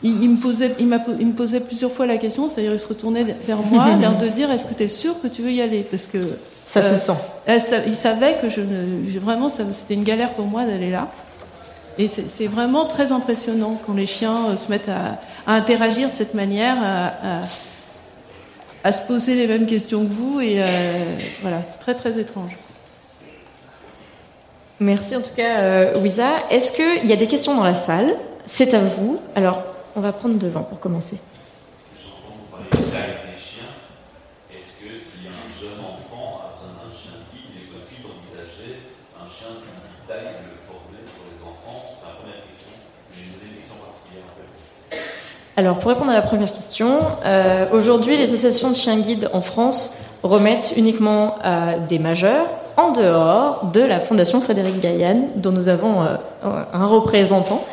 il, 0.04 0.30
me 0.32 0.38
posait, 0.38 0.76
il, 0.80 0.88
il, 1.20 1.28
me 1.28 1.34
posait 1.34 1.60
plusieurs 1.60 1.92
fois 1.92 2.08
la 2.08 2.18
question, 2.18 2.50
c'est-à-dire 2.50 2.74
il 2.74 2.80
se 2.80 2.88
retournait 2.88 3.24
vers 3.46 3.62
moi, 3.62 3.96
l'air 4.02 4.18
de 4.18 4.28
dire 4.28 4.52
est-ce 4.52 4.66
que 4.66 4.74
tu 4.74 4.84
es 4.84 4.88
sûr 4.88 5.22
que 5.22 5.28
tu 5.28 5.44
veux 5.44 5.52
y 5.52 5.62
aller? 5.62 5.84
Parce 5.90 6.08
que 6.08 6.18
ça 6.66 6.82
se 6.82 6.98
sent. 6.98 7.14
il 7.86 7.96
savait 7.96 8.40
que 8.42 8.50
je 8.50 8.62
ne, 8.62 9.20
vraiment, 9.20 9.50
c'était 9.50 9.94
une 9.94 10.04
galère 10.04 10.32
pour 10.32 10.48
moi 10.48 10.66
d'aller 10.66 10.90
là. 10.90 11.08
Et 12.00 12.08
c'est 12.08 12.48
vraiment 12.48 12.86
très 12.86 13.12
impressionnant 13.12 13.80
quand 13.86 13.94
les 13.94 14.08
chiens 14.08 14.56
se 14.58 14.70
mettent 14.70 14.90
à, 14.90 15.20
interagir 15.46 16.10
de 16.10 16.16
cette 16.16 16.34
manière, 16.34 16.78
à, 16.82 17.40
à 17.40 17.42
se 18.92 19.02
poser 19.02 19.36
les 19.36 19.48
mêmes 19.48 19.66
questions 19.66 20.04
que 20.04 20.12
vous. 20.12 20.42
Et 20.42 20.56
euh, 20.58 20.66
voilà, 21.42 21.62
c'est 21.70 21.80
très 21.80 21.96
très 21.96 22.20
étrange. 22.20 22.58
Merci 24.80 25.16
en 25.16 25.22
tout 25.22 25.36
cas, 25.36 25.60
euh, 25.60 26.00
Wiza. 26.00 26.30
Est-ce 26.50 26.72
qu'il 26.72 27.08
y 27.08 27.14
a 27.14 27.16
des 27.16 27.28
questions 27.28 27.56
dans 27.56 27.64
la 27.64 27.76
salle? 27.76 28.16
C'est 28.48 28.74
à 28.74 28.80
vous. 28.80 29.20
Alors, 29.36 29.64
on 29.96 30.02
va 30.02 30.12
prendre 30.12 30.36
devant 30.36 30.64
pour 30.64 30.80
commencer. 30.80 31.20
Alors, 45.58 45.80
pour 45.80 45.90
répondre 45.90 46.12
à 46.12 46.14
la 46.14 46.22
première 46.22 46.54
question, 46.54 47.00
euh, 47.26 47.66
aujourd'hui, 47.74 48.16
les 48.16 48.24
associations 48.24 48.70
de 48.70 48.76
chiens 48.76 48.98
guides 48.98 49.30
en 49.34 49.42
France 49.42 49.94
remettent 50.24 50.74
uniquement 50.78 51.36
à 51.44 51.74
des 51.74 52.00
majeurs 52.00 52.46
en 52.78 52.92
dehors 52.92 53.66
de 53.74 53.82
la 53.82 54.00
Fondation 54.00 54.40
Frédéric 54.40 54.80
Gaillan, 54.80 55.28
dont 55.36 55.52
nous 55.52 55.68
avons 55.68 56.04
euh, 56.04 56.64
un 56.74 56.86
représentant. 56.86 57.66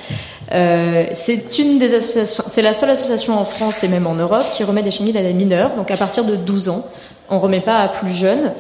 Euh, 0.55 1.05
c'est 1.13 1.45
c'est 1.53 2.63
la 2.63 2.73
seule 2.73 2.91
association 2.91 3.39
en 3.39 3.45
France 3.45 3.85
et 3.85 3.89
même 3.89 4.09
en 4.09 4.15
Europe 4.15 4.45
qui 4.55 4.65
remet 4.65 4.83
des 4.83 4.91
chiens 4.91 5.07
guides 5.07 5.17
à 5.17 5.23
des 5.23 5.35
mineurs, 5.35 5.71
donc 5.77 5.91
à 5.93 5.97
partir 5.97 6.25
de 6.25 6.35
12 6.35 6.71
ans. 6.71 6.85
On 7.31 7.39
remet 7.39 7.61
pas 7.61 7.77
à 7.77 7.89
plus 7.89 8.13
jeunes. 8.13 8.53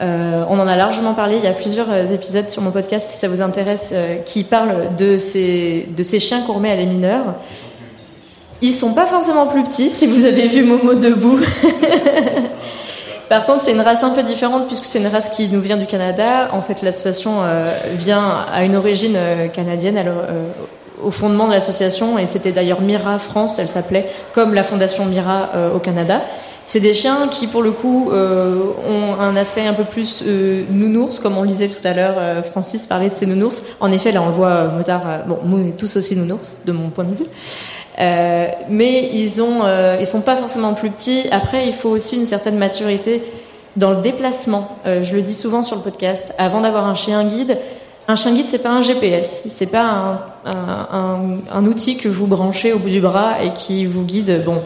on 0.00 0.58
en 0.58 0.66
a 0.66 0.76
largement 0.76 1.14
parlé. 1.14 1.38
Il 1.38 1.44
y 1.44 1.46
a 1.46 1.52
plusieurs 1.52 2.12
épisodes 2.12 2.50
sur 2.50 2.60
mon 2.60 2.72
podcast, 2.72 3.08
si 3.08 3.16
ça 3.16 3.28
vous 3.28 3.40
intéresse, 3.40 3.94
qui 4.26 4.44
parlent 4.44 4.96
de 4.98 5.16
ces 5.16 5.88
de 5.96 6.02
ces 6.02 6.18
chiens 6.18 6.42
qu'on 6.42 6.54
remet 6.54 6.72
à 6.72 6.76
des 6.76 6.86
mineurs. 6.86 7.24
Ils 8.62 8.74
sont 8.74 8.92
pas 8.92 9.06
forcément 9.06 9.46
plus 9.46 9.62
petits, 9.62 9.90
si 9.90 10.06
vous 10.06 10.24
avez 10.24 10.46
vu 10.46 10.64
Momo 10.64 10.94
debout. 10.94 11.38
Par 13.28 13.44
contre, 13.44 13.62
c'est 13.62 13.72
une 13.72 13.80
race 13.80 14.04
un 14.04 14.10
peu 14.10 14.22
différente 14.22 14.66
puisque 14.66 14.84
c'est 14.84 14.98
une 14.98 15.08
race 15.08 15.30
qui 15.30 15.48
nous 15.48 15.60
vient 15.60 15.76
du 15.76 15.86
Canada. 15.86 16.48
En 16.52 16.62
fait, 16.62 16.82
l'association 16.82 17.42
euh, 17.42 17.76
vient 17.94 18.46
à 18.52 18.64
une 18.64 18.76
origine 18.76 19.14
euh, 19.16 19.48
canadienne 19.48 19.98
alors, 19.98 20.22
euh, 20.28 20.46
au 21.02 21.10
fondement 21.10 21.48
de 21.48 21.52
l'association 21.52 22.18
et 22.18 22.26
c'était 22.26 22.52
d'ailleurs 22.52 22.80
Mira 22.80 23.18
France, 23.18 23.58
elle 23.58 23.68
s'appelait 23.68 24.08
comme 24.32 24.54
la 24.54 24.62
fondation 24.62 25.04
Mira 25.04 25.50
au 25.74 25.78
Canada. 25.78 26.22
C'est 26.64 26.80
des 26.80 26.94
chiens 26.94 27.28
qui, 27.30 27.46
pour 27.46 27.62
le 27.62 27.70
coup, 27.70 28.10
ont 28.10 29.20
un 29.20 29.36
aspect 29.36 29.66
un 29.66 29.74
peu 29.74 29.84
plus 29.84 30.24
nounours, 30.70 31.20
comme 31.20 31.36
on 31.36 31.44
lisait 31.44 31.68
tout 31.68 31.86
à 31.86 31.92
l'heure. 31.92 32.44
Francis 32.50 32.86
parlait 32.86 33.10
de 33.10 33.14
ces 33.14 33.26
nounours. 33.26 33.62
En 33.78 33.92
effet, 33.92 34.10
là, 34.10 34.22
on 34.22 34.30
voit, 34.30 34.64
Mozart, 34.68 35.02
bon, 35.28 35.38
nous, 35.44 35.72
tous 35.78 35.96
aussi 35.96 36.16
nounours, 36.16 36.56
de 36.64 36.72
mon 36.72 36.88
point 36.88 37.04
de 37.04 37.14
vue. 37.14 37.26
Euh, 37.98 38.46
mais 38.68 39.10
ils 39.12 39.40
ont, 39.40 39.64
euh, 39.64 39.96
ils 40.00 40.06
sont 40.06 40.20
pas 40.20 40.36
forcément 40.36 40.74
plus 40.74 40.90
petits. 40.90 41.22
Après, 41.30 41.66
il 41.66 41.72
faut 41.72 41.88
aussi 41.88 42.16
une 42.16 42.24
certaine 42.24 42.58
maturité 42.58 43.22
dans 43.76 43.90
le 43.90 44.02
déplacement. 44.02 44.76
Euh, 44.86 45.02
je 45.02 45.14
le 45.14 45.22
dis 45.22 45.34
souvent 45.34 45.62
sur 45.62 45.76
le 45.76 45.82
podcast. 45.82 46.34
Avant 46.38 46.60
d'avoir 46.60 46.86
un 46.86 46.94
chien 46.94 47.24
guide, 47.24 47.58
un 48.08 48.14
chien 48.14 48.34
guide 48.34 48.46
c'est 48.46 48.58
pas 48.58 48.70
un 48.70 48.82
GPS, 48.82 49.42
c'est 49.48 49.66
pas 49.66 49.82
un, 49.82 50.20
un, 50.44 51.18
un, 51.52 51.66
outil 51.66 51.96
que 51.96 52.08
vous 52.08 52.26
branchez 52.26 52.72
au 52.72 52.78
bout 52.78 52.90
du 52.90 53.00
bras 53.00 53.42
et 53.42 53.52
qui 53.52 53.86
vous 53.86 54.04
guide. 54.04 54.44
Bon, 54.44 54.62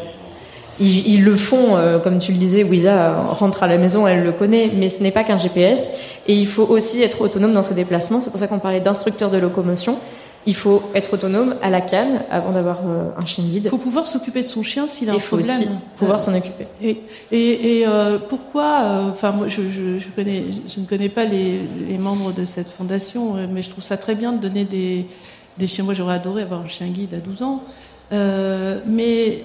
ils, 0.78 1.22
le 1.22 1.36
font, 1.36 1.78
comme 2.02 2.18
tu 2.18 2.32
le 2.32 2.38
disais, 2.38 2.64
Wiza 2.64 3.12
rentre 3.32 3.62
à 3.62 3.66
la 3.66 3.76
maison, 3.76 4.06
elle 4.06 4.22
le 4.22 4.32
connaît, 4.32 4.70
mais 4.74 4.88
ce 4.88 5.02
n'est 5.02 5.10
pas 5.10 5.24
qu'un 5.24 5.36
GPS. 5.36 5.90
Et 6.26 6.34
il 6.34 6.46
faut 6.46 6.64
aussi 6.64 7.02
être 7.02 7.20
autonome 7.20 7.52
dans 7.52 7.62
ses 7.62 7.74
déplacements. 7.74 8.22
C'est 8.22 8.30
pour 8.30 8.38
ça 8.40 8.46
qu'on 8.46 8.58
parlait 8.58 8.80
d'instructeur 8.80 9.30
de 9.30 9.36
locomotion. 9.36 9.98
Il 10.46 10.54
faut 10.54 10.82
être 10.94 11.14
autonome 11.14 11.56
à 11.60 11.68
la 11.68 11.82
canne 11.82 12.22
avant 12.30 12.52
d'avoir 12.52 12.78
euh, 12.86 13.10
un 13.20 13.26
chien 13.26 13.44
guide. 13.44 13.66
Il 13.66 13.70
faut 13.70 13.76
pouvoir 13.76 14.06
s'occuper 14.06 14.40
de 14.40 14.46
son 14.46 14.62
chien 14.62 14.88
s'il 14.88 15.10
a 15.10 15.12
un 15.12 15.18
problème. 15.18 15.48
Il 15.60 15.64
faut 15.66 15.70
aussi 15.70 15.78
pouvoir 15.96 16.20
s'en 16.20 16.34
occuper. 16.34 16.66
Et, 16.80 16.96
et, 17.30 17.86
euh, 17.86 18.18
pourquoi 18.18 18.80
euh, 18.82 19.10
Enfin, 19.10 19.32
moi, 19.32 19.48
je, 19.48 19.68
je, 19.68 19.98
je, 19.98 20.08
connais, 20.08 20.44
je 20.66 20.80
ne 20.80 20.86
connais 20.86 21.10
pas 21.10 21.26
les, 21.26 21.60
les, 21.86 21.98
membres 21.98 22.32
de 22.32 22.46
cette 22.46 22.70
fondation, 22.70 23.34
mais 23.50 23.60
je 23.60 23.68
trouve 23.68 23.84
ça 23.84 23.98
très 23.98 24.14
bien 24.14 24.32
de 24.32 24.38
donner 24.38 24.64
des, 24.64 25.06
des 25.58 25.66
chiens. 25.66 25.84
Moi, 25.84 25.92
j'aurais 25.92 26.14
adoré 26.14 26.42
avoir 26.42 26.62
un 26.62 26.68
chien 26.68 26.86
guide 26.86 27.12
à 27.12 27.18
12 27.18 27.42
ans. 27.42 27.62
mais 28.10 29.44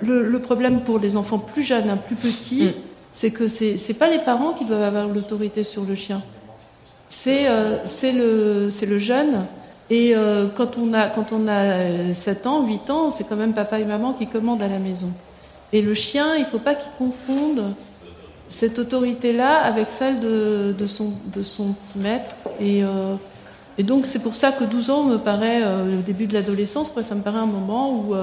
le, 0.00 0.28
le, 0.28 0.38
problème 0.40 0.82
pour 0.82 0.98
les 0.98 1.16
enfants 1.16 1.38
plus 1.38 1.62
jeunes, 1.62 1.96
plus 2.06 2.16
petits, 2.16 2.66
mm. 2.66 2.72
c'est 3.12 3.30
que 3.30 3.48
c'est 3.48 3.78
c'est 3.78 3.94
pas 3.94 4.10
les 4.10 4.18
parents 4.18 4.52
qui 4.52 4.66
doivent 4.66 4.82
avoir 4.82 5.08
l'autorité 5.08 5.64
sur 5.64 5.84
le 5.84 5.94
chien. 5.94 6.22
C'est 7.08 7.46
c'est 7.84 8.12
le 8.12 8.68
c'est 8.70 8.84
le 8.84 8.98
jeune 8.98 9.46
et 9.90 10.14
euh, 10.14 10.46
quand, 10.54 10.76
on 10.76 10.92
a, 10.92 11.06
quand 11.06 11.32
on 11.32 11.48
a 11.48 12.12
7 12.12 12.46
ans, 12.46 12.66
8 12.66 12.90
ans, 12.90 13.10
c'est 13.10 13.24
quand 13.24 13.36
même 13.36 13.54
papa 13.54 13.80
et 13.80 13.84
maman 13.84 14.12
qui 14.12 14.26
commandent 14.26 14.62
à 14.62 14.68
la 14.68 14.78
maison. 14.78 15.10
Et 15.72 15.80
le 15.80 15.94
chien, 15.94 16.34
il 16.36 16.42
ne 16.42 16.46
faut 16.46 16.58
pas 16.58 16.74
qu'il 16.74 16.90
confonde 16.98 17.74
cette 18.48 18.78
autorité-là 18.78 19.58
avec 19.58 19.90
celle 19.90 20.20
de, 20.20 20.86
son, 20.86 21.12
petit 21.32 21.98
maître. 21.98 22.36
Et, 22.60 22.82
euh, 22.82 23.14
et 23.78 23.82
donc 23.82 24.04
c'est 24.04 24.18
pour 24.18 24.36
ça 24.36 24.52
que 24.52 24.64
12 24.64 24.90
ans 24.90 25.04
me 25.04 25.16
paraît, 25.16 25.62
euh, 25.62 25.96
le 25.96 26.02
début 26.02 26.26
de 26.26 26.34
l'adolescence, 26.34 26.92
ça 27.00 27.14
me 27.14 27.22
paraît 27.22 27.38
un 27.38 27.46
moment 27.46 27.92
où 27.92 28.14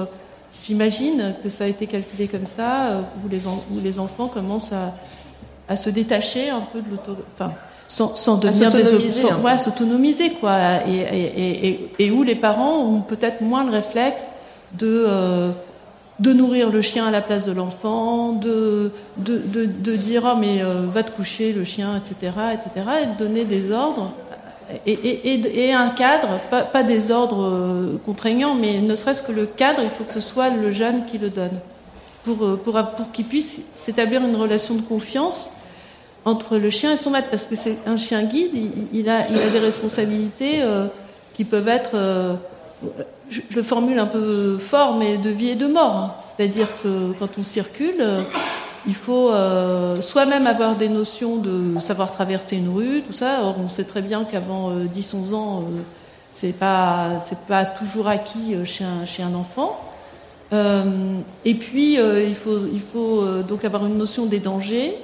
j'imagine 0.62 1.34
que 1.42 1.48
ça 1.48 1.64
a 1.64 1.66
été 1.66 1.88
calculé 1.88 2.28
comme 2.28 2.46
ça, 2.46 3.00
où, 3.24 3.80
les 3.80 3.98
enfants 3.98 4.28
commencent 4.28 4.72
à, 5.68 5.76
se 5.76 5.90
détacher 5.90 6.48
un 6.48 6.60
peu 6.60 6.80
de 6.80 6.90
l'autorité. 6.90 7.24
Sans, 7.88 8.16
sans 8.16 8.36
devenir 8.36 8.70
des 8.70 8.82
ouais, 9.42 9.58
s'autonomiser 9.58 10.30
quoi. 10.30 10.58
Et, 10.88 10.96
et, 10.96 11.68
et, 11.68 11.90
et, 11.98 12.10
où 12.10 12.22
les 12.22 12.34
parents 12.34 12.80
ont 12.80 13.00
peut-être 13.00 13.40
moins 13.40 13.64
le 13.64 13.70
réflexe 13.70 14.26
de 14.78 15.04
euh, 15.06 15.50
de 16.18 16.32
nourrir 16.32 16.70
le 16.70 16.80
chien 16.80 17.06
à 17.06 17.10
la 17.10 17.20
place 17.20 17.46
de 17.46 17.52
l'enfant 17.52 18.32
de 18.32 18.90
de, 19.18 19.38
de, 19.38 19.66
de 19.66 19.96
dire 19.96 20.22
oh, 20.26 20.36
mais 20.38 20.62
euh, 20.62 20.86
va 20.92 21.02
te 21.02 21.10
coucher 21.12 21.52
le 21.52 21.64
chien 21.64 21.96
etc 21.96 22.32
etc 22.54 22.86
et 23.02 23.06
de 23.06 23.24
donner 23.24 23.44
des 23.44 23.70
ordres 23.70 24.10
et, 24.84 25.62
et, 25.64 25.72
un 25.72 25.90
cadre 25.90 26.40
pas, 26.50 26.62
pas 26.62 26.82
des 26.82 27.12
ordres 27.12 27.44
euh, 27.44 28.00
contraignants 28.04 28.56
mais 28.56 28.80
ne 28.80 28.96
serait-ce 28.96 29.22
que 29.22 29.30
le 29.30 29.46
cadre 29.46 29.80
il 29.84 29.90
faut 29.90 30.02
que 30.02 30.12
ce 30.12 30.20
soit 30.20 30.50
le 30.50 30.72
jeune 30.72 31.04
qui 31.04 31.18
le 31.18 31.30
donne 31.30 31.60
pour 32.24 32.58
pour, 32.58 32.82
pour 32.96 33.12
qu'il 33.12 33.26
puisse 33.26 33.60
s'établir 33.76 34.24
une 34.24 34.34
relation 34.34 34.74
de 34.74 34.82
confiance 34.82 35.50
entre 36.26 36.58
le 36.58 36.70
chien 36.70 36.92
et 36.92 36.96
son 36.96 37.10
maître, 37.10 37.28
parce 37.30 37.46
que 37.46 37.54
c'est 37.54 37.78
un 37.86 37.96
chien 37.96 38.24
guide, 38.24 38.50
il, 38.92 39.08
a, 39.08 39.22
des 39.22 39.60
responsabilités 39.60 40.60
euh, 40.60 40.88
qui 41.34 41.44
peuvent 41.44 41.68
être, 41.68 41.90
euh, 41.94 42.34
je, 43.30 43.42
le 43.54 43.62
formule 43.62 44.00
un 44.00 44.06
peu 44.06 44.58
fort, 44.58 44.96
mais 44.96 45.18
de 45.18 45.30
vie 45.30 45.50
et 45.50 45.54
de 45.54 45.68
mort. 45.68 45.94
Hein. 45.94 46.14
C'est-à-dire 46.36 46.66
que 46.82 47.12
quand 47.20 47.28
on 47.38 47.44
circule, 47.44 47.94
euh, 48.00 48.22
il 48.88 48.94
faut 48.94 49.30
soi-même 50.00 50.46
avoir 50.46 50.76
des 50.76 50.88
notions 50.88 51.36
de 51.38 51.80
savoir 51.80 52.12
traverser 52.12 52.56
une 52.56 52.68
rue, 52.68 53.02
tout 53.02 53.12
ça. 53.12 53.42
Or, 53.42 53.56
on 53.58 53.68
sait 53.68 53.82
très 53.82 54.00
bien 54.00 54.24
qu'avant 54.24 54.70
10-11 54.70 55.34
ans, 55.34 55.64
c'est 56.30 56.52
pas 56.52 57.08
pas 57.48 57.64
toujours 57.64 58.06
acquis 58.06 58.54
chez 58.64 58.84
un, 58.84 59.04
chez 59.04 59.24
un 59.24 59.34
enfant. 59.34 59.76
et 60.52 61.54
puis, 61.54 61.94
il 61.94 62.34
faut, 62.36 62.58
il 62.72 62.80
faut 62.80 63.24
donc 63.48 63.64
avoir 63.64 63.86
une 63.86 63.98
notion 63.98 64.24
des 64.24 64.38
dangers, 64.38 64.96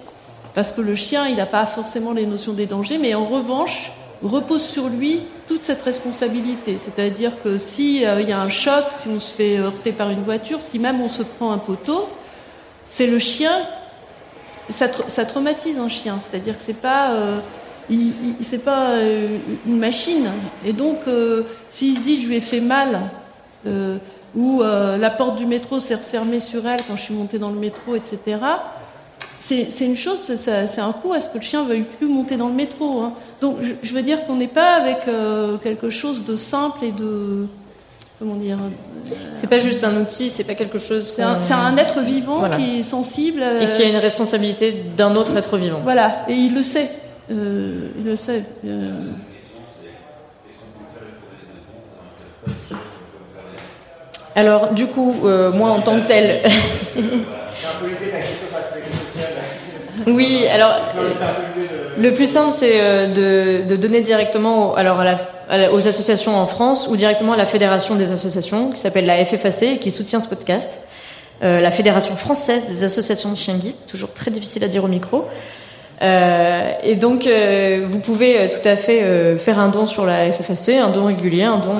parce 0.55 0.73
que 0.73 0.81
le 0.81 0.95
chien, 0.95 1.27
il 1.29 1.37
n'a 1.37 1.47
pas 1.47 1.67
forcément 1.67 2.13
les 2.13 2.27
notions 2.27 2.53
des 2.53 2.67
dangers, 2.67 2.99
mais 2.99 3.15
en 3.15 3.25
revanche, 3.25 3.93
repose 4.23 4.63
sur 4.63 4.89
lui 4.89 5.21
toute 5.49 5.63
cette 5.63 5.83
responsabilité. 5.83 6.77
C'est-à-dire 6.77 7.43
que 7.43 7.59
s'il 7.59 8.05
euh, 8.05 8.21
y 8.21 8.33
a 8.33 8.41
un 8.41 8.51
choc, 8.51 8.85
si 8.93 9.09
on 9.09 9.19
se 9.19 9.35
fait 9.35 9.59
heurter 9.59 9.93
par 9.93 10.11
une 10.11 10.23
voiture, 10.23 10.63
si 10.63 10.79
même 10.79 11.01
on 11.01 11.09
se 11.09 11.23
prend 11.23 11.53
un 11.53 11.59
poteau, 11.59 12.09
c'est 12.85 13.07
le 13.07 13.19
chien, 13.19 13.53
ça, 14.69 14.89
traumatise 14.89 15.79
un 15.79 15.89
chien. 15.89 16.19
C'est-à-dire 16.21 16.57
que 16.57 16.63
c'est 16.63 16.81
pas, 16.81 17.13
euh, 17.13 17.39
pas 18.65 18.91
euh, 18.91 19.39
une 19.67 19.79
machine. 19.79 20.31
Et 20.65 20.73
donc, 20.73 20.99
s'il 21.71 21.97
se 21.97 22.01
dit 22.01 22.23
je 22.23 22.29
lui 22.29 22.37
ai 22.37 22.41
fait 22.41 22.61
mal, 22.61 23.01
ou 24.35 24.63
la 24.63 25.11
porte 25.11 25.37
du 25.37 25.47
métro 25.47 25.79
s'est 25.79 25.95
refermée 25.95 26.41
sur 26.41 26.67
elle 26.67 26.81
quand 26.89 26.97
je 26.97 27.03
suis 27.03 27.15
montée 27.15 27.39
dans 27.39 27.51
le 27.51 27.59
métro, 27.59 27.95
etc 27.95 28.39
c'est 29.43 29.85
une 29.85 29.97
chose, 29.97 30.21
c'est 30.37 30.81
un 30.81 30.93
coup 30.93 31.13
à 31.13 31.21
ce 31.21 31.29
que 31.29 31.39
le 31.39 31.43
chien 31.43 31.65
veuille 31.65 31.83
plus 31.83 32.07
monter 32.07 32.37
dans 32.37 32.49
le 32.49 32.55
métro. 32.55 33.01
Hein. 33.01 33.13
Donc 33.41 33.57
je, 33.83 33.95
veux 33.95 34.03
dire 34.03 34.25
qu'on 34.25 34.37
n'est 34.37 34.47
pas 34.47 34.75
avec 34.75 35.09
euh, 35.09 35.57
quelque 35.59 35.91
chose 35.91 36.25
de 36.25 36.37
simple 36.37 36.85
et 36.85 36.93
de 36.93 37.47
comment 38.19 38.37
dire. 38.37 38.59
Euh, 38.59 39.15
c'est 39.35 39.49
pas 39.49 39.59
juste 39.59 39.83
un 39.83 40.01
outil, 40.01 40.31
c'est 40.31 40.45
pas 40.45 40.55
quelque 40.55 40.79
chose. 40.79 41.13
C'est 41.17 41.23
un, 41.23 41.77
être 41.77 42.01
vivant 42.03 42.49
qui 42.51 42.81
est 42.81 42.83
sensible 42.85 43.43
et 43.43 43.69
qui 43.69 43.83
a 43.83 43.89
une 43.89 43.97
responsabilité 43.97 44.85
d'un 44.97 45.17
autre 45.17 45.37
être 45.37 45.57
vivant. 45.57 45.81
Voilà, 45.83 46.25
et 46.29 46.35
il 46.35 46.55
le 46.55 46.63
sait, 46.63 46.91
euh, 47.31 47.89
il 47.99 48.05
le 48.05 48.17
sait. 48.17 48.45
Alors, 54.35 54.73
du 54.73 54.87
coup, 54.87 55.15
moi 55.55 55.71
en 55.71 55.83
tant 55.83 56.01
que 56.01 56.07
tel. 56.07 56.43
Oui, 60.07 60.47
alors 60.53 60.75
le 61.99 62.15
plus 62.15 62.27
simple, 62.27 62.51
c'est 62.51 62.81
euh, 62.81 63.65
de, 63.67 63.77
donner 63.77 64.01
directement 64.01 64.75
alors 64.75 65.03
aux 65.73 65.89
associations 65.89 66.37
en 66.37 66.47
France 66.47 66.89
ou 66.91 66.97
directement 66.97 67.35
à 67.35 67.37
la 67.37 67.45
fédération 67.45 67.95
des 67.95 68.13
associations 68.13 68.71
qui 68.71 68.81
s'appelle 68.81 69.07
la 69.07 69.25
FFAC 69.25 69.79
qui 69.79 69.91
soutient 69.91 70.21
ce 70.21 70.29
podcast. 70.29 70.81
Euh, 71.43 71.61
la 71.61 71.71
Fédération 71.71 72.17
française 72.17 72.65
des 72.67 72.85
associations 72.85 73.31
de 73.31 73.37
chiens 73.37 73.57
guides, 73.57 73.75
toujours 73.89 74.13
très 74.13 74.31
difficile 74.31 74.65
à 74.65 74.69
dire 74.69 74.85
au 74.85 74.89
micro. 74.89 75.27
Euh, 76.03 76.73
et 76.83 76.95
donc, 76.95 77.29
vous 77.29 77.99
pouvez 77.99 78.49
tout 78.51 78.67
à 78.67 78.77
fait 78.77 79.37
faire 79.39 79.59
un 79.59 79.69
don 79.69 79.87
sur 79.87 80.07
la 80.07 80.33
FFAC, 80.33 80.77
un 80.77 80.89
don 80.89 81.07
régulier, 81.07 81.45
un 81.45 81.59
don 81.59 81.77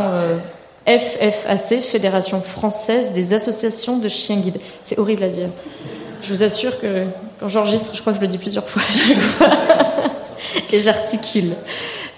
FFAC, 0.87 1.81
Fédération 1.81 2.41
française 2.41 3.13
des 3.13 3.35
associations 3.35 3.99
de 3.99 4.09
chiens 4.09 4.37
guides. 4.37 4.61
C'est 4.85 4.99
horrible 4.99 5.25
à 5.25 5.29
dire. 5.29 5.49
Je 6.23 6.29
vous 6.29 6.43
assure 6.45 6.79
que 6.81 7.05
quand 7.41 7.49
j'enregistre, 7.49 7.97
je 7.97 8.01
crois 8.01 8.13
que 8.13 8.19
je 8.19 8.23
le 8.23 8.29
dis 8.29 8.39
plusieurs 8.39 8.69
fois 8.69 8.83
à 8.89 8.93
chaque 8.93 9.17
fois. 9.17 9.49
et 10.73 10.79
j'articule. 10.79 11.55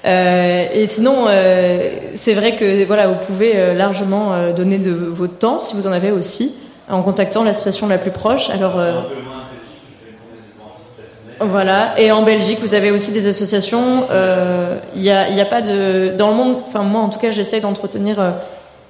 Euh, 0.04 0.66
et 0.74 0.86
sinon, 0.86 1.24
euh, 1.26 1.90
c'est 2.14 2.34
vrai 2.34 2.56
que 2.56 2.84
voilà, 2.84 3.08
vous 3.08 3.24
pouvez 3.26 3.52
euh, 3.54 3.72
largement 3.72 4.52
donner 4.52 4.76
de 4.76 4.90
votre 4.90 5.38
temps, 5.38 5.58
si 5.58 5.74
vous 5.74 5.86
en 5.86 5.92
avez 5.92 6.10
aussi, 6.10 6.54
en 6.90 7.00
contactant 7.02 7.44
l'association 7.44 7.88
la 7.88 7.96
plus 7.96 8.10
proche. 8.10 8.50
Alors, 8.50 8.78
euh, 8.78 8.92
voilà. 11.40 11.94
Et 11.98 12.12
en 12.12 12.22
Belgique, 12.22 12.58
vous 12.60 12.74
avez 12.74 12.90
aussi 12.90 13.10
des 13.10 13.26
associations. 13.26 14.04
Il 14.94 15.00
n'y 15.00 15.10
a, 15.10 15.22
a, 15.22 15.44
pas 15.46 15.62
de 15.62 16.14
dans 16.14 16.28
le 16.28 16.34
monde. 16.34 16.56
Enfin, 16.68 16.82
moi, 16.82 17.00
en 17.00 17.08
tout 17.08 17.18
cas, 17.18 17.30
j'essaie 17.30 17.60
d'entretenir 17.60 18.16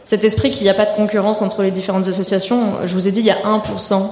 cet 0.03 0.25
esprit 0.25 0.51
qu'il 0.51 0.65
n'y 0.65 0.69
a 0.69 0.75
pas 0.75 0.87
de 0.87 0.91
concurrence 0.91 1.41
entre 1.41 1.63
les 1.63 1.71
différentes 1.71 2.09
associations. 2.09 2.73
Je 2.85 2.93
vous 2.95 3.07
ai 3.07 3.13
dit, 3.13 3.21
il 3.21 3.27
y 3.27 3.31
a 3.31 3.39
1% 3.45 4.11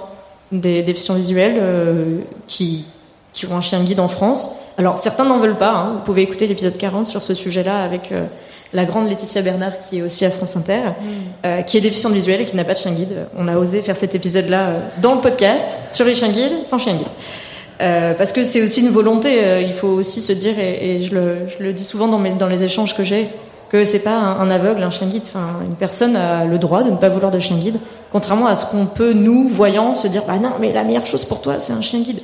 des 0.53 0.82
déficients 0.82 1.14
visuels 1.14 1.57
euh, 1.59 2.18
qui, 2.46 2.84
qui 3.32 3.46
ont 3.46 3.57
un 3.57 3.61
chien 3.61 3.82
guide 3.82 4.00
en 4.00 4.09
France. 4.09 4.50
Alors 4.78 4.98
certains 4.98 5.24
n'en 5.24 5.38
veulent 5.38 5.57
pas, 5.57 5.72
hein. 5.72 5.92
vous 5.94 6.05
pouvez 6.05 6.22
écouter 6.22 6.46
l'épisode 6.46 6.76
40 6.76 7.07
sur 7.07 7.22
ce 7.22 7.34
sujet-là 7.34 7.82
avec 7.82 8.12
euh, 8.12 8.26
la 8.72 8.84
grande 8.84 9.09
Laetitia 9.09 9.42
Bernard 9.42 9.72
qui 9.88 9.98
est 9.98 10.03
aussi 10.03 10.24
à 10.24 10.30
France 10.30 10.57
Inter, 10.57 10.80
mm. 10.80 11.05
euh, 11.46 11.62
qui 11.62 11.78
est 11.78 11.80
déficiente 11.80 12.12
visuelle 12.12 12.42
et 12.42 12.46
qui 12.46 12.57
n'a 12.57 12.64
pas 12.64 12.74
de 12.74 12.78
chien 12.78 12.92
guide. 12.92 13.26
On 13.36 13.48
a 13.48 13.57
osé 13.57 13.82
faire 13.82 13.96
cet 13.96 14.14
épisode-là 14.14 14.74
dans 15.00 15.14
le 15.14 15.20
podcast 15.20 15.78
sur 15.90 16.05
les 16.05 16.14
chiens 16.14 16.30
guides, 16.30 16.66
sans 16.66 16.78
chien 16.78 16.94
guide. 16.94 18.16
parce 18.16 18.32
que 18.32 18.44
c'est 18.44 18.62
aussi 18.62 18.80
une 18.82 18.90
volonté, 18.90 19.62
il 19.64 19.72
faut 19.72 19.88
aussi 19.88 20.20
se 20.20 20.32
dire, 20.32 20.59
et, 20.59 21.00
je, 21.00 21.14
le, 21.14 21.36
je, 21.48 21.62
le, 21.62 21.72
dis 21.72 21.84
souvent 21.84 22.09
dans, 22.09 22.18
mes, 22.18 22.32
dans 22.32 22.46
les 22.46 22.62
échanges 22.62 22.94
que 22.94 23.03
j'ai, 23.03 23.28
que 23.72 23.86
c'est 23.86 24.00
pas 24.00 24.14
un, 24.14 24.50
aveugle, 24.50 24.82
un 24.82 24.90
chien 24.90 25.06
guide. 25.06 25.22
Enfin, 25.24 25.60
une 25.66 25.74
personne 25.74 26.14
a 26.14 26.44
le 26.44 26.58
droit 26.58 26.82
de 26.82 26.90
ne 26.90 26.96
pas 26.96 27.08
vouloir 27.08 27.32
de 27.32 27.38
chien 27.38 27.56
guide, 27.56 27.78
contrairement 28.12 28.46
à 28.46 28.54
ce 28.54 28.66
qu'on 28.66 28.84
peut 28.84 29.14
nous, 29.14 29.48
voyants, 29.48 29.94
se 29.94 30.06
dire 30.06 30.24
bah 30.26 30.38
non, 30.38 30.52
mais 30.60 30.72
la 30.72 30.84
meilleure 30.84 31.06
chose 31.06 31.24
pour 31.24 31.40
toi, 31.40 31.58
c'est 31.58 31.72
un 31.72 31.80
chien 31.80 32.00
guide. 32.00 32.20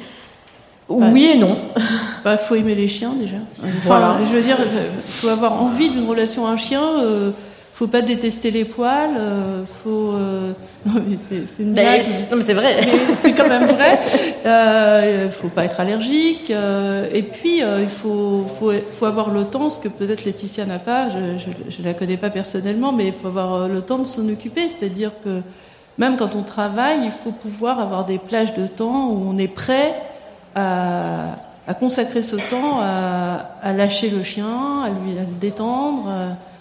Oui 0.90 1.30
et 1.32 1.38
non. 1.38 1.56
Il 1.76 1.82
bah, 2.24 2.36
faut 2.36 2.54
aimer 2.54 2.74
les 2.74 2.86
chiens 2.86 3.12
déjà. 3.18 3.36
Enfin, 3.78 4.18
je 4.28 4.34
veux 4.34 4.42
dire, 4.42 4.58
il 4.60 5.12
faut 5.12 5.28
avoir 5.28 5.62
envie 5.62 5.88
d'une 5.88 6.06
relation 6.06 6.46
à 6.46 6.50
un 6.50 6.56
chien. 6.58 6.82
Euh, 7.00 7.30
faut 7.78 7.86
pas 7.86 8.02
détester 8.02 8.50
les 8.50 8.64
poils, 8.64 9.10
euh, 9.16 9.62
faut. 9.84 10.10
Euh, 10.10 10.50
non 10.86 11.00
mais 11.08 11.16
c'est 11.16 11.62
une 11.62 11.74
blague. 11.74 12.02
non 12.28 12.36
mais 12.38 12.42
c'est 12.42 12.54
vrai. 12.54 12.76
C'est 13.22 13.34
quand 13.34 13.48
même 13.48 13.66
vrai. 13.66 14.00
Euh, 14.44 15.30
faut 15.30 15.46
pas 15.46 15.64
être 15.64 15.78
allergique. 15.78 16.50
Euh, 16.50 17.08
et 17.12 17.22
puis 17.22 17.62
euh, 17.62 17.82
il 17.82 17.88
faut, 17.88 18.46
faut 18.46 18.72
faut 18.90 19.06
avoir 19.06 19.30
le 19.30 19.44
temps, 19.44 19.70
ce 19.70 19.78
que 19.78 19.86
peut-être 19.86 20.24
Laetitia 20.24 20.66
n'a 20.66 20.80
pas. 20.80 21.08
Je, 21.08 21.38
je, 21.38 21.76
je, 21.76 21.82
la 21.84 21.94
connais 21.94 22.16
pas 22.16 22.30
personnellement, 22.30 22.90
mais 22.90 23.06
il 23.06 23.12
faut 23.12 23.28
avoir 23.28 23.68
le 23.68 23.80
temps 23.80 23.98
de 23.98 24.06
s'en 24.06 24.28
occuper. 24.28 24.68
C'est-à-dire 24.68 25.12
que 25.22 25.40
même 25.98 26.16
quand 26.16 26.34
on 26.34 26.42
travaille, 26.42 27.04
il 27.04 27.12
faut 27.12 27.30
pouvoir 27.30 27.78
avoir 27.78 28.06
des 28.06 28.18
plages 28.18 28.54
de 28.54 28.66
temps 28.66 29.10
où 29.10 29.22
on 29.24 29.38
est 29.38 29.46
prêt 29.46 29.94
à, 30.56 31.36
consacrer 31.78 32.22
ce 32.22 32.34
temps 32.34 32.80
à, 32.82 33.72
lâcher 33.72 34.10
le 34.10 34.24
chien, 34.24 34.82
à 34.84 34.88
lui 34.88 35.12
le 35.14 35.24
détendre. 35.40 36.08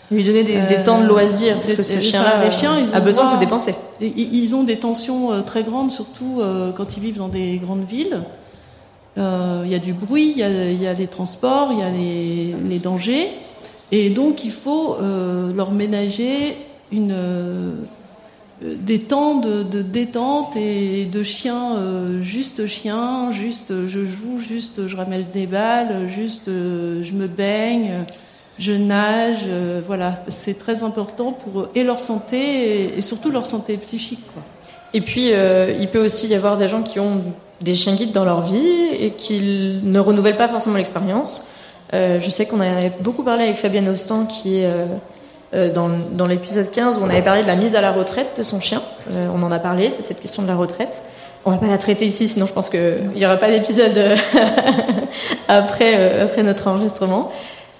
Lui 0.09 0.23
donner 0.23 0.43
des, 0.43 0.83
temps 0.85 0.99
de 0.99 1.03
euh, 1.03 1.07
loisirs, 1.07 1.57
parce 1.57 1.73
que 1.73 1.83
ce 1.83 1.99
chien-là 1.99 2.43
les 2.43 2.51
chiens, 2.51 2.79
ils 2.79 2.95
a 2.95 3.01
besoin 3.01 3.25
de 3.25 3.31
se 3.31 3.39
dépenser. 3.39 3.75
Ils 3.99 4.55
ont 4.55 4.63
des 4.63 4.77
tensions 4.77 5.33
euh, 5.33 5.41
très 5.41 5.63
grandes, 5.63 5.91
surtout 5.91 6.37
euh, 6.39 6.71
quand 6.71 6.95
ils 6.95 7.03
vivent 7.03 7.17
dans 7.17 7.27
des 7.27 7.57
grandes 7.57 7.85
villes. 7.85 8.21
Il 9.17 9.71
y 9.71 9.75
a 9.75 9.79
du 9.79 9.93
bruit, 9.93 10.31
il 10.35 10.37
y 10.37 10.87
a, 10.87 10.93
les 10.93 11.07
transports, 11.07 11.69
il 11.71 11.79
y 11.79 11.81
a 11.81 11.89
les, 11.89 12.79
dangers. 12.79 13.31
Et 13.91 14.11
donc, 14.11 14.45
il 14.45 14.51
faut 14.51 14.95
leur 15.55 15.71
ménager 15.71 16.55
une, 16.91 17.15
des 18.61 18.99
temps 18.99 19.37
de, 19.39 19.81
détente 19.81 20.55
et 20.55 21.05
de 21.05 21.23
chien, 21.23 22.21
juste 22.21 22.67
chien, 22.67 23.31
juste 23.31 23.87
je 23.87 24.05
joue, 24.05 24.39
juste 24.39 24.85
je 24.85 24.95
ramène 24.95 25.25
des 25.33 25.47
balles, 25.47 26.07
juste 26.07 26.45
je 26.45 27.13
me 27.13 27.25
baigne 27.25 28.05
je 28.59 28.73
nage, 28.73 29.45
euh, 29.47 29.81
voilà, 29.85 30.15
c'est 30.29 30.57
très 30.57 30.83
important 30.83 31.31
pour 31.31 31.69
et 31.75 31.83
leur 31.83 31.99
santé 31.99 32.97
et, 32.97 33.01
surtout 33.01 33.29
leur 33.29 33.45
santé 33.45 33.77
psychique. 33.77 34.23
Quoi. 34.33 34.41
Et 34.93 35.01
puis, 35.01 35.33
euh, 35.33 35.75
il 35.79 35.87
peut 35.89 36.03
aussi 36.03 36.27
y 36.27 36.35
avoir 36.35 36.57
des 36.57 36.67
gens 36.67 36.81
qui 36.81 36.99
ont 36.99 37.21
des 37.61 37.75
chiens 37.75 37.93
guides 37.93 38.11
dans 38.11 38.25
leur 38.25 38.41
vie 38.41 38.87
et 38.99 39.11
qui 39.11 39.79
ne 39.83 39.99
renouvellent 39.99 40.37
pas 40.37 40.47
forcément 40.47 40.77
l'expérience. 40.77 41.45
Euh, 41.93 42.19
je 42.19 42.29
sais 42.29 42.45
qu'on 42.45 42.61
a 42.61 42.89
beaucoup 42.99 43.23
parlé 43.23 43.45
avec 43.45 43.57
Fabienne 43.57 43.87
Ostan, 43.89 44.25
qui 44.25 44.59
est 44.59 44.69
dans, 45.73 45.89
dans 46.11 46.25
l'épisode 46.25 46.69
15 46.71 46.97
où 46.97 47.01
on 47.03 47.09
avait 47.09 47.21
parlé 47.21 47.43
de 47.43 47.47
la 47.47 47.55
mise 47.55 47.75
à 47.75 47.81
la 47.81 47.91
retraite 47.91 48.37
de 48.37 48.43
son 48.43 48.59
chien. 48.59 48.81
on 49.11 49.41
en 49.43 49.51
a 49.51 49.59
parlé 49.59 49.89
de 49.89 50.01
cette 50.01 50.19
question 50.19 50.43
de 50.43 50.47
la 50.47 50.55
retraite. 50.55 51.03
On 51.45 51.51
va 51.51 51.57
pas 51.57 51.67
la 51.67 51.77
traiter 51.77 52.05
ici, 52.05 52.27
sinon 52.27 52.45
je 52.45 52.53
pense 52.53 52.69
qu'il 52.69 53.11
n'y 53.15 53.25
aura 53.25 53.37
pas 53.37 53.49
d'épisode 53.49 53.97
après, 55.47 56.21
après 56.21 56.43
notre 56.43 56.67
enregistrement. 56.67 57.31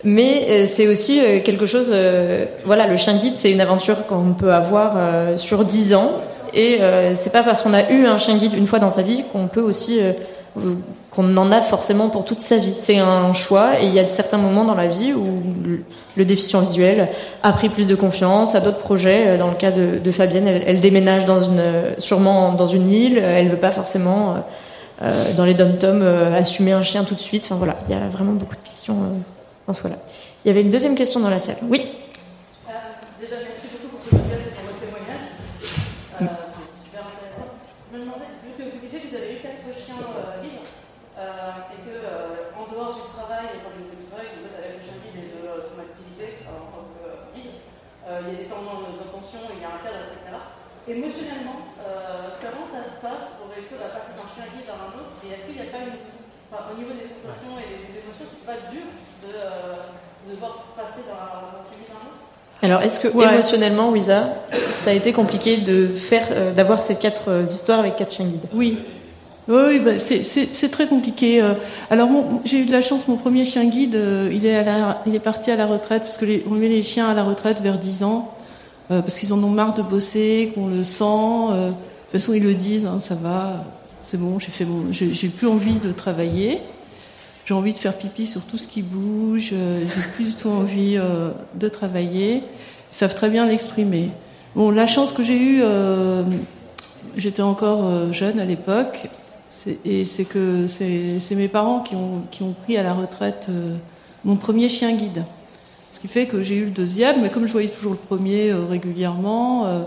Mais 0.03 0.47
euh, 0.49 0.65
c'est 0.65 0.87
aussi 0.87 1.19
euh, 1.19 1.39
quelque 1.41 1.65
chose. 1.65 1.91
Euh, 1.93 2.45
voilà, 2.65 2.87
le 2.87 2.95
chien 2.97 3.15
guide, 3.17 3.35
c'est 3.35 3.51
une 3.51 3.61
aventure 3.61 4.05
qu'on 4.05 4.33
peut 4.33 4.53
avoir 4.53 4.95
sur 5.37 5.65
dix 5.65 5.95
ans, 5.95 6.11
et 6.53 6.79
c'est 7.15 7.31
pas 7.31 7.43
parce 7.43 7.61
qu'on 7.61 7.73
a 7.73 7.89
eu 7.91 8.05
un 8.05 8.17
chien 8.17 8.37
guide 8.37 8.53
une 8.53 8.67
fois 8.67 8.79
dans 8.79 8.89
sa 8.89 9.01
vie 9.01 9.23
qu'on 9.31 9.47
peut 9.47 9.61
aussi 9.61 9.99
qu'on 11.11 11.37
en 11.37 11.51
a 11.51 11.61
forcément 11.61 12.09
pour 12.09 12.25
toute 12.25 12.39
sa 12.39 12.57
vie. 12.57 12.73
C'est 12.73 12.97
un 12.97 13.33
choix, 13.33 13.81
et 13.81 13.85
il 13.85 13.93
y 13.93 13.99
a 13.99 14.07
certains 14.07 14.37
moments 14.37 14.65
dans 14.65 14.75
la 14.75 14.87
vie 14.87 15.13
où 15.13 15.43
le 16.15 16.25
déficient 16.25 16.61
visuel 16.61 17.09
a 17.43 17.51
pris 17.51 17.69
plus 17.69 17.87
de 17.87 17.95
confiance, 17.95 18.55
a 18.55 18.59
d'autres 18.59 18.79
projets. 18.79 19.37
Dans 19.37 19.49
le 19.49 19.55
cas 19.55 19.71
de, 19.71 19.99
de 20.03 20.11
Fabienne, 20.11 20.47
elle, 20.47 20.63
elle, 20.65 20.79
déménage 20.79 21.25
dans 21.25 21.41
une, 21.41 21.63
sûrement 21.99 22.53
dans 22.53 22.65
une 22.65 22.89
île. 22.89 23.17
Elle 23.17 23.49
veut 23.49 23.57
pas 23.57 23.71
forcément 23.71 24.35
dans 25.01 25.45
les 25.45 25.53
dom-toms 25.53 26.01
assumer 26.35 26.71
un 26.71 26.83
chien 26.83 27.03
tout 27.03 27.15
de 27.15 27.19
suite. 27.19 27.45
Enfin 27.45 27.55
voilà, 27.55 27.77
il 27.87 27.95
y 27.95 27.97
a 27.97 28.07
vraiment 28.09 28.33
beaucoup 28.33 28.55
de 28.55 28.67
questions. 28.67 28.95
Voilà. 29.67 29.99
Il 30.43 30.47
y 30.47 30.51
avait 30.51 30.61
une 30.61 30.71
deuxième 30.71 30.95
question 30.95 31.19
dans 31.19 31.29
la 31.29 31.39
salle. 31.39 31.59
Oui. 31.63 31.83
Euh, 31.83 32.71
déjà, 33.19 33.35
merci 33.43 33.67
beaucoup 33.67 33.99
pour 33.99 34.01
ce 34.07 34.15
podcast 34.15 34.47
et 34.47 34.55
pour 34.55 34.63
votre 34.63 34.79
témoignage. 34.79 35.27
Euh, 35.27 36.39
c'est 36.55 36.87
super 36.87 37.03
intéressant. 37.03 37.51
Je 37.51 37.91
me 37.91 38.07
demandais, 38.07 38.31
vu 38.47 38.55
que 38.55 38.63
vous 38.63 38.79
disiez 38.79 39.03
que 39.03 39.11
vous 39.11 39.19
avez 39.19 39.35
eu 39.35 39.39
quatre 39.43 39.67
chiens 39.75 39.99
euh, 39.99 40.39
libres 40.39 40.63
et 40.63 41.79
que 41.83 41.95
en 42.55 42.63
dehors 42.71 42.95
du 42.95 43.03
travail, 43.11 43.59
enfin 43.59 43.75
du 43.75 44.07
travail, 44.07 44.31
vous 44.39 44.47
êtes 44.47 44.55
avec 44.55 44.79
le 44.79 44.83
chien 44.87 44.95
libre 45.03 45.19
et 45.19 45.35
de 45.35 45.43
son 45.59 45.77
activité 45.83 46.47
en 46.47 46.63
tant 46.71 46.87
que 46.95 47.35
guide, 47.35 47.59
il 48.07 48.27
y 48.31 48.35
a 48.37 48.39
des 48.39 48.47
temps 48.47 48.63
d'attention, 48.63 49.51
il 49.51 49.59
y 49.59 49.67
a 49.67 49.75
un 49.75 49.81
cadre, 49.83 50.07
etc. 50.07 50.31
Émotionnellement, 50.87 51.73
comment 52.39 52.69
ça 52.69 52.85
se 52.87 53.01
passe 53.03 53.35
pour 53.35 53.49
réussir 53.49 53.81
à 53.83 53.97
passer 53.97 54.13
d'un 54.15 54.29
chien 54.29 54.45
guide 54.53 54.69
à 54.69 54.77
un 54.77 54.93
autre? 54.95 55.17
Et 55.25 55.33
est-ce 55.33 55.49
qu'il 55.49 55.57
n'y 55.57 55.65
a 55.65 55.73
pas 55.73 55.83
une, 55.89 55.97
enfin, 56.53 56.69
au 56.69 56.77
niveau 56.77 56.93
des 56.93 57.09
sensations 57.09 57.57
et 57.57 57.65
des 57.65 57.86
pas 58.47 58.53
dur 58.71 58.79
de, 59.23 60.35
voir 60.39 60.63
passer 60.77 61.01
dans 61.05 62.65
Alors, 62.65 62.81
est-ce 62.81 63.01
que 63.01 63.09
émotionnellement, 63.09 63.89
Wiza, 63.89 64.35
ça 64.53 64.91
a 64.91 64.93
été 64.93 65.11
compliqué 65.11 65.57
de 65.57 65.87
faire, 65.87 66.29
euh, 66.31 66.53
d'avoir 66.53 66.81
ces 66.81 66.95
quatre 66.95 67.29
euh, 67.29 67.43
histoires 67.43 67.79
avec 67.79 67.97
quatre 67.97 68.13
chiens 68.13 68.25
guides? 68.25 68.47
Oui. 68.53 68.79
Oui, 69.49 69.79
bah, 69.79 69.91
c'est 69.99 70.71
très 70.71 70.87
compliqué. 70.87 71.41
Euh. 71.41 71.55
Alors, 71.89 72.09
j'ai 72.45 72.59
eu 72.59 72.65
de 72.65 72.71
la 72.71 72.81
chance, 72.81 73.09
mon 73.09 73.17
premier 73.17 73.43
chien 73.43 73.65
guide, 73.65 73.99
il, 74.31 74.45
est 74.45 74.65
il 75.05 75.15
est 75.15 75.19
parti 75.19 75.51
à 75.51 75.57
la 75.57 75.65
retraite, 75.65 76.03
parce 76.03 76.17
que 76.17 76.25
on 76.49 76.51
met 76.51 76.69
les 76.69 76.83
chiens 76.83 77.09
à 77.09 77.13
la 77.13 77.23
retraite 77.23 77.59
vers 77.61 77.77
10 77.77 78.03
ans, 78.03 78.33
parce 78.89 79.17
qu'ils 79.17 79.33
en 79.33 79.43
ont 79.43 79.49
marre 79.49 79.73
de 79.73 79.81
bosser, 79.81 80.51
qu'on 80.53 80.67
le 80.67 80.83
sent. 80.83 81.03
de 81.03 81.69
toute 81.69 82.11
façon, 82.11 82.33
ils 82.33 82.43
le 82.43 82.55
disent, 82.55 82.85
hein, 82.85 82.99
ça 82.99 83.15
va, 83.15 83.63
c'est 84.01 84.19
bon, 84.19 84.37
j'ai 84.39 84.51
fait 84.51 84.65
j'ai 84.91 85.29
plus 85.29 85.47
envie 85.47 85.77
de 85.77 85.93
travailler 85.93 86.61
j'ai 87.47 87.53
envie 87.53 87.71
de 87.71 87.77
faire 87.77 87.97
pipi 87.97 88.25
sur 88.25 88.41
tout 88.41 88.57
ce 88.57 88.67
qui 88.67 88.81
bouge, 88.81 89.51
euh, 89.53 89.85
j'ai 89.85 90.01
plus 90.15 90.25
du 90.25 90.33
tout 90.33 90.49
envie 90.49 90.97
euh, 90.97 91.31
de 91.55 91.69
travailler. 91.69 92.43
Ils 92.91 92.95
savent 92.95 93.15
très 93.15 93.29
bien 93.29 93.45
l'exprimer. 93.45 94.09
Bon, 94.53 94.69
la 94.69 94.85
chance 94.85 95.13
que 95.13 95.23
j'ai 95.23 95.37
eue, 95.37 95.59
euh, 95.61 96.23
j'étais 97.15 97.41
encore 97.41 98.11
jeune 98.11 98.39
à 98.41 98.45
l'époque, 98.45 99.07
et 99.85 100.03
c'est 100.03 100.25
que 100.25 100.67
c'est 100.67 101.35
mes 101.35 101.47
parents 101.47 101.79
qui 101.79 101.95
ont, 101.95 102.23
qui 102.31 102.43
ont 102.43 102.53
pris 102.63 102.75
à 102.75 102.83
la 102.83 102.93
retraite 102.93 103.47
mon 104.25 104.35
premier 104.35 104.67
chien 104.67 104.93
guide. 104.93 105.23
Ce 105.91 105.99
qui 105.99 106.07
fait 106.07 106.25
que 106.25 106.43
j'ai 106.43 106.55
eu 106.55 106.65
le 106.65 106.71
deuxième, 106.71 107.21
mais 107.21 107.29
comme 107.29 107.45
je 107.45 107.51
voyais 107.51 107.69
toujours 107.69 107.93
le 107.93 107.97
premier 107.97 108.51
régulièrement, 108.51 109.85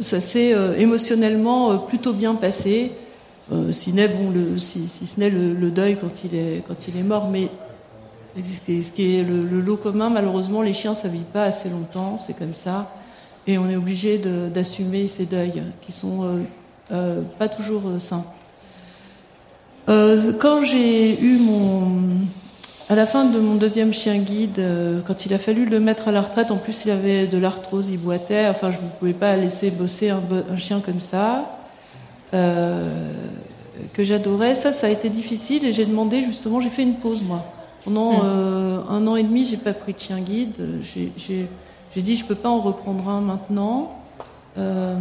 ça 0.00 0.20
s'est 0.20 0.54
émotionnellement 0.78 1.78
plutôt 1.78 2.12
bien 2.12 2.34
passé. 2.34 2.92
Euh, 3.50 3.72
si, 3.72 3.92
bon, 3.92 4.30
le, 4.30 4.58
ce 4.58 5.20
n'est 5.20 5.30
le, 5.30 5.70
deuil 5.70 5.96
quand 6.00 6.24
il 6.24 6.34
est, 6.34 7.02
mort. 7.02 7.28
Mais 7.30 7.48
ce 8.36 8.92
qui 8.92 9.16
est 9.16 9.22
le, 9.22 9.60
lot 9.60 9.76
commun, 9.76 10.10
malheureusement, 10.10 10.62
les 10.62 10.74
chiens, 10.74 10.94
ça 10.94 11.08
vit 11.08 11.20
pas 11.20 11.44
assez 11.44 11.70
longtemps, 11.70 12.18
c'est 12.18 12.34
comme 12.34 12.54
ça. 12.54 12.90
Et 13.46 13.56
on 13.56 13.68
est 13.68 13.76
obligé 13.76 14.18
d'assumer 14.52 15.06
ces 15.06 15.24
deuils 15.24 15.62
qui 15.80 15.92
sont 15.92 16.22
euh, 16.22 16.40
euh, 16.92 17.22
pas 17.38 17.48
toujours 17.48 17.82
sains. 17.98 18.24
quand 19.86 20.62
j'ai 20.64 21.18
eu 21.20 21.38
mon. 21.38 22.26
À 22.90 22.94
la 22.94 23.06
fin 23.06 23.26
de 23.26 23.38
mon 23.38 23.56
deuxième 23.56 23.92
chien 23.92 24.16
guide, 24.16 24.62
quand 25.06 25.26
il 25.26 25.34
a 25.34 25.38
fallu 25.38 25.66
le 25.66 25.78
mettre 25.78 26.08
à 26.08 26.12
la 26.12 26.22
retraite, 26.22 26.50
en 26.50 26.56
plus 26.56 26.86
il 26.86 26.90
avait 26.90 27.26
de 27.26 27.36
l'arthrose, 27.36 27.90
il 27.90 27.98
boitait, 27.98 28.48
enfin 28.48 28.72
je 28.72 28.78
ne 28.78 28.88
pouvais 28.98 29.12
pas 29.12 29.36
laisser 29.36 29.70
bosser 29.70 30.08
un 30.08 30.56
chien 30.56 30.80
comme 30.80 31.00
ça. 31.00 31.57
Euh, 32.34 33.12
que 33.94 34.04
j'adorais. 34.04 34.54
Ça, 34.54 34.72
ça 34.72 34.88
a 34.88 34.90
été 34.90 35.08
difficile 35.08 35.64
et 35.64 35.72
j'ai 35.72 35.86
demandé 35.86 36.22
justement, 36.22 36.60
j'ai 36.60 36.68
fait 36.68 36.82
une 36.82 36.96
pause 36.96 37.22
moi. 37.22 37.44
Pendant 37.84 38.12
hmm. 38.12 38.22
euh, 38.24 38.80
un 38.88 39.06
an 39.06 39.16
et 39.16 39.22
demi, 39.22 39.44
j'ai 39.44 39.56
pas 39.56 39.72
pris 39.72 39.94
de 39.94 39.98
chien 39.98 40.18
guide. 40.20 40.56
J'ai 40.82 42.02
dit, 42.02 42.16
je 42.16 42.24
peux 42.24 42.34
pas 42.34 42.48
en 42.48 42.60
reprendre 42.60 43.08
un 43.08 43.20
maintenant. 43.20 43.98
Euh, 44.58 44.96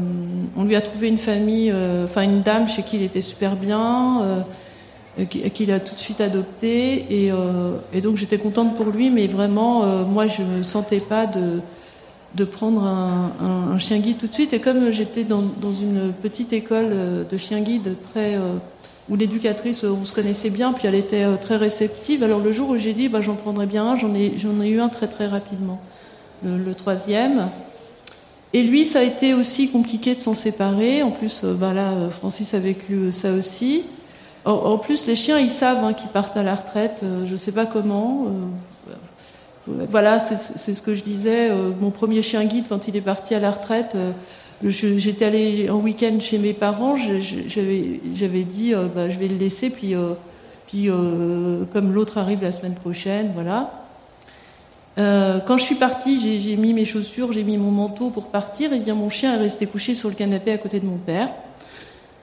on 0.56 0.64
lui 0.64 0.76
a 0.76 0.82
trouvé 0.82 1.08
une 1.08 1.18
famille, 1.18 1.74
enfin 2.04 2.22
une 2.22 2.42
dame 2.44 2.68
chez 2.68 2.84
qui 2.84 2.98
il 2.98 3.04
était 3.04 3.22
super 3.22 3.56
bien, 3.56 4.46
qu'il 5.30 5.72
a 5.72 5.80
tout 5.80 5.96
de 5.96 6.00
suite 6.00 6.22
adopté. 6.22 7.06
Et, 7.10 7.32
et 7.94 8.02
donc 8.02 8.18
j'étais 8.18 8.38
contente 8.38 8.76
pour 8.76 8.88
lui, 8.88 9.10
mais 9.10 9.28
vraiment, 9.28 9.86
moi, 10.06 10.28
je 10.28 10.44
me 10.44 10.64
sentais 10.64 11.00
pas 11.00 11.26
de 11.26 11.62
de 12.36 12.44
prendre 12.44 12.84
un, 12.84 13.80
chien 13.80 14.00
guide 14.00 14.18
tout 14.18 14.28
de 14.28 14.34
suite. 14.34 14.54
Et 14.54 14.60
comme 14.60 14.92
j'étais 14.92 15.24
dans, 15.24 15.42
une 15.42 16.14
petite 16.22 16.54
école 16.54 16.90
euh, 16.92 17.24
de 17.24 17.38
chien 17.38 17.62
guide 17.62 17.96
très 18.12 18.36
euh, 18.36 18.54
où 19.10 19.16
l'éducatrice, 19.16 19.84
on 19.84 20.04
se 20.06 20.14
connaissait 20.14 20.50
bien, 20.50 20.74
puis 20.74 20.88
elle 20.88 20.96
était 20.96 21.24
euh, 21.24 21.38
très 21.38 21.56
réceptive. 21.56 22.24
Alors 22.24 22.40
le 22.40 22.52
jour 22.52 22.70
où 22.70 22.78
j'ai 22.78 22.94
dit, 22.94 23.10
bah, 23.10 23.22
j'en 23.22 23.36
prendrais 23.36 23.66
bien 23.66 23.86
un, 23.86 23.98
j'en 23.98 24.14
ai, 24.14 24.34
ai 24.36 24.70
eu 24.70 24.82
un 24.82 24.90
très 24.90 25.08
très 25.08 25.28
rapidement, 25.28 25.82
le, 26.44 26.74
troisième. 26.74 27.50
Et 28.54 28.64
lui, 28.64 28.86
ça 28.86 29.00
a 29.00 29.04
été 29.04 29.34
aussi 29.34 29.70
compliqué 29.70 30.16
de 30.16 30.22
s'en 30.22 30.36
séparer. 30.36 31.04
En 31.04 31.12
plus, 31.12 31.44
bah 31.44 31.74
là, 31.74 32.10
Francis 32.10 32.54
a 32.54 32.60
vécu 32.60 33.12
ça 33.12 33.34
aussi. 33.34 33.84
En, 34.46 34.78
plus, 34.78 35.06
les 35.08 35.18
chiens, 35.18 35.38
ils 35.38 35.50
savent 35.50 35.84
hein, 35.84 35.94
qu'ils 35.94 36.10
partent 36.10 36.38
à 36.38 36.44
la 36.44 36.56
retraite. 36.56 37.04
je 37.26 37.32
ne 37.32 37.38
sais 37.38 37.52
pas 37.52 37.66
comment 37.66 38.28
voilà, 39.90 40.20
c'est 40.20 40.74
ce 40.74 40.82
que 40.82 40.96
je 40.96 41.04
disais. 41.04 41.50
Euh, 41.50 41.72
mon 41.80 41.92
premier 41.92 42.22
chien 42.22 42.44
guide, 42.46 42.66
quand 42.70 42.88
il 42.88 42.96
est 42.96 43.02
parti 43.02 43.36
à 43.36 43.40
la 43.40 43.52
retraite, 43.52 43.96
euh, 43.96 44.12
j'étais 44.64 45.26
allée 45.26 45.70
en 45.70 45.78
week-end 45.78 46.20
chez 46.20 46.38
mes 46.38 46.54
parents. 46.54 46.96
J'avais 46.98 48.44
dit, 48.44 48.74
euh, 48.74 48.88
bah, 48.94 49.10
je 49.10 49.18
vais 49.18 49.28
le 49.28 49.38
laisser, 49.38 49.70
puis, 49.70 49.94
puis 50.68 50.90
comme 51.74 51.94
l'autre 51.94 52.18
arrive 52.18 52.42
la 52.42 52.52
semaine 52.52 52.76
prochaine, 52.76 53.32
voilà. 53.34 53.72
quand 54.96 55.58
je 55.58 55.64
suis 55.64 55.76
partie, 55.76 56.42
j'ai 56.42 56.56
mis 56.56 56.74
mes 56.74 56.86
chaussures, 56.86 57.34
j'ai 57.34 57.44
mis 57.44 57.58
mon 57.58 57.72
manteau 57.72 58.10
pour 58.10 58.28
partir, 58.28 58.74
et 58.74 58.80
bien 58.80 58.96
mon 58.96 59.10
chien 59.10 59.36
est 59.36 59.40
resté 59.40 59.66
couché 59.68 59.96
sur 59.96 60.10
le 60.10 60.16
canapé 60.16 60.52
à 60.52 60.58
côté 60.58 60.80
de 60.80 60.86
mon 60.86 60.98
père. 60.98 61.30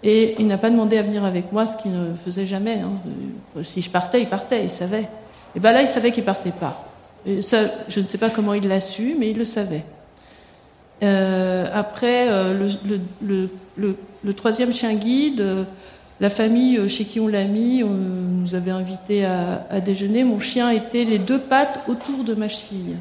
Et 0.03 0.35
il 0.39 0.47
n'a 0.47 0.59
pas 0.59 0.69
demandé 0.69 0.99
à 0.99 1.03
venir 1.03 1.25
avec 1.25 1.51
moi, 1.51 1.67
ce 1.67 1.79
qu'il 1.79 1.91
ne 1.91 2.15
faisait 2.15 2.45
jamais. 2.45 2.81
Hein. 2.81 3.63
Si 3.63 3.81
je 3.81 3.89
partais, 3.89 4.21
il 4.21 4.29
partait, 4.29 4.65
il 4.65 4.71
savait. 4.71 5.09
Et 5.57 5.61
ben 5.61 5.73
là, 5.73 5.81
il 5.81 5.89
savait 5.89 6.11
qu'il 6.11 6.25
partait 6.25 6.51
pas 6.51 6.94
je 7.27 8.01
ne 8.01 8.05
sais 8.05 8.19
pas 8.19 8.31
comment 8.31 8.55
il 8.55 8.69
l'a 8.69 8.81
su, 8.81 9.17
mais 9.19 9.31
il 9.31 9.39
le 9.39 9.45
savait. 9.45 9.85
Euh, 11.03 11.67
après, 11.73 12.29
euh, 12.31 12.69
le, 13.23 14.33
troisième 14.35 14.73
chien 14.73 14.95
guide, 14.95 15.41
euh, 15.41 15.65
la 16.21 16.31
famille 16.31 16.89
chez 16.89 17.05
qui 17.05 17.21
on 17.21 17.29
l'a 17.29 17.45
mis, 17.45 17.83
nous 17.83 18.55
avait 18.55 18.71
invité 18.71 19.25
à, 19.25 19.81
déjeuner. 19.81 20.25
Mon 20.25 20.39
chien 20.39 20.71
était 20.71 21.05
les 21.05 21.19
deux 21.19 21.41
pattes 21.41 21.81
autour 21.89 22.25
de 22.25 22.35
ma 22.35 22.49
cheville. 22.49 22.97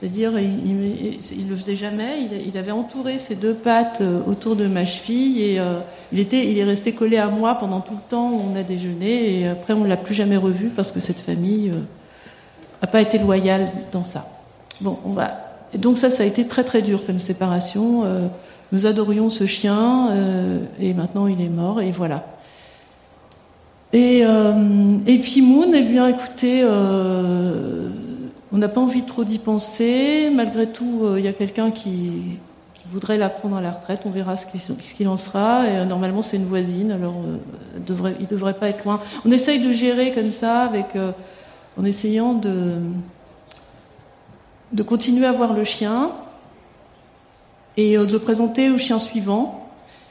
C'est-à-dire, 0.00 0.38
il, 0.38 0.94
il 1.36 1.48
le 1.48 1.56
faisait 1.56 1.74
jamais. 1.74 2.28
Il, 2.46 2.56
avait 2.56 2.70
entouré 2.70 3.18
ses 3.18 3.34
deux 3.34 3.54
pattes 3.54 4.00
autour 4.28 4.54
de 4.54 4.68
ma 4.68 4.84
cheville 4.84 5.42
et 5.42 5.60
il 6.12 6.20
il 6.20 6.58
est 6.58 6.64
resté 6.64 6.92
collé 6.92 7.16
à 7.16 7.26
moi 7.26 7.56
pendant 7.56 7.80
tout 7.80 7.94
le 7.94 8.08
temps 8.08 8.30
où 8.30 8.42
on 8.52 8.56
a 8.56 8.62
déjeuné. 8.62 9.40
Et 9.40 9.48
après, 9.48 9.74
on 9.74 9.82
l'a 9.82 9.96
plus 9.96 10.14
jamais 10.14 10.36
revu 10.36 10.68
parce 10.68 10.92
que 10.92 11.00
cette 11.00 11.18
famille 11.18 11.72
euh, 12.82 12.84
a 12.84 12.86
pas 12.86 13.00
été 13.00 13.18
loyale 13.18 13.70
dans 13.92 14.04
ça. 14.04 14.26
On 14.84 15.12
va. 15.12 15.48
Donc 15.76 15.98
ça, 15.98 16.10
ça 16.10 16.22
a 16.22 16.26
été 16.26 16.46
très 16.46 16.64
très 16.64 16.82
dur 16.82 17.04
comme 17.04 17.18
séparation. 17.18 18.04
Euh, 18.04 18.28
nous 18.72 18.86
adorions 18.86 19.30
ce 19.30 19.46
chien 19.46 20.10
euh, 20.10 20.58
et 20.80 20.94
maintenant 20.94 21.26
il 21.26 21.40
est 21.40 21.48
mort 21.48 21.80
et 21.80 21.90
voilà. 21.90 22.24
Et, 23.92 24.22
euh, 24.24 24.96
et 25.06 25.18
puis 25.18 25.40
Moon, 25.40 25.72
eh 25.72 25.82
bien 25.82 26.08
écoutez, 26.08 26.64
on 26.64 28.56
n'a 28.56 28.68
pas 28.68 28.80
envie 28.80 29.02
trop 29.02 29.24
d'y 29.24 29.38
penser. 29.38 30.30
Malgré 30.34 30.66
tout, 30.66 31.02
il 31.16 31.24
y 31.24 31.28
a 31.28 31.32
quelqu'un 31.32 31.70
qui, 31.70 32.38
voudrait 32.90 33.18
la 33.18 33.28
prendre 33.28 33.54
à 33.56 33.60
la 33.60 33.72
retraite. 33.72 34.00
On 34.06 34.10
verra 34.10 34.38
ce 34.38 34.46
qu'il 34.46 35.08
en 35.08 35.18
sera. 35.18 35.66
Et, 35.66 35.84
normalement, 35.84 36.22
c'est 36.22 36.38
une 36.38 36.46
voisine, 36.46 36.90
alors 36.90 37.16
il 37.76 38.22
ne 38.22 38.26
devrait 38.26 38.54
pas 38.54 38.70
être 38.70 38.82
loin. 38.84 38.98
On 39.26 39.30
essaye 39.30 39.60
de 39.60 39.72
gérer 39.72 40.12
comme 40.12 40.32
ça, 40.32 40.60
avec, 40.62 40.86
en 41.78 41.84
essayant 41.84 42.34
de, 42.34 42.82
continuer 44.82 45.26
à 45.26 45.32
voir 45.32 45.52
le 45.54 45.64
chien 45.64 46.10
et 47.76 47.96
euh, 47.96 48.04
de 48.04 48.12
le 48.12 48.18
présenter 48.18 48.70
au 48.70 48.78
chien 48.78 48.98
suivant. 48.98 49.64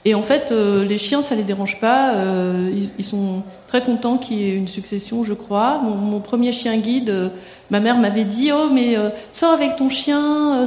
Et 0.06 0.16
en 0.16 0.22
fait, 0.22 0.52
euh, 0.52 0.86
les 0.86 0.98
chiens, 0.98 1.22
ça 1.22 1.36
les 1.36 1.44
dérange 1.44 1.82
pas. 1.82 2.16
Euh, 2.16 2.72
ils, 2.98 3.04
sont 3.04 3.44
très 3.68 3.82
contents 3.82 4.18
qu'il 4.18 4.38
y 4.38 4.50
ait 4.50 4.56
une 4.56 4.70
succession, 4.70 5.26
je 5.26 5.34
crois. 5.34 5.82
Mon, 5.84 6.22
premier 6.22 6.54
chien 6.54 6.78
guide, 6.78 7.32
ma 7.70 7.82
mère 7.82 7.98
m'avait 7.98 8.24
dit 8.24 8.52
Oh, 8.54 8.70
mais 8.72 8.96
sors 9.34 9.52
avec 9.52 9.76
ton 9.76 9.90
chien. 9.90 10.66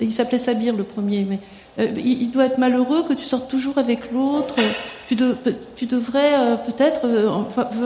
Il 0.00 0.10
s'appelait 0.10 0.38
Sabir, 0.38 0.74
le 0.74 0.82
premier. 0.82 1.24
Il, 1.78 2.22
il, 2.22 2.30
doit 2.30 2.46
être 2.46 2.58
malheureux 2.58 3.04
que 3.08 3.12
tu 3.12 3.24
sortes 3.24 3.50
toujours 3.50 3.78
avec 3.78 4.10
l'autre. 4.12 4.54
Tu, 5.08 5.14
de, 5.14 5.36
tu, 5.76 5.86
devrais 5.86 6.58
peut-être 6.66 7.06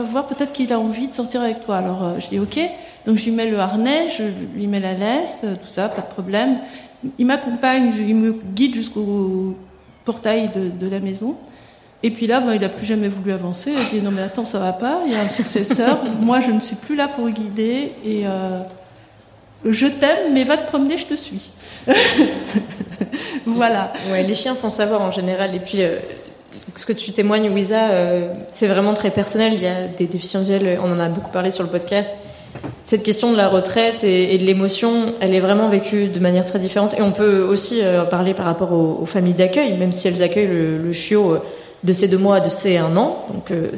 voir 0.09 0.27
peut-être 0.27 0.53
qu'il 0.53 0.71
a 0.73 0.79
envie 0.79 1.07
de 1.07 1.13
sortir 1.13 1.41
avec 1.41 1.65
toi. 1.65 1.77
Alors 1.77 2.19
je 2.19 2.29
dis 2.29 2.39
ok. 2.39 2.59
Donc 3.05 3.17
je 3.17 3.25
lui 3.25 3.31
mets 3.31 3.49
le 3.49 3.59
harnais, 3.59 4.09
je 4.09 4.23
lui 4.55 4.67
mets 4.67 4.79
la 4.79 4.93
laisse, 4.93 5.41
tout 5.41 5.71
ça, 5.71 5.89
pas 5.89 6.01
de 6.01 6.07
problème. 6.07 6.59
Il 7.17 7.25
m'accompagne, 7.25 7.91
il 7.97 8.15
me 8.15 8.31
guide 8.53 8.75
jusqu'au 8.75 9.55
portail 10.05 10.49
de, 10.49 10.69
de, 10.69 10.89
la 10.89 10.99
maison. 10.99 11.35
Et 12.03 12.11
puis 12.11 12.27
là, 12.27 12.39
ben, 12.39 12.53
il 12.53 12.61
n'a 12.61 12.69
plus 12.69 12.85
jamais 12.85 13.07
voulu 13.07 13.31
avancer. 13.31 13.71
Il 13.93 13.99
dit 13.99 14.03
non 14.03 14.11
mais 14.11 14.21
attends, 14.21 14.45
ça 14.45 14.59
va 14.59 14.73
pas. 14.73 15.01
Il 15.05 15.11
y 15.11 15.15
a 15.15 15.21
un 15.21 15.29
successeur. 15.29 15.99
Moi, 16.21 16.41
je 16.41 16.51
ne 16.51 16.59
suis 16.59 16.75
plus 16.75 16.95
là 16.95 17.07
pour 17.07 17.29
guider. 17.29 17.93
Et 18.05 18.23
euh, 18.25 18.61
je 19.65 19.87
t'aime, 19.87 20.33
mais 20.33 20.43
va 20.43 20.57
te 20.57 20.67
promener, 20.67 20.97
je 20.97 21.05
te 21.05 21.15
suis. 21.15 21.49
voilà. 23.45 23.93
Ouais, 24.11 24.23
les 24.23 24.35
chiens 24.35 24.55
font 24.55 24.69
savoir 24.69 25.01
en 25.01 25.11
général. 25.11 25.55
Et 25.55 25.59
puis 25.59 25.81
euh, 25.81 25.99
ce 26.75 26.85
que 26.85 26.93
tu 26.93 27.11
témoignes, 27.11 27.49
Wiza, 27.49 27.89
euh, 27.89 28.33
c'est 28.49 28.67
vraiment 28.67 28.93
très 28.93 29.11
personnel. 29.11 29.53
Il 29.53 29.61
y 29.61 29.67
a 29.67 29.87
des 29.87 30.05
déficients 30.05 30.41
visuels. 30.41 30.79
On 30.83 30.91
en 30.91 30.99
a 30.99 31.09
beaucoup 31.09 31.31
parlé 31.31 31.51
sur 31.51 31.63
le 31.63 31.69
podcast. 31.69 32.11
Cette 32.83 33.03
question 33.03 33.31
de 33.31 33.37
la 33.37 33.47
retraite 33.47 34.03
et, 34.03 34.37
de 34.37 34.43
l'émotion, 34.43 35.13
elle 35.19 35.33
est 35.33 35.39
vraiment 35.39 35.69
vécue 35.69 36.07
de 36.07 36.19
manière 36.19 36.45
très 36.45 36.59
différente. 36.59 36.95
Et 36.97 37.01
on 37.01 37.11
peut 37.11 37.41
aussi 37.41 37.79
euh, 37.81 38.03
parler 38.03 38.33
par 38.33 38.45
rapport 38.45 38.71
aux, 38.73 39.05
familles 39.05 39.33
d'accueil, 39.33 39.77
même 39.77 39.91
si 39.91 40.07
elles 40.07 40.21
accueillent 40.23 40.47
le, 40.47 40.91
chiot 40.91 41.37
de 41.83 41.93
ces 41.93 42.07
deux 42.07 42.17
mois 42.17 42.39
de 42.39 42.49
ces 42.49 42.77
un 42.77 42.95
an. 42.97 43.25
Donc, 43.29 43.51
euh, 43.51 43.69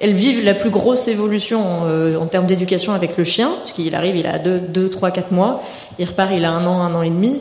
elles 0.00 0.12
vivent 0.12 0.44
la 0.44 0.54
plus 0.54 0.70
grosse 0.70 1.08
évolution 1.08 1.80
euh, 1.84 2.18
en 2.18 2.26
termes 2.26 2.46
d'éducation 2.46 2.92
avec 2.92 3.16
le 3.16 3.24
chien, 3.24 3.52
puisqu'il 3.60 3.94
arrive, 3.94 4.16
il 4.16 4.26
a 4.26 4.38
2, 4.38 4.58
deux, 4.58 4.90
3, 4.90 5.10
4 5.10 5.32
mois. 5.32 5.62
Il 5.98 6.06
repart, 6.06 6.30
il 6.34 6.44
a 6.44 6.50
un 6.50 6.66
an, 6.66 6.80
un 6.80 6.94
an 6.94 7.02
et 7.02 7.10
demi. 7.10 7.40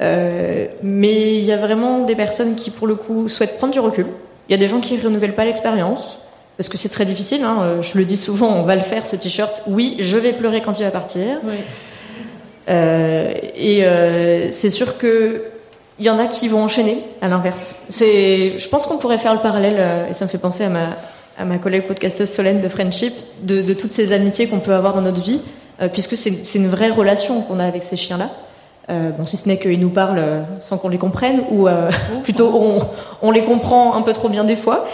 Euh, 0.00 0.66
mais 0.82 1.36
il 1.36 1.44
y 1.44 1.52
a 1.52 1.56
vraiment 1.56 2.00
des 2.00 2.16
personnes 2.16 2.54
qui, 2.54 2.70
pour 2.70 2.86
le 2.86 2.94
coup, 2.94 3.28
souhaitent 3.28 3.56
prendre 3.56 3.72
du 3.72 3.80
recul. 3.80 4.06
Il 4.48 4.52
y 4.52 4.54
a 4.54 4.58
des 4.58 4.68
gens 4.68 4.80
qui 4.80 4.98
renouvellent 4.98 5.34
pas 5.34 5.44
l'expérience. 5.44 6.18
Parce 6.56 6.68
que 6.68 6.76
c'est 6.76 6.90
très 6.90 7.06
difficile, 7.06 7.44
hein. 7.44 7.80
je 7.80 7.96
le 7.96 8.04
dis 8.04 8.16
souvent, 8.16 8.54
on 8.54 8.62
va 8.62 8.76
le 8.76 8.82
faire 8.82 9.06
ce 9.06 9.16
t-shirt. 9.16 9.62
Oui, 9.66 9.96
je 9.98 10.18
vais 10.18 10.34
pleurer 10.34 10.60
quand 10.60 10.78
il 10.78 10.84
va 10.84 10.90
partir. 10.90 11.38
Oui. 11.44 11.54
Euh, 12.68 13.32
et 13.56 13.84
euh, 13.84 14.50
c'est 14.50 14.70
sûr 14.70 14.98
que 14.98 15.44
il 15.98 16.06
y 16.06 16.10
en 16.10 16.18
a 16.18 16.26
qui 16.26 16.48
vont 16.48 16.62
enchaîner 16.62 17.04
à 17.20 17.28
l'inverse. 17.28 17.76
C'est, 17.88 18.58
je 18.58 18.68
pense 18.68 18.86
qu'on 18.86 18.98
pourrait 18.98 19.18
faire 19.18 19.34
le 19.34 19.40
parallèle, 19.40 19.76
euh, 19.76 20.08
et 20.08 20.12
ça 20.12 20.24
me 20.24 20.30
fait 20.30 20.38
penser 20.38 20.64
à 20.64 20.68
ma, 20.68 20.96
à 21.38 21.44
ma 21.44 21.58
collègue 21.58 21.86
podcasteuse 21.86 22.30
Solène 22.30 22.60
de 22.60 22.68
Friendship, 22.68 23.14
de, 23.42 23.62
de 23.62 23.74
toutes 23.74 23.92
ces 23.92 24.12
amitiés 24.12 24.46
qu'on 24.46 24.60
peut 24.60 24.74
avoir 24.74 24.94
dans 24.94 25.02
notre 25.02 25.20
vie, 25.20 25.40
euh, 25.80 25.88
puisque 25.88 26.16
c'est, 26.16 26.54
une 26.54 26.68
vraie 26.68 26.90
relation 26.90 27.42
qu'on 27.42 27.58
a 27.58 27.64
avec 27.64 27.84
ces 27.84 27.96
chiens-là. 27.96 28.30
Euh, 28.90 29.10
bon, 29.10 29.24
si 29.24 29.36
ce 29.36 29.48
n'est 29.48 29.58
qu'ils 29.58 29.80
nous 29.80 29.90
parlent 29.90 30.44
sans 30.60 30.76
qu'on 30.78 30.88
les 30.88 30.98
comprenne, 30.98 31.44
ou 31.50 31.68
plutôt 32.24 32.52
on, 32.54 32.78
on 33.22 33.30
les 33.30 33.44
comprend 33.44 33.94
un 33.94 34.02
peu 34.02 34.12
trop 34.12 34.28
bien 34.28 34.44
des 34.44 34.56
fois. 34.56 34.84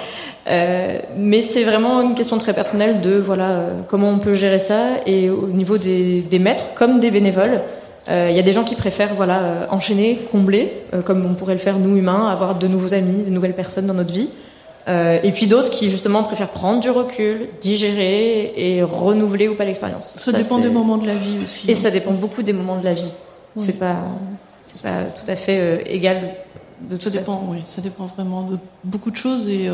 Euh, 0.49 0.99
mais 1.17 1.43
c'est 1.43 1.65
vraiment 1.65 2.01
une 2.01 2.15
question 2.15 2.39
très 2.39 2.55
personnelle 2.55 3.03
de 3.03 3.17
voilà 3.17 3.51
euh, 3.51 3.71
comment 3.87 4.09
on 4.09 4.19
peut 4.19 4.33
gérer 4.33 4.59
ça 4.59 4.83
et 5.05 5.29
au 5.29 5.49
niveau 5.49 5.77
des, 5.77 6.23
des 6.23 6.39
maîtres 6.39 6.65
comme 6.75 7.01
des 7.01 7.11
bénévoles. 7.11 7.61
Il 8.07 8.15
euh, 8.15 8.31
y 8.31 8.39
a 8.39 8.43
des 8.43 8.55
gens 8.55 8.65
qui 8.65 8.75
préfèrent 8.75 9.15
voilà 9.15 9.67
enchaîner, 9.71 10.19
combler, 10.33 10.73
comme 11.05 11.27
on 11.27 11.35
pourrait 11.35 11.53
le 11.53 11.59
faire 11.59 11.79
nous 11.79 11.95
humains, 11.97 12.29
avoir 12.29 12.55
de 12.55 12.67
nouveaux 12.67 12.95
amis, 12.95 13.25
de 13.25 13.31
nouvelles 13.31 13.55
personnes 13.55 13.87
dans 13.87 13.95
notre 13.95 14.15
vie. 14.15 14.31
Et 14.89 15.33
puis 15.33 15.47
d'autres 15.47 15.71
qui 15.71 15.91
justement 15.91 16.23
préfèrent 16.23 16.49
prendre 16.49 16.81
du 16.81 16.91
recul, 16.91 17.49
digérer 17.61 18.53
et 18.57 18.83
renouveler 18.83 19.49
ou 19.49 19.55
pas 19.55 19.65
l'expérience. 19.65 20.15
Ça, 20.17 20.33
ça, 20.33 20.39
dépend 20.39 20.59
des 20.59 20.71
moments 20.71 20.97
de 20.97 21.07
la 21.07 21.15
vie 21.15 21.39
aussi. 21.43 21.69
Et 21.69 21.73
hein. 21.73 21.77
ça 21.77 21.91
dépend 21.91 22.13
beaucoup 22.13 22.43
des 22.43 22.53
moments 22.53 22.79
de 22.79 22.85
la 22.85 22.95
vie. 22.95 23.13
Oui. 23.57 23.63
C'est 23.65 23.79
pas 23.79 23.97
c'est 24.63 24.81
pas 24.81 25.05
tout 25.05 25.31
à 25.31 25.37
fait 25.37 25.85
égal 25.93 26.35
de 26.81 26.97
toute 26.97 27.13
ça 27.13 27.19
dépend. 27.19 27.45
Oui, 27.49 27.59
ça 27.67 27.83
dépend 27.83 28.07
vraiment 28.07 28.43
de 28.45 28.59
beaucoup 28.85 29.11
de 29.11 29.17
choses 29.17 29.47
et 29.49 29.69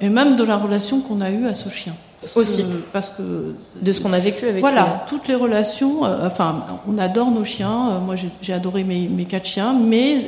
et 0.00 0.08
même 0.08 0.36
de 0.36 0.44
la 0.44 0.56
relation 0.56 1.00
qu'on 1.00 1.20
a 1.20 1.30
eue 1.30 1.46
à 1.46 1.54
ce 1.54 1.68
chien. 1.68 1.94
Parce 2.20 2.36
Aussi. 2.36 2.62
Que, 2.62 2.76
parce 2.92 3.10
que 3.10 3.54
de 3.80 3.92
ce 3.92 4.00
qu'on 4.00 4.12
a 4.12 4.18
vécu 4.18 4.48
avec. 4.48 4.60
Voilà, 4.60 5.04
toutes 5.06 5.28
les 5.28 5.34
relations. 5.34 6.04
Euh, 6.04 6.26
enfin, 6.26 6.64
on 6.88 6.98
adore 6.98 7.30
nos 7.30 7.44
chiens. 7.44 7.90
Euh, 7.90 8.00
moi, 8.00 8.14
j'ai 8.40 8.52
adoré 8.52 8.84
mes, 8.84 9.06
mes, 9.06 9.26
quatre 9.26 9.46
chiens, 9.46 9.74
mais 9.74 10.18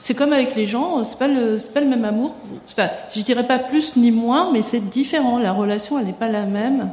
c'est 0.00 0.14
comme 0.14 0.32
avec 0.32 0.56
les 0.56 0.66
gens. 0.66 1.04
C'est 1.04 1.18
pas 1.18 1.28
le, 1.28 1.60
c'est 1.60 1.72
pas 1.72 1.80
le 1.80 1.86
même 1.86 2.04
amour. 2.04 2.34
Enfin, 2.68 2.88
je 3.14 3.20
dirais 3.22 3.46
pas 3.46 3.60
plus 3.60 3.94
ni 3.96 4.10
moins, 4.10 4.50
mais 4.52 4.62
c'est 4.62 4.80
différent. 4.80 5.38
La 5.38 5.52
relation, 5.52 5.98
elle 6.00 6.06
n'est 6.06 6.12
pas 6.12 6.28
la 6.28 6.44
même. 6.46 6.90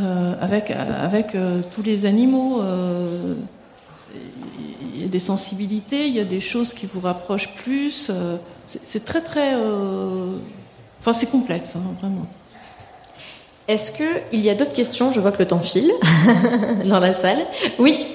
Euh, 0.00 0.34
avec 0.40 0.70
avec 0.70 1.34
euh, 1.34 1.60
tous 1.74 1.82
les 1.82 2.06
animaux 2.06 2.62
il 5.00 5.04
y 5.04 5.04
a 5.04 5.08
des 5.08 5.20
sensibilités, 5.20 6.06
il 6.06 6.14
y 6.14 6.20
a 6.20 6.24
des 6.24 6.40
choses 6.40 6.74
qui 6.74 6.86
vous 6.86 7.00
rapprochent 7.00 7.54
plus. 7.54 8.08
Euh, 8.10 8.36
c'est 8.66 9.04
très 9.04 9.22
très, 9.22 9.54
euh... 9.54 10.36
enfin 11.00 11.12
c'est 11.12 11.30
complexe, 11.30 11.74
hein, 11.74 11.82
vraiment. 12.00 12.26
Est-ce 13.66 13.92
que 13.92 14.04
il 14.32 14.40
y 14.40 14.50
a 14.50 14.54
d'autres 14.54 14.72
questions? 14.72 15.10
Je 15.12 15.20
vois 15.20 15.32
que 15.32 15.38
le 15.38 15.46
temps 15.46 15.60
file 15.60 15.90
dans 16.84 17.00
la 17.00 17.12
salle. 17.12 17.46
Oui. 17.78 18.06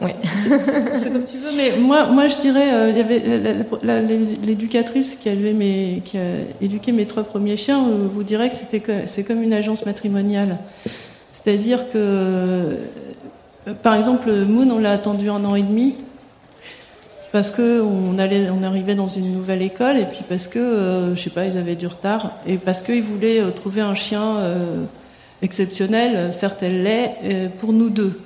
Oui. 0.00 0.10
c'est 0.34 1.12
comme 1.12 1.24
tu 1.24 1.38
veux, 1.38 1.50
mais 1.56 1.76
moi, 1.78 2.06
moi 2.06 2.28
je 2.28 2.38
dirais, 2.38 2.72
euh, 2.72 2.90
il 2.90 2.96
y 2.96 3.00
avait 3.00 3.22
l'éducatrice 4.44 5.14
qui 5.16 5.28
mes, 5.30 6.02
qui 6.04 6.18
a 6.18 6.36
éduqué 6.60 6.92
mes 6.92 7.06
trois 7.06 7.24
premiers 7.24 7.56
chiens, 7.56 7.86
euh, 7.86 8.08
vous 8.10 8.22
dirait 8.22 8.48
que 8.48 8.54
c'était 8.54 9.06
c'est 9.06 9.24
comme 9.24 9.42
une 9.42 9.52
agence 9.52 9.86
matrimoniale. 9.86 10.58
C'est-à-dire 11.30 11.90
que, 11.90 11.96
euh, 11.96 12.76
par 13.82 13.94
exemple, 13.94 14.30
Moon, 14.30 14.70
on 14.70 14.78
l'a 14.78 14.92
attendu 14.92 15.28
un 15.28 15.44
an 15.44 15.54
et 15.54 15.62
demi 15.62 15.96
parce 17.32 17.50
que 17.50 17.80
on 17.80 18.18
allait, 18.18 18.48
on 18.50 18.62
arrivait 18.62 18.94
dans 18.94 19.08
une 19.08 19.32
nouvelle 19.32 19.62
école 19.62 19.96
et 19.96 20.04
puis 20.04 20.22
parce 20.28 20.46
que, 20.46 20.58
euh, 20.58 21.16
je 21.16 21.22
sais 21.22 21.30
pas, 21.30 21.46
ils 21.46 21.58
avaient 21.58 21.74
du 21.74 21.86
retard 21.86 22.36
et 22.46 22.56
parce 22.58 22.82
qu'ils 22.82 23.02
voulaient 23.02 23.50
trouver 23.52 23.80
un 23.80 23.94
chien 23.94 24.36
exceptionnel, 25.42 26.32
certes 26.32 26.62
elle 26.62 26.82
l'est, 26.82 27.50
pour 27.58 27.72
nous 27.72 27.90
deux. 27.90 28.20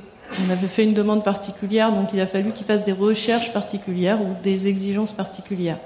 On 0.47 0.51
avait 0.51 0.69
fait 0.69 0.85
une 0.85 0.95
demande 0.95 1.25
particulière, 1.25 1.93
donc 1.93 2.11
il 2.13 2.21
a 2.21 2.27
fallu 2.27 2.53
qu'il 2.53 2.67
fasse 2.67 2.85
des 2.85 2.93
recherches 2.93 3.53
particulières 3.53 4.21
ou 4.21 4.35
des 4.43 4.67
exigences 4.67 5.13
particulières. 5.13 5.79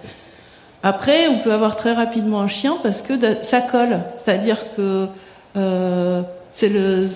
Après, 0.83 1.29
on 1.29 1.39
peut 1.39 1.53
avoir 1.53 1.77
très 1.77 1.93
rapidement 1.93 2.41
un 2.41 2.49
chien 2.49 2.77
parce 2.83 3.03
que 3.03 3.15
ça 3.43 3.61
colle, 3.61 4.01
c'est-à-dire 4.17 4.59
que 4.77 5.07
euh, 5.57 6.23
c'est 6.51 6.69
le, 6.69 7.07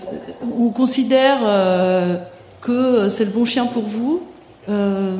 on 0.57 0.69
considère 0.69 1.39
euh, 1.45 2.17
que 2.61 3.09
c'est 3.09 3.25
le 3.25 3.33
bon 3.33 3.45
chien 3.45 3.67
pour 3.67 3.83
vous, 3.83 4.23
euh, 4.69 5.17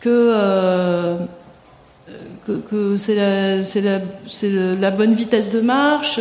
que, 0.00 1.16
que, 2.68 2.96
c'est 2.96 3.14
la, 3.14 4.90
bonne 4.90 5.14
vitesse 5.14 5.50
de 5.50 5.60
marche, 5.60 6.18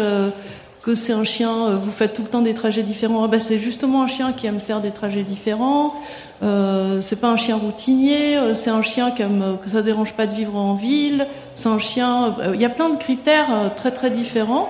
que 0.81 0.95
c'est 0.95 1.13
un 1.13 1.23
chien, 1.23 1.67
euh, 1.67 1.77
vous 1.77 1.91
faites 1.91 2.13
tout 2.13 2.21
le 2.23 2.29
temps 2.29 2.41
des 2.41 2.53
trajets 2.53 2.83
différents. 2.83 3.23
Ah 3.23 3.27
ben, 3.27 3.39
c'est 3.39 3.59
justement 3.59 4.03
un 4.03 4.07
chien 4.07 4.31
qui 4.31 4.47
aime 4.47 4.59
faire 4.59 4.81
des 4.81 4.91
trajets 4.91 5.23
différents. 5.23 5.93
Euh, 6.41 7.01
c'est 7.01 7.17
pas 7.17 7.29
un 7.29 7.35
chien 7.35 7.57
routinier, 7.57 8.37
euh, 8.37 8.53
c'est 8.53 8.69
un 8.69 8.81
chien 8.81 9.11
qui 9.11 9.21
aime, 9.23 9.41
euh, 9.41 9.53
que 9.55 9.69
ça 9.69 9.81
dérange 9.81 10.13
pas 10.13 10.25
de 10.25 10.33
vivre 10.33 10.55
en 10.55 10.73
ville. 10.73 11.27
C'est 11.53 11.67
un 11.67 11.79
chien. 11.79 12.35
euh, 12.39 12.51
Il 12.53 12.61
y 12.61 12.65
a 12.65 12.69
plein 12.69 12.89
de 12.89 12.97
critères 12.97 13.47
euh, 13.51 13.69
très 13.75 13.91
très 13.91 14.09
différents. 14.09 14.69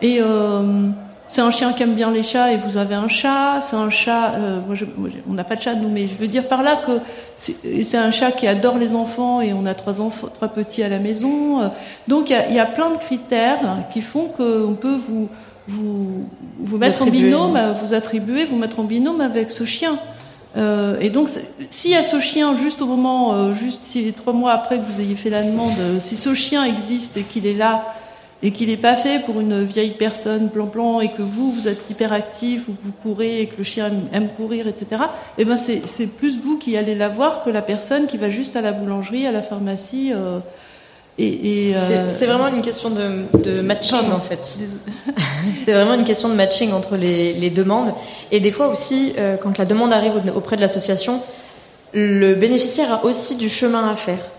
Et 0.00 0.18
euh, 0.20 0.88
c'est 1.32 1.40
un 1.40 1.50
chien 1.50 1.72
qui 1.72 1.82
aime 1.82 1.94
bien 1.94 2.10
les 2.10 2.22
chats 2.22 2.52
et 2.52 2.58
vous 2.58 2.76
avez 2.76 2.94
un 2.94 3.08
chat. 3.08 3.60
C'est 3.62 3.76
un 3.76 3.88
chat. 3.88 4.34
euh, 4.34 4.60
moi, 4.66 4.74
je- 4.74 4.84
moi, 4.98 5.08
on 5.30 5.32
n'a 5.32 5.44
pas 5.44 5.56
de 5.56 5.62
chat 5.62 5.74
nous, 5.74 5.88
mais 5.88 6.06
je 6.06 6.14
veux 6.14 6.28
dire 6.28 6.46
par 6.46 6.62
là 6.62 6.76
que 6.86 7.00
c'est 7.38 7.96
un 7.96 8.10
chat 8.10 8.32
qui 8.32 8.46
adore 8.46 8.76
les 8.76 8.94
enfants 8.94 9.40
et 9.40 9.52
on 9.54 9.64
a 9.64 9.72
trois 9.74 10.02
enfants, 10.02 10.28
trois 10.32 10.48
petits 10.48 10.82
à 10.82 10.88
la 10.90 10.98
maison. 10.98 11.62
Euh, 11.62 11.68
Donc 12.06 12.28
il 12.28 12.36
y 12.52 12.54
y 12.56 12.58
a 12.60 12.66
plein 12.66 12.90
de 12.90 12.98
critères 12.98 13.60
qui 13.92 14.02
font 14.02 14.26
qu'on 14.26 14.74
peut 14.78 14.98
vous 15.08 15.28
vous 15.68 16.26
vous 16.58 16.76
mettre 16.78 17.02
en 17.02 17.06
binôme, 17.22 17.56
vous 17.82 17.94
attribuer, 17.94 18.44
vous 18.44 18.56
mettre 18.56 18.78
en 18.80 18.84
binôme 18.84 19.20
avec 19.22 19.50
ce 19.50 19.64
chien. 19.64 19.96
Euh, 20.58 20.98
et 21.00 21.08
donc, 21.08 21.30
s'il 21.70 21.92
y 21.92 21.94
a 21.94 22.02
ce 22.02 22.20
chien 22.20 22.54
juste 22.58 22.82
au 22.82 22.86
moment, 22.86 23.32
euh, 23.32 23.54
juste 23.54 23.84
si, 23.84 24.12
trois 24.12 24.34
mois 24.34 24.52
après 24.52 24.78
que 24.78 24.84
vous 24.84 25.00
ayez 25.00 25.14
fait 25.16 25.30
la 25.30 25.42
demande, 25.42 25.72
euh, 25.78 25.98
si 25.98 26.16
ce 26.16 26.34
chien 26.34 26.64
existe 26.64 27.16
et 27.16 27.22
qu'il 27.22 27.46
est 27.46 27.54
là 27.54 27.86
et 28.44 28.50
qu'il 28.50 28.68
n'est 28.68 28.76
pas 28.76 28.96
fait 28.96 29.20
pour 29.24 29.40
une 29.40 29.62
vieille 29.62 29.92
personne 29.92 30.50
plan-plan 30.50 31.00
et 31.00 31.08
que 31.10 31.22
vous, 31.22 31.52
vous 31.52 31.68
êtes 31.68 31.88
hyperactif 31.90 32.68
ou 32.68 32.72
que 32.72 32.82
vous 32.82 32.92
courez 33.02 33.42
et 33.42 33.46
que 33.46 33.56
le 33.58 33.62
chien 33.64 33.90
aime, 34.12 34.28
courir, 34.30 34.66
etc. 34.66 35.02
Eh 35.38 35.44
ben, 35.44 35.56
c'est 35.56 35.82
c'est 35.86 36.08
plus 36.08 36.40
vous 36.40 36.58
qui 36.58 36.76
allez 36.76 36.94
la 36.96 37.08
voir 37.08 37.44
que 37.44 37.50
la 37.50 37.62
personne 37.62 38.06
qui 38.06 38.16
va 38.18 38.30
juste 38.30 38.56
à 38.56 38.60
la 38.60 38.72
boulangerie, 38.72 39.26
à 39.26 39.32
la 39.32 39.42
pharmacie. 39.42 40.10
euh, 40.12 40.40
et, 41.18 41.68
et, 41.68 41.74
C'est 41.74 41.96
euh, 41.98 42.08
c'est 42.08 42.26
vraiment 42.26 42.48
une 42.48 42.62
question 42.62 42.88
de, 42.90 43.24
de 43.44 43.60
matching 43.60 44.10
en 44.12 44.18
fait. 44.20 44.58
C'est 45.64 45.72
vraiment 45.72 45.94
une 45.94 46.04
question 46.04 46.28
de 46.30 46.34
matching 46.34 46.72
entre 46.72 46.96
les, 46.96 47.34
les 47.34 47.50
demandes. 47.50 47.92
Et 48.32 48.40
des 48.40 48.50
fois 48.50 48.68
aussi, 48.68 49.12
euh, 49.18 49.36
quand 49.36 49.58
la 49.58 49.66
demande 49.66 49.92
arrive 49.92 50.14
au- 50.16 50.36
auprès 50.38 50.56
de 50.56 50.62
l'association, 50.62 51.20
le 51.92 52.34
bénéficiaire 52.34 52.90
a 52.92 53.04
aussi 53.04 53.36
du 53.36 53.48
chemin 53.50 53.88
à 53.90 53.94
faire. 53.94 54.30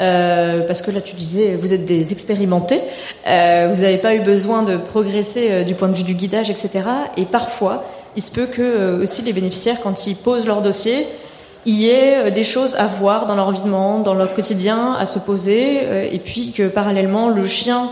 Euh, 0.00 0.66
parce 0.66 0.82
que 0.82 0.90
là, 0.90 1.00
tu 1.00 1.14
disais, 1.14 1.54
vous 1.54 1.72
êtes 1.72 1.86
des 1.86 2.12
expérimentés, 2.12 2.80
euh, 3.26 3.72
vous 3.74 3.82
n'avez 3.82 3.98
pas 3.98 4.14
eu 4.14 4.20
besoin 4.20 4.62
de 4.62 4.76
progresser 4.76 5.50
euh, 5.50 5.64
du 5.64 5.74
point 5.74 5.88
de 5.88 5.94
vue 5.94 6.02
du 6.02 6.14
guidage, 6.14 6.50
etc. 6.50 6.84
Et 7.16 7.24
parfois, 7.24 7.84
il 8.16 8.22
se 8.22 8.30
peut 8.30 8.46
que 8.46 8.60
euh, 8.62 9.02
aussi 9.02 9.22
les 9.22 9.32
bénéficiaires, 9.32 9.78
quand 9.82 10.06
ils 10.06 10.16
posent 10.16 10.46
leur 10.46 10.60
dossier, 10.60 11.06
il 11.66 11.74
y 11.74 11.88
ait 11.88 12.26
euh, 12.26 12.30
des 12.30 12.44
choses 12.44 12.74
à 12.76 12.86
voir 12.86 13.26
dans 13.26 13.34
leur 13.34 13.50
vie 13.50 13.60
de 13.60 13.68
monde, 13.68 14.04
dans 14.04 14.14
leur 14.14 14.32
quotidien, 14.34 14.94
à 14.94 15.04
se 15.04 15.18
poser, 15.18 15.80
euh, 15.82 16.08
et 16.10 16.20
puis 16.20 16.52
que 16.52 16.68
parallèlement, 16.68 17.28
le 17.28 17.44
chien 17.44 17.90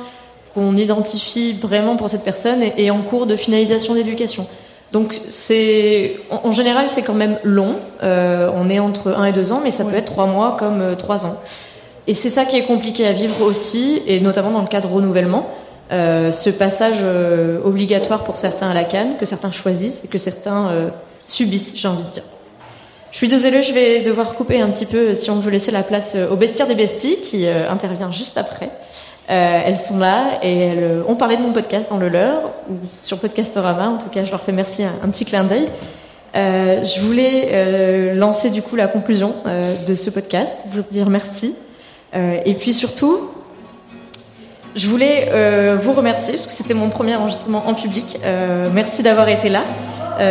qu'on 0.55 0.77
identifie 0.77 1.53
vraiment 1.55 1.97
pour 1.97 2.09
cette 2.09 2.23
personne 2.23 2.63
est, 2.63 2.75
est 2.79 2.91
en 2.91 3.03
cours 3.03 3.27
de 3.27 3.37
finalisation 3.37 3.95
d'éducation. 3.95 4.47
Donc 4.93 5.17
c'est 5.29 6.21
en, 6.31 6.53
général 6.53 6.89
c'est 6.89 7.03
quand 7.03 7.15
même 7.15 7.37
long. 7.43 7.75
Euh, 8.05 8.49
on 8.55 8.71
est 8.71 8.79
entre 8.79 9.13
un 9.17 9.25
et 9.25 9.33
deux 9.33 9.51
ans, 9.51 9.61
mais 9.63 9.73
ça 9.73 9.85
peut 9.85 9.97
être 9.97 10.05
trois 10.05 10.27
mois 10.27 10.57
comme 10.57 10.95
trois 10.97 11.27
ans. 11.27 11.35
Et 12.07 12.15
c'est 12.15 12.31
ça 12.31 12.45
qui 12.45 12.57
est 12.57 12.65
compliqué 12.65 13.07
à 13.07 13.13
vivre 13.13 13.43
aussi, 13.43 14.03
et 14.07 14.21
notamment 14.21 14.51
dans 14.51 14.63
le 14.63 14.69
cas 14.69 14.81
de 14.81 14.87
renouvellement. 14.87 15.49
Euh, 15.93 16.33
ce 16.33 16.51
passage 16.51 16.99
euh, 17.03 17.61
obligatoire 17.65 18.25
pour 18.25 18.39
certains 18.39 18.71
à 18.71 18.75
la 18.75 18.85
canne, 18.85 19.17
que 19.19 19.27
certains 19.27 19.53
choisissent 19.53 20.03
et 20.05 20.09
que 20.09 20.19
certains 20.19 20.69
euh, 20.71 20.89
subissent, 21.27 21.73
j'ai 21.77 21.89
envie 21.89 22.05
de 22.05 22.11
dire. 22.11 22.25
Je 23.15 23.19
suis 23.19 23.29
désolée, 23.29 23.63
je 23.63 23.73
vais 23.73 24.01
devoir 24.01 24.35
couper 24.35 24.61
un 24.61 24.69
petit 24.71 24.87
peu 24.87 25.15
si 25.15 25.31
on 25.31 25.39
veut 25.39 25.53
laisser 25.53 25.71
la 25.71 25.85
place 25.85 26.15
euh, 26.17 26.29
au 26.31 26.35
bestiaire 26.35 26.67
des 26.67 26.75
besties 26.75 27.21
qui 27.21 27.47
euh, 27.47 27.71
intervient 27.71 28.11
juste 28.11 28.37
après. 28.37 28.71
Euh, 29.31 29.61
elles 29.65 29.79
sont 29.79 29.99
là 29.99 30.41
et 30.43 30.59
elles 30.59 31.03
ont 31.07 31.15
parlé 31.15 31.37
de 31.37 31.43
mon 31.43 31.53
podcast 31.53 31.89
dans 31.89 31.97
le 31.97 32.09
leur 32.09 32.51
ou 32.69 32.75
sur 33.03 33.21
Podcastorama. 33.21 33.87
En 33.87 33.99
tout 33.99 34.09
cas, 34.09 34.25
je 34.25 34.33
leur 34.33 34.43
fais 34.43 34.51
merci, 34.51 34.83
un, 34.83 34.93
un 35.05 35.09
petit 35.11 35.25
clin 35.25 35.45
d'œil. 35.45 35.69
Je 36.35 37.01
voulais 37.03 38.13
lancer 38.15 38.51
du 38.51 38.63
coup 38.63 38.75
la 38.75 38.89
conclusion 38.89 39.37
de 39.87 39.95
ce 39.95 40.11
podcast, 40.11 40.59
vous 40.73 40.83
dire 40.91 41.09
merci. 41.09 41.55
Euh, 42.15 42.39
et 42.45 42.55
puis 42.55 42.73
surtout, 42.73 43.31
je 44.77 44.89
voulais 44.89 45.29
euh, 45.33 45.77
vous 45.81 45.93
remercier 45.93 46.35
parce 46.35 46.47
que 46.47 46.53
c'était 46.53 46.75
mon 46.75 46.89
premier 46.89 47.17
enregistrement 47.17 47.65
en 47.67 47.75
public. 47.75 48.19
Euh, 48.25 48.69
merci 48.73 49.03
d'avoir 49.03 49.29
été 49.29 49.49
là. 49.49 49.62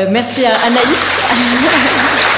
Merci 0.09 0.45
à 0.45 0.51
Anaïs. 0.65 0.79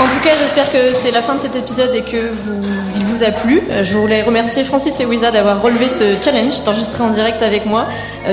En 0.00 0.08
tout 0.08 0.18
cas, 0.24 0.30
j'espère 0.38 0.70
que 0.72 0.92
c'est 0.92 1.12
la 1.12 1.22
fin 1.22 1.36
de 1.36 1.40
cet 1.40 1.54
épisode 1.54 1.94
et 1.94 2.02
que 2.02 2.28
vous, 2.28 2.60
il 2.96 3.04
vous 3.04 3.22
a 3.22 3.30
plu. 3.30 3.62
Je 3.82 3.96
voulais 3.96 4.22
remercier 4.22 4.64
Francis 4.64 4.98
et 4.98 5.06
Wiza 5.06 5.30
d'avoir 5.30 5.62
relevé 5.62 5.88
ce 5.88 6.20
challenge, 6.20 6.62
d'enregistrer 6.64 7.04
en 7.04 7.10
direct 7.10 7.40
avec 7.42 7.64
moi 7.64 7.86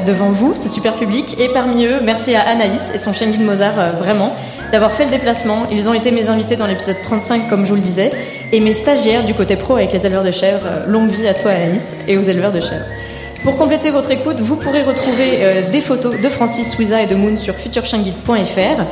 devant 0.06 0.32
vous, 0.32 0.56
ce 0.56 0.68
super 0.68 0.96
public. 0.96 1.40
Et 1.40 1.50
parmi 1.50 1.86
eux, 1.86 2.00
merci 2.02 2.34
à 2.34 2.42
Anaïs 2.42 2.92
et 2.94 2.98
son 2.98 3.14
chien 3.14 3.28
guide 3.28 3.44
Mozart, 3.44 3.96
vraiment, 4.00 4.36
d'avoir 4.72 4.94
fait 4.94 5.06
le 5.06 5.12
déplacement. 5.12 5.68
Ils 5.72 5.90
ont 5.90 5.94
été 5.94 6.12
mes 6.12 6.30
invités 6.30 6.56
dans 6.56 6.68
l'épisode 6.68 7.02
35, 7.02 7.48
comme 7.48 7.66
je 7.66 7.70
vous 7.70 7.76
le 7.76 7.82
disais, 7.82 8.12
et 8.52 8.60
mes 8.60 8.74
stagiaires 8.74 9.26
du 9.26 9.34
côté 9.34 9.56
pro 9.56 9.76
avec 9.76 9.92
les 9.94 10.06
éleveurs 10.06 10.24
de 10.24 10.32
chèvres. 10.32 10.66
Euh, 10.66 10.86
Longue 10.88 11.10
vie 11.12 11.28
à 11.28 11.34
toi, 11.34 11.52
Anaïs, 11.52 11.96
et 12.08 12.18
aux 12.18 12.22
éleveurs 12.22 12.52
de 12.52 12.60
chèvres. 12.60 12.86
Pour 13.44 13.58
compléter 13.58 13.90
votre 13.90 14.12
écoute, 14.12 14.40
vous 14.40 14.56
pourrez 14.56 14.84
retrouver 14.84 15.40
euh, 15.40 15.70
des 15.72 15.82
photos 15.82 16.20
de 16.20 16.30
Francis, 16.30 16.78
Wiza 16.78 17.02
et 17.02 17.08
de 17.08 17.16
Moon 17.16 17.36
sur 17.36 17.56
futurchienguide.fr 17.56 18.84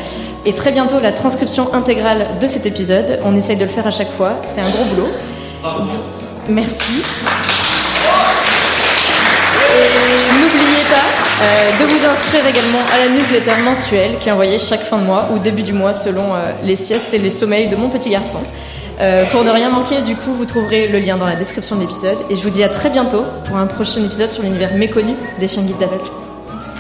et 0.46 0.54
très 0.54 0.72
bientôt 0.72 1.00
la 1.00 1.12
transcription 1.12 1.74
intégrale 1.74 2.26
de 2.42 2.48
cet 2.48 2.66
épisode. 2.66 3.20
On 3.24 3.36
essaye 3.36 3.58
de 3.58 3.64
le 3.64 3.70
faire 3.70 3.86
à 3.86 3.92
chaque 3.92 4.12
fois, 4.12 4.42
c'est 4.46 4.62
un 4.62 4.70
gros 4.70 4.86
boulot. 4.86 5.10
Merci. 6.48 7.02
De 11.40 11.86
vous 11.86 12.06
inscrire 12.06 12.46
également 12.46 12.82
à 12.94 13.00
la 13.00 13.10
newsletter 13.10 13.62
mensuelle 13.64 14.18
qui 14.20 14.30
est 14.30 14.32
envoyée 14.32 14.60
chaque 14.60 14.84
fin 14.84 14.98
de 14.98 15.04
mois 15.04 15.30
ou 15.34 15.40
début 15.40 15.64
du 15.64 15.74
mois 15.74 15.94
selon 15.94 16.34
euh, 16.34 16.52
les 16.64 16.76
siestes 16.76 17.14
et 17.14 17.18
les 17.18 17.30
sommeils 17.30 17.68
de 17.68 17.76
mon 17.76 17.90
petit 17.90 18.10
garçon. 18.10 18.40
Euh, 19.00 19.24
pour 19.32 19.46
ne 19.46 19.52
rien 19.52 19.70
manquer, 19.70 20.02
du 20.02 20.16
coup, 20.16 20.34
vous 20.34 20.46
trouverez 20.46 20.90
le 20.90 21.00
lien 21.00 21.16
dans 21.16 21.28
la 21.28 21.36
description 21.36 21.78
de 21.78 21.82
l'épisode. 21.82 22.18
Et 22.30 22.36
je 22.36 22.42
vous 22.42 22.50
dis 22.50 22.64
à 22.64 22.70
très 22.70 22.90
bientôt 22.90 23.24
pour 23.46 23.56
un 23.56 23.68
prochain 23.68 24.04
épisode 24.04 24.32
sur 24.32 24.44
l'univers 24.44 24.74
méconnu 24.74 25.16
des 25.40 25.48
chiens 25.48 25.64
guides 25.64 25.78
d'aveugle. 25.78 26.10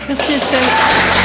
Merci 0.09 0.33
Estelle. 0.33 1.18